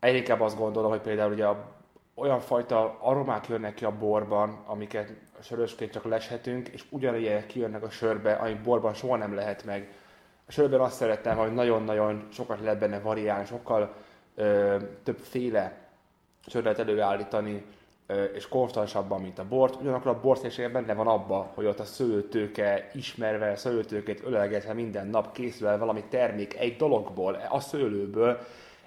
egyre 0.00 0.18
inkább 0.18 0.40
azt 0.40 0.58
gondolom, 0.58 0.90
hogy 0.90 1.00
például 1.00 1.32
ugye 1.32 1.46
a, 1.46 1.72
olyan 2.14 2.40
fajta 2.40 2.98
aromák 3.00 3.48
jönnek 3.48 3.74
ki 3.74 3.84
a 3.84 3.98
borban, 3.98 4.62
amiket 4.66 5.12
sörösként 5.42 5.92
csak 5.92 6.04
leshetünk, 6.04 6.68
és 6.68 6.84
ugyanilyen 6.90 7.46
kijönnek 7.46 7.82
a 7.82 7.90
sörbe, 7.90 8.32
ami 8.32 8.54
borban 8.54 8.94
soha 8.94 9.16
nem 9.16 9.34
lehet 9.34 9.64
meg. 9.64 9.92
A 10.46 10.52
sörben 10.52 10.80
azt 10.80 10.96
szerettem, 10.96 11.36
hogy 11.36 11.54
nagyon-nagyon 11.54 12.28
sokat 12.32 12.60
lehet 12.60 12.78
benne 12.78 13.00
variálni, 13.00 13.46
sokkal 13.46 13.94
ö, 14.34 14.76
többféle 15.02 15.84
sör 16.46 16.62
lehet 16.62 16.78
előállítani, 16.78 17.64
és 18.34 18.48
konstansabban, 18.48 19.20
mint 19.20 19.38
a 19.38 19.48
bort. 19.48 19.80
Ugyanakkor 19.80 20.10
a 20.10 20.20
borszélsége 20.20 20.68
benne 20.68 20.94
van 20.94 21.06
abba, 21.06 21.50
hogy 21.54 21.64
ott 21.66 21.78
a 21.78 21.84
szőlőtőke 21.84 22.90
ismerve, 22.94 23.50
a 23.50 23.56
szőlőtőkét 23.56 24.22
ölelgetve 24.24 24.72
minden 24.72 25.06
nap 25.06 25.32
készül 25.32 25.66
el 25.66 25.78
valami 25.78 26.04
termék 26.08 26.54
egy 26.54 26.76
dologból, 26.76 27.34
a 27.48 27.60
szőlőből, 27.60 28.38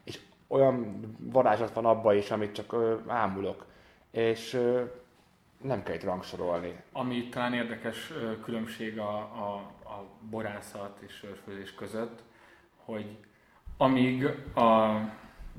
és 0.04 0.20
olyan 0.48 1.00
varázslat 1.20 1.74
van 1.74 1.86
abba 1.86 2.14
is, 2.14 2.32
amit 2.32 2.54
csak 2.54 2.76
ámulok. 3.08 3.66
És 4.12 4.62
nem 5.62 5.84
kell 5.84 5.96
itt 5.96 6.04
rangsorolni. 6.04 6.76
Ami 6.92 7.30
talán 7.30 7.54
érdekes 7.54 8.14
különbség 8.44 9.00
a, 9.00 9.18
a, 9.18 9.72
a 9.98 10.28
borászat 10.30 11.00
és 11.08 11.14
sörfőzés 11.14 11.74
között, 11.74 12.24
hogy 12.76 13.18
amíg 13.78 14.26
a, 14.56 15.00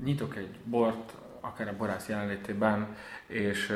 nyitok 0.03 0.35
egy 0.35 0.59
bort, 0.63 1.13
akár 1.41 1.67
a 1.67 1.75
borász 1.77 2.07
jelenlétében, 2.07 2.95
és, 3.27 3.73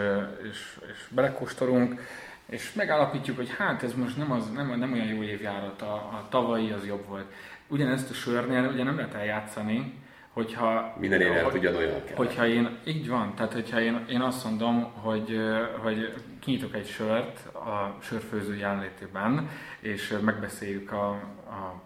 és, 0.50 0.80
és 0.92 1.08
belekóstolunk, 1.10 2.02
és 2.46 2.74
megállapítjuk, 2.74 3.36
hogy 3.36 3.56
hát 3.58 3.84
ez 3.84 3.94
most 3.94 4.18
nem, 4.18 4.32
az, 4.32 4.52
nem, 4.52 4.80
nem 4.80 4.94
olyan 4.94 5.08
jó 5.08 5.24
évjárat, 5.24 5.82
a, 5.82 5.94
a 5.94 6.26
tavalyi 6.30 6.72
az 6.72 6.86
jobb 6.86 7.08
volt. 7.08 7.34
Ugyanezt 7.68 8.10
a 8.10 8.14
sörnél 8.14 8.68
ugye 8.68 8.84
nem 8.84 8.96
lehet 8.96 9.14
eljátszani, 9.14 10.03
hogyha... 10.34 10.94
Minden 11.00 11.22
évet 11.22 11.54
ugyanolyan 11.54 12.04
kell. 12.06 12.16
Hogyha 12.16 12.48
én, 12.48 12.78
így 12.86 13.10
van, 13.10 13.34
tehát 13.36 13.54
hogyha 13.54 13.82
én, 13.82 14.06
én 14.10 14.22
azt 14.22 14.44
mondom, 14.44 14.84
hogy, 14.84 15.40
hogy 15.82 16.14
kinyitok 16.40 16.76
egy 16.76 16.88
sört 16.88 17.56
a 17.56 17.98
sörfőző 18.02 18.56
jelenlétében, 18.56 19.50
és 19.80 20.18
megbeszéljük 20.22 20.92
a, 20.92 21.10
a 21.48 21.82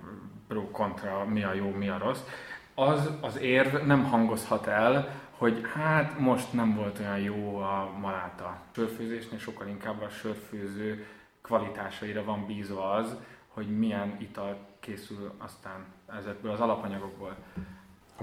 pro 0.47 0.71
kontra, 0.71 1.25
mi 1.25 1.43
a 1.43 1.53
jó, 1.53 1.69
mi 1.69 1.89
a 1.89 1.97
rossz, 1.97 2.21
az 2.75 3.11
az 3.21 3.39
érv 3.39 3.85
nem 3.85 4.03
hangozhat 4.03 4.67
el, 4.67 5.09
hogy 5.37 5.61
hát 5.73 6.19
most 6.19 6.53
nem 6.53 6.75
volt 6.75 6.99
olyan 6.99 7.19
jó 7.19 7.57
a 7.57 7.91
maláta. 7.99 8.45
A 8.45 8.61
sörfőzésnél 8.75 9.39
sokkal 9.39 9.67
inkább 9.67 10.01
a 10.01 10.09
sörfőző 10.09 11.05
kvalitásaira 11.41 12.23
van 12.23 12.45
bízva 12.45 12.91
az, 12.91 13.17
hogy 13.47 13.77
milyen 13.77 14.17
ital 14.19 14.57
készül 14.79 15.31
aztán 15.37 15.85
ezekből 16.17 16.51
az 16.51 16.59
alapanyagokból. 16.59 17.35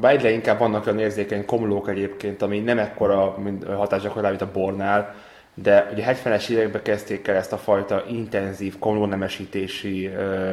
Bár 0.01 0.13
egyre 0.13 0.31
inkább 0.31 0.59
vannak 0.59 0.87
olyan 0.87 0.99
érzékeny 0.99 1.45
komlók 1.45 1.89
egyébként, 1.89 2.43
ami 2.43 2.61
nem 2.61 2.79
ekkora 2.79 3.39
mint 3.39 3.65
hatásgyakorlás, 3.65 4.31
mint 4.31 4.43
a 4.43 4.51
bornál, 4.53 5.15
de 5.55 5.89
ugye 5.93 6.17
70-es 6.23 6.49
években 6.49 6.83
kezdték 6.83 7.29
el 7.29 7.37
ezt 7.37 7.53
a 7.53 7.57
fajta 7.57 8.05
intenzív 8.09 8.79
komlónemesítési 8.79 10.07
uh, 10.07 10.51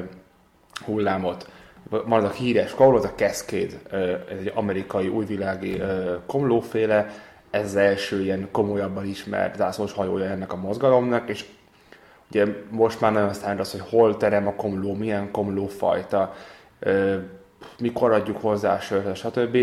hullámot. 0.85 1.49
Az 2.09 2.23
a 2.23 2.29
híres 2.29 2.71
komló, 2.71 2.97
az 2.97 3.05
a 3.05 3.13
Cascade, 3.15 3.75
uh, 3.91 3.99
ez 4.29 4.37
egy 4.39 4.51
amerikai 4.55 5.07
újvilági 5.07 5.73
uh, 5.73 6.11
komlóféle, 6.25 7.07
ez 7.49 7.65
az 7.65 7.75
első 7.75 8.21
ilyen 8.21 8.47
komolyabban 8.51 9.05
ismert 9.05 9.55
zászlós 9.55 9.93
hajója 9.93 10.29
ennek 10.29 10.53
a 10.53 10.55
mozgalomnak, 10.55 11.29
és 11.29 11.45
ugye 12.29 12.45
most 12.69 13.01
már 13.01 13.11
nagyon 13.11 13.33
sztárd 13.33 13.59
az, 13.59 13.71
hogy 13.71 13.81
hol 13.89 14.17
terem 14.17 14.47
a 14.47 14.53
komló, 14.53 14.95
milyen 14.95 15.31
komlófajta, 15.31 16.33
mikor 17.79 18.11
adjuk 18.11 18.37
hozzá 18.37 18.73
a 18.73 18.79
sört, 18.79 19.15
stb. 19.15 19.57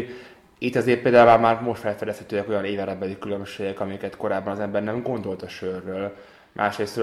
Itt 0.58 0.76
azért 0.76 1.02
például 1.02 1.38
már 1.38 1.62
most 1.62 1.80
felfedezhetőek 1.80 2.48
olyan 2.48 2.64
éverebeli 2.64 3.18
különbségek, 3.18 3.80
amiket 3.80 4.16
korábban 4.16 4.52
az 4.52 4.60
ember 4.60 4.82
nem 4.82 5.02
gondolt 5.02 5.42
a 5.42 5.48
sörről. 5.48 6.14
Másrészt 6.52 7.00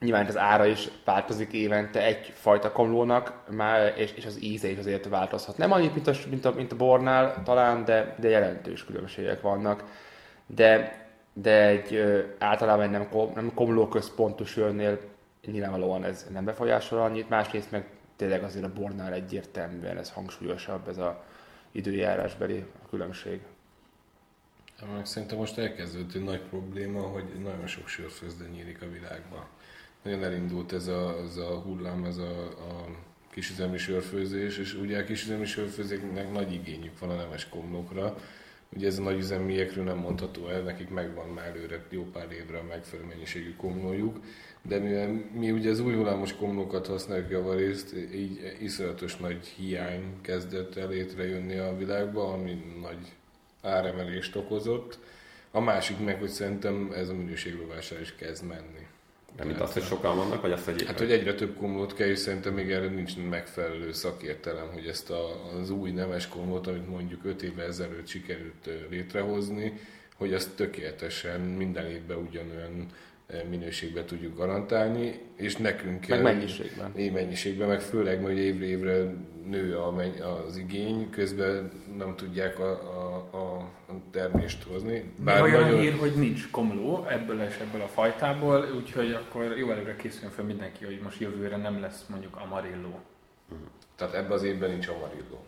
nyilván 0.00 0.26
az 0.26 0.36
ára 0.36 0.66
is 0.66 0.88
változik 1.04 1.52
évente 1.52 2.04
egyfajta 2.04 2.72
komlónak, 2.72 3.32
már, 3.50 3.92
és, 3.96 4.12
és 4.12 4.26
az 4.26 4.42
íze 4.42 4.68
is 4.68 4.78
azért 4.78 5.08
változhat. 5.08 5.58
Nem 5.58 5.72
annyit, 5.72 5.94
mint 5.94 6.06
a, 6.06 6.12
mint 6.30 6.44
a, 6.44 6.52
mint 6.56 6.72
a 6.72 6.76
bornál 6.76 7.42
talán, 7.44 7.84
de, 7.84 8.14
de 8.18 8.28
jelentős 8.28 8.84
különbségek 8.84 9.40
vannak. 9.40 9.84
De, 10.46 11.00
de 11.32 11.66
egy 11.66 11.94
ö, 11.94 12.20
általában 12.38 12.90
nem, 12.90 13.08
nem 13.34 13.52
komló 13.54 13.88
központú 13.88 14.44
sörnél 14.44 14.98
nyilvánvalóan 15.52 16.04
ez 16.04 16.26
nem 16.32 16.44
befolyásol 16.44 17.00
annyit, 17.00 17.28
másrészt 17.28 17.70
meg 17.70 17.84
tényleg 18.16 18.42
azért 18.42 18.64
a 18.64 18.72
bornál 18.72 19.12
egyértelműen 19.12 19.98
ez 19.98 20.10
hangsúlyosabb, 20.10 20.88
ez 20.88 20.98
a 20.98 21.24
időjárásbeli 21.72 22.64
különbség. 22.90 23.40
Szerintem 25.02 25.38
most 25.38 25.58
elkezdődött 25.58 26.14
egy 26.14 26.24
nagy 26.24 26.40
probléma, 26.40 27.00
hogy 27.00 27.24
nagyon 27.42 27.66
sok 27.66 27.88
sörfőzde 27.88 28.44
nyílik 28.46 28.82
a 28.82 28.90
világban. 28.90 29.46
Nagyon 30.02 30.24
elindult 30.24 30.72
ez 30.72 30.86
a, 30.86 31.18
ez 31.24 31.36
a 31.36 31.60
hullám, 31.60 32.04
ez 32.04 32.16
a, 32.16 32.40
a 32.48 32.86
kisüzemi 33.30 33.78
sörfőzés, 33.78 34.58
és 34.58 34.74
ugye 34.74 34.98
a 34.98 35.04
kisüzemi 35.04 35.44
sörfőzéknek 35.44 36.32
nagy 36.32 36.52
igényük 36.52 36.98
van 36.98 37.10
a 37.10 37.14
nemes 37.14 37.48
komlókra. 37.48 38.16
Ugye 38.74 38.86
ez 38.86 38.98
a 38.98 39.02
nagy 39.02 39.18
üzemiekről 39.18 39.84
nem 39.84 39.98
mondható 39.98 40.48
el, 40.48 40.60
nekik 40.60 40.88
megvan 40.88 41.28
már 41.28 41.46
előre 41.46 41.84
jó 41.90 42.02
pár 42.02 42.32
évre 42.32 42.58
a 42.58 42.62
megfelelő 42.62 43.08
mennyiségű 43.08 43.54
komlójuk, 43.56 44.20
de 44.62 44.78
mivel 44.78 45.30
mi 45.32 45.50
ugye 45.50 45.70
az 45.70 45.80
új 45.80 45.94
hullámos 45.94 46.36
komlókat 46.36 46.86
használjuk 46.86 47.30
javarészt, 47.30 47.94
így 48.14 48.56
iszonyatos 48.60 49.16
nagy 49.16 49.46
hiány 49.46 50.20
kezdett 50.20 50.76
el 50.76 50.88
létrejönni 50.88 51.56
a 51.56 51.76
világba, 51.76 52.32
ami 52.32 52.76
nagy 52.80 53.12
áremelést 53.62 54.36
okozott. 54.36 54.98
A 55.50 55.60
másik 55.60 55.98
meg, 55.98 56.18
hogy 56.18 56.28
szerintem 56.28 56.92
ez 56.94 57.08
a 57.08 57.14
minőséglovásra 57.14 58.00
is 58.00 58.14
kezd 58.14 58.46
menni. 58.46 58.86
Nem, 59.36 59.46
mint 59.46 59.60
azt, 59.60 59.72
hogy 59.72 59.82
sokan 59.82 60.16
vannak, 60.16 60.42
vagy 60.42 60.52
azt, 60.52 60.64
hogy... 60.64 60.86
Hát, 60.86 60.98
hogy 60.98 61.12
egyre 61.12 61.34
több 61.34 61.56
komlót 61.56 61.94
kell, 61.94 62.08
és 62.08 62.18
szerintem 62.18 62.54
még 62.54 62.70
erre 62.70 62.88
nincs 62.88 63.16
megfelelő 63.16 63.92
szakértelem, 63.92 64.68
hogy 64.72 64.86
ezt 64.86 65.10
a, 65.10 65.50
az 65.60 65.70
új 65.70 65.90
nemes 65.90 66.28
komlót, 66.28 66.66
amit 66.66 66.88
mondjuk 66.88 67.24
5 67.24 67.42
évvel 67.42 67.66
ezelőtt 67.66 68.06
sikerült 68.06 68.70
létrehozni, 68.90 69.80
hogy 70.16 70.34
azt 70.34 70.56
tökéletesen 70.56 71.40
minden 71.40 71.86
évben 71.86 72.16
ugyanolyan 72.16 72.86
minőségben 73.50 74.06
tudjuk 74.06 74.36
garantálni, 74.36 75.20
és 75.36 75.56
nekünk 75.56 76.06
meg 76.06 76.22
mennyiségben. 76.22 76.92
Meg 76.96 77.12
mennyiségben, 77.12 77.68
meg 77.68 77.80
főleg, 77.80 78.22
hogy 78.22 78.38
évre 78.38 78.64
évre 78.64 79.14
nő 79.44 79.78
az 79.78 80.56
igény, 80.56 81.10
közben 81.10 81.72
nem 81.96 82.16
tudják 82.16 82.58
a, 82.58 82.70
a, 83.30 83.36
a 83.36 83.70
termést 84.10 84.62
hozni. 84.62 85.12
Bár 85.24 85.42
olyan 85.42 85.60
nagyon... 85.60 85.80
hír, 85.80 85.94
hogy 85.94 86.12
nincs 86.12 86.50
komló 86.50 87.06
ebből 87.08 87.42
és 87.42 87.58
ebből 87.58 87.80
a 87.80 87.86
fajtából, 87.86 88.72
úgyhogy 88.76 89.12
akkor 89.12 89.56
jó 89.58 89.70
előre 89.70 89.96
készüljön 89.96 90.30
fel 90.30 90.44
mindenki, 90.44 90.84
hogy 90.84 91.00
most 91.02 91.20
jövőre 91.20 91.56
nem 91.56 91.80
lesz 91.80 92.04
mondjuk 92.08 92.36
amarillo. 92.36 92.98
Tehát 93.96 94.14
ebben 94.14 94.30
az 94.30 94.42
évben 94.42 94.70
nincs 94.70 94.88
amarillo. 94.88 95.38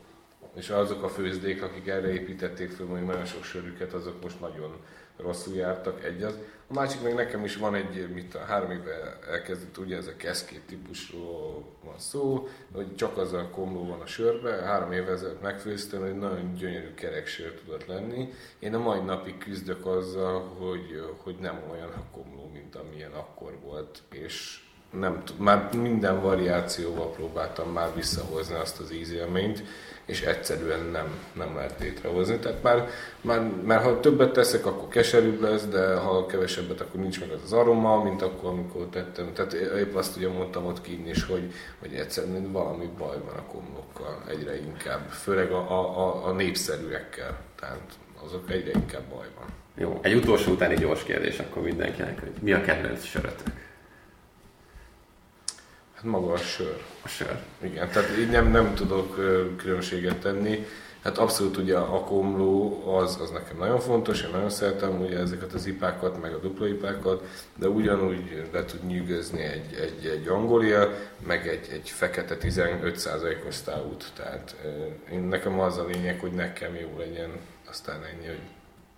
És 0.54 0.68
azok 0.68 1.02
a 1.02 1.08
főzdék, 1.08 1.62
akik 1.62 1.86
erre 1.86 2.12
építették 2.12 2.70
föl 2.70 2.86
mondjuk 2.86 3.08
nagyon 3.08 3.24
sok 3.24 3.44
sörüket, 3.44 3.92
azok 3.92 4.22
most 4.22 4.40
nagyon 4.40 4.76
rosszul 5.18 5.54
jártak, 5.54 6.04
egy 6.04 6.22
az. 6.22 6.38
A 6.70 6.74
másik 6.74 7.02
meg 7.02 7.14
nekem 7.14 7.44
is 7.44 7.56
van 7.56 7.74
egy, 7.74 8.08
mit 8.14 8.34
a 8.34 8.44
három 8.44 8.70
éve 8.70 9.18
elkezdett, 9.30 9.78
ugye 9.78 9.96
ez 9.96 10.06
a 10.06 10.16
keszkét 10.16 10.62
típusról 10.66 11.64
van 11.84 11.98
szó, 11.98 12.48
hogy 12.72 12.94
csak 12.94 13.16
az 13.16 13.32
a 13.32 13.48
komló 13.48 13.86
van 13.86 14.00
a 14.00 14.06
sörbe, 14.06 14.50
három 14.50 14.92
éve 14.92 15.10
ezelőtt 15.10 15.42
megfőztem, 15.42 16.00
hogy 16.00 16.18
nagyon 16.18 16.54
gyönyörű 16.54 16.94
sör 17.24 17.52
tudott 17.52 17.86
lenni. 17.86 18.32
Én 18.58 18.74
a 18.74 18.78
mai 18.78 19.00
napig 19.00 19.38
küzdök 19.38 19.86
azzal, 19.86 20.40
hogy, 20.40 21.02
hogy 21.16 21.36
nem 21.40 21.62
olyan 21.70 21.90
a 21.90 22.04
komló, 22.12 22.50
mint 22.52 22.76
amilyen 22.76 23.12
akkor 23.12 23.58
volt, 23.62 24.02
és 24.10 24.67
nem 24.90 25.22
tud, 25.24 25.38
már 25.38 25.68
minden 25.74 26.22
variációval 26.22 27.10
próbáltam 27.10 27.72
már 27.72 27.88
visszahozni 27.94 28.54
azt 28.54 28.80
az 28.80 28.92
ízélményt, 28.92 29.62
és 30.04 30.22
egyszerűen 30.22 30.80
nem, 30.92 31.06
nem 31.32 31.54
lehet 31.54 31.74
létrehozni. 31.80 32.38
Tehát 32.38 32.62
már, 32.62 32.88
már, 33.20 33.40
már 33.64 33.82
ha 33.82 34.00
többet 34.00 34.32
teszek, 34.32 34.66
akkor 34.66 34.88
keserűbb 34.88 35.40
lesz, 35.40 35.66
de 35.66 35.94
ha 35.94 36.26
kevesebbet, 36.26 36.80
akkor 36.80 37.00
nincs 37.00 37.20
meg 37.20 37.30
az, 37.30 37.40
az 37.44 37.52
aroma, 37.52 38.02
mint 38.02 38.22
akkor, 38.22 38.50
amikor 38.50 38.86
tettem. 38.86 39.32
Tehát 39.32 39.52
épp 39.52 39.94
azt 39.94 40.16
ugye 40.16 40.28
mondtam 40.28 40.66
ott 40.66 40.80
kín 40.80 41.08
is, 41.08 41.24
hogy, 41.24 41.52
hogy 41.78 41.94
egyszerűen 41.94 42.52
valami 42.52 42.90
baj 42.98 43.16
van 43.26 43.36
a 43.36 43.42
komlokkal 43.42 44.22
egyre 44.28 44.56
inkább, 44.56 45.08
főleg 45.08 45.50
a, 45.50 45.70
a, 45.70 45.98
a, 45.98 46.26
a 46.26 46.32
népszerűekkel. 46.32 47.38
Tehát 47.60 47.98
azok 48.24 48.50
egyre 48.50 48.70
inkább 48.70 49.04
baj 49.10 49.26
van. 49.38 49.46
Jó, 49.74 49.98
egy 50.02 50.14
utolsó 50.14 50.52
utáni 50.52 50.74
gyors 50.74 51.02
kérdés 51.02 51.38
akkor 51.38 51.62
mindenkinek, 51.62 52.20
hogy 52.20 52.32
mi 52.40 52.52
a 52.52 52.60
kedvenc 52.60 53.04
sörötök? 53.04 53.67
Hát 55.98 56.06
maga 56.06 56.32
a 56.32 56.36
sör. 56.36 56.82
A 57.02 57.08
sör. 57.08 57.38
Igen, 57.62 57.88
tehát 57.88 58.18
így 58.18 58.30
nem, 58.30 58.50
nem 58.50 58.74
tudok 58.74 59.14
különbséget 59.56 60.16
tenni. 60.16 60.66
Hát 61.02 61.18
abszolút 61.18 61.56
ugye 61.56 61.76
a 61.76 62.04
komló 62.04 62.82
az, 62.96 63.20
az 63.20 63.30
nekem 63.30 63.56
nagyon 63.56 63.80
fontos, 63.80 64.22
én 64.22 64.30
nagyon 64.30 64.50
szeretem 64.50 65.00
ugye 65.00 65.18
ezeket 65.18 65.52
az 65.52 65.66
ipákat, 65.66 66.20
meg 66.20 66.34
a 66.34 66.38
dupla 66.38 66.66
ipákat, 66.66 67.22
de 67.56 67.68
ugyanúgy 67.68 68.48
le 68.52 68.64
tud 68.64 68.86
nyűgözni 68.86 69.42
egy, 69.42 69.74
egy, 69.74 70.06
egy 70.06 70.28
angolia, 70.28 70.92
meg 71.26 71.48
egy, 71.48 71.68
egy 71.72 71.90
fekete 71.90 72.36
15%-os 72.40 73.54
stout. 73.54 74.12
Tehát 74.16 74.56
én, 75.12 75.20
nekem 75.20 75.60
az 75.60 75.78
a 75.78 75.84
lényeg, 75.84 76.20
hogy 76.20 76.32
nekem 76.32 76.74
jó 76.74 76.98
legyen, 76.98 77.30
aztán 77.68 78.04
ennyi, 78.04 78.26
hogy 78.26 78.42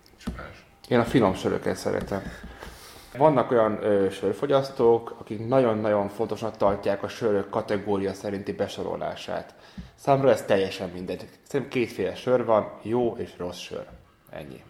nincs 0.09 0.37
más. 0.37 0.65
Én 0.87 0.99
a 0.99 1.05
finom 1.05 1.35
söröket 1.35 1.75
szeretem. 1.75 2.21
Vannak 3.17 3.51
olyan 3.51 3.83
ö, 3.83 4.09
sörfogyasztók, 4.09 5.15
akik 5.19 5.47
nagyon-nagyon 5.47 6.07
fontosnak 6.09 6.57
tartják 6.57 7.03
a 7.03 7.07
sörök 7.07 7.49
kategória 7.49 8.13
szerinti 8.13 8.51
besorolását. 8.51 9.55
Számomra 9.95 10.29
ez 10.29 10.45
teljesen 10.45 10.89
mindegy. 10.89 11.27
Szerintem 11.43 11.69
kétféle 11.69 12.15
sör 12.15 12.45
van, 12.45 12.71
jó 12.81 13.15
és 13.17 13.31
rossz 13.37 13.57
sör. 13.57 13.85
Ennyi. 14.29 14.63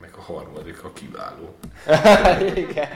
Meg 0.00 0.10
a 0.16 0.20
harmadik, 0.20 0.84
a 0.84 0.92
kiváló. 0.92 1.54
Igen. 2.64 2.88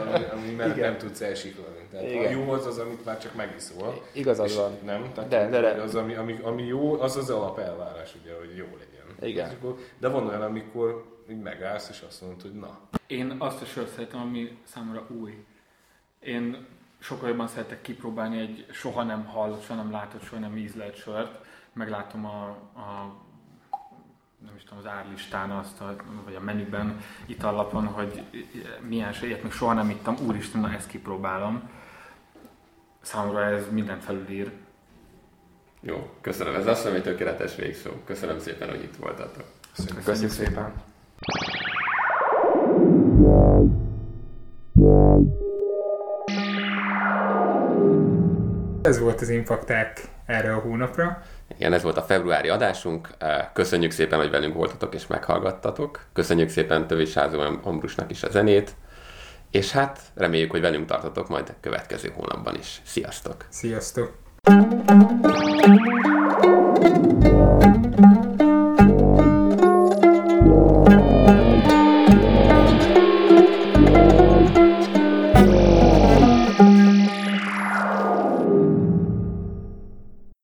Ami, 0.00 0.24
ami 0.32 0.50
nem, 0.56 0.78
nem 0.78 0.98
tudsz 0.98 1.20
elsiklani. 1.20 1.86
Tehát 1.90 2.10
Igen. 2.10 2.26
a 2.26 2.30
jó 2.30 2.50
az 2.50 2.66
az, 2.66 2.78
amit 2.78 3.04
már 3.04 3.18
csak 3.18 3.34
megiszol. 3.34 4.02
Igazad 4.12 4.54
van. 4.54 4.72
Nem? 4.84 5.12
Tehát 5.14 5.30
de, 5.30 5.48
de, 5.48 5.60
de. 5.60 5.82
Az, 5.82 5.94
ami, 5.94 6.14
ami, 6.14 6.38
ami 6.42 6.62
jó, 6.62 7.00
az 7.00 7.16
az 7.16 7.30
alapelvárás, 7.30 8.14
ugye, 8.22 8.32
hogy 8.38 8.56
jó 8.56 8.64
legyen. 8.64 9.30
Igen. 9.30 9.58
De 9.98 10.08
van 10.08 10.26
olyan, 10.26 10.42
amikor 10.42 11.04
így 11.30 11.40
megállsz, 11.40 11.88
és 11.88 12.04
azt 12.08 12.20
mondod, 12.20 12.42
hogy 12.42 12.54
na. 12.54 12.78
Én 13.06 13.36
azt 13.38 13.62
a 13.62 13.64
sört 13.64 13.92
szeretem, 13.92 14.20
ami 14.20 14.58
számomra 14.64 15.06
új. 15.08 15.44
Én 16.20 16.66
sokkal 16.98 17.28
jobban 17.28 17.48
szeretek 17.48 17.82
kipróbálni 17.82 18.40
egy 18.40 18.66
soha 18.72 19.02
nem 19.02 19.24
hallott, 19.24 19.62
soha 19.64 19.82
nem 19.82 19.92
látott, 19.92 20.22
soha 20.22 20.40
nem 20.40 20.56
ízlelt 20.56 20.96
sört. 20.96 21.46
Meglátom 21.72 22.26
a, 22.26 22.44
a 22.74 23.14
nem 24.44 24.54
is 24.56 24.62
tudom, 24.62 24.78
az 24.78 24.86
árlistán 24.86 25.50
azt, 25.50 25.80
a, 25.80 25.96
vagy 26.24 26.34
a 26.34 26.40
menüben, 26.40 27.00
itallapon, 27.26 27.86
hogy 27.86 28.22
milyen 28.88 29.14
ilyet 29.22 29.42
még 29.42 29.52
soha 29.52 29.72
nem 29.72 29.90
ittam, 29.90 30.16
úristen, 30.26 30.60
na 30.60 30.72
ezt 30.72 30.88
kipróbálom. 30.88 31.70
Számomra 33.00 33.44
ez 33.44 33.70
minden 33.70 34.00
felülír. 34.00 34.52
Jó, 35.80 36.10
köszönöm. 36.20 36.54
Ez 36.54 36.66
azt 36.66 36.82
hiszem 36.82 36.96
egy 36.96 37.02
tökéletes 37.02 37.56
végszó. 37.56 37.90
Köszönöm 38.04 38.38
szépen, 38.38 38.68
hogy 38.68 38.82
itt 38.82 38.96
voltatok. 38.96 39.44
Köszönjük, 39.74 40.04
Köszönjük 40.04 40.30
szépen. 40.30 40.91
Ez 48.82 48.98
volt 48.98 49.20
az 49.20 49.28
Impakták 49.28 50.00
erre 50.26 50.54
a 50.54 50.58
hónapra. 50.58 51.22
Igen, 51.56 51.72
ez 51.72 51.82
volt 51.82 51.96
a 51.96 52.02
februári 52.02 52.48
adásunk. 52.48 53.08
Köszönjük 53.52 53.90
szépen, 53.90 54.18
hogy 54.18 54.30
velünk 54.30 54.54
voltatok 54.54 54.94
és 54.94 55.06
meghallgattatok. 55.06 56.00
Köszönjük 56.12 56.48
szépen 56.48 56.86
Tövis 56.86 57.14
Házó 57.14 57.40
Ambrusnak 57.62 58.10
is 58.10 58.22
a 58.22 58.30
zenét. 58.30 58.70
És 59.50 59.72
hát 59.72 60.00
reméljük, 60.14 60.50
hogy 60.50 60.60
velünk 60.60 60.86
tartotok 60.86 61.28
majd 61.28 61.48
a 61.48 61.54
következő 61.60 62.12
hónapban 62.14 62.54
is. 62.54 62.80
Sziasztok! 62.84 63.46
Sziasztok! 63.48 64.20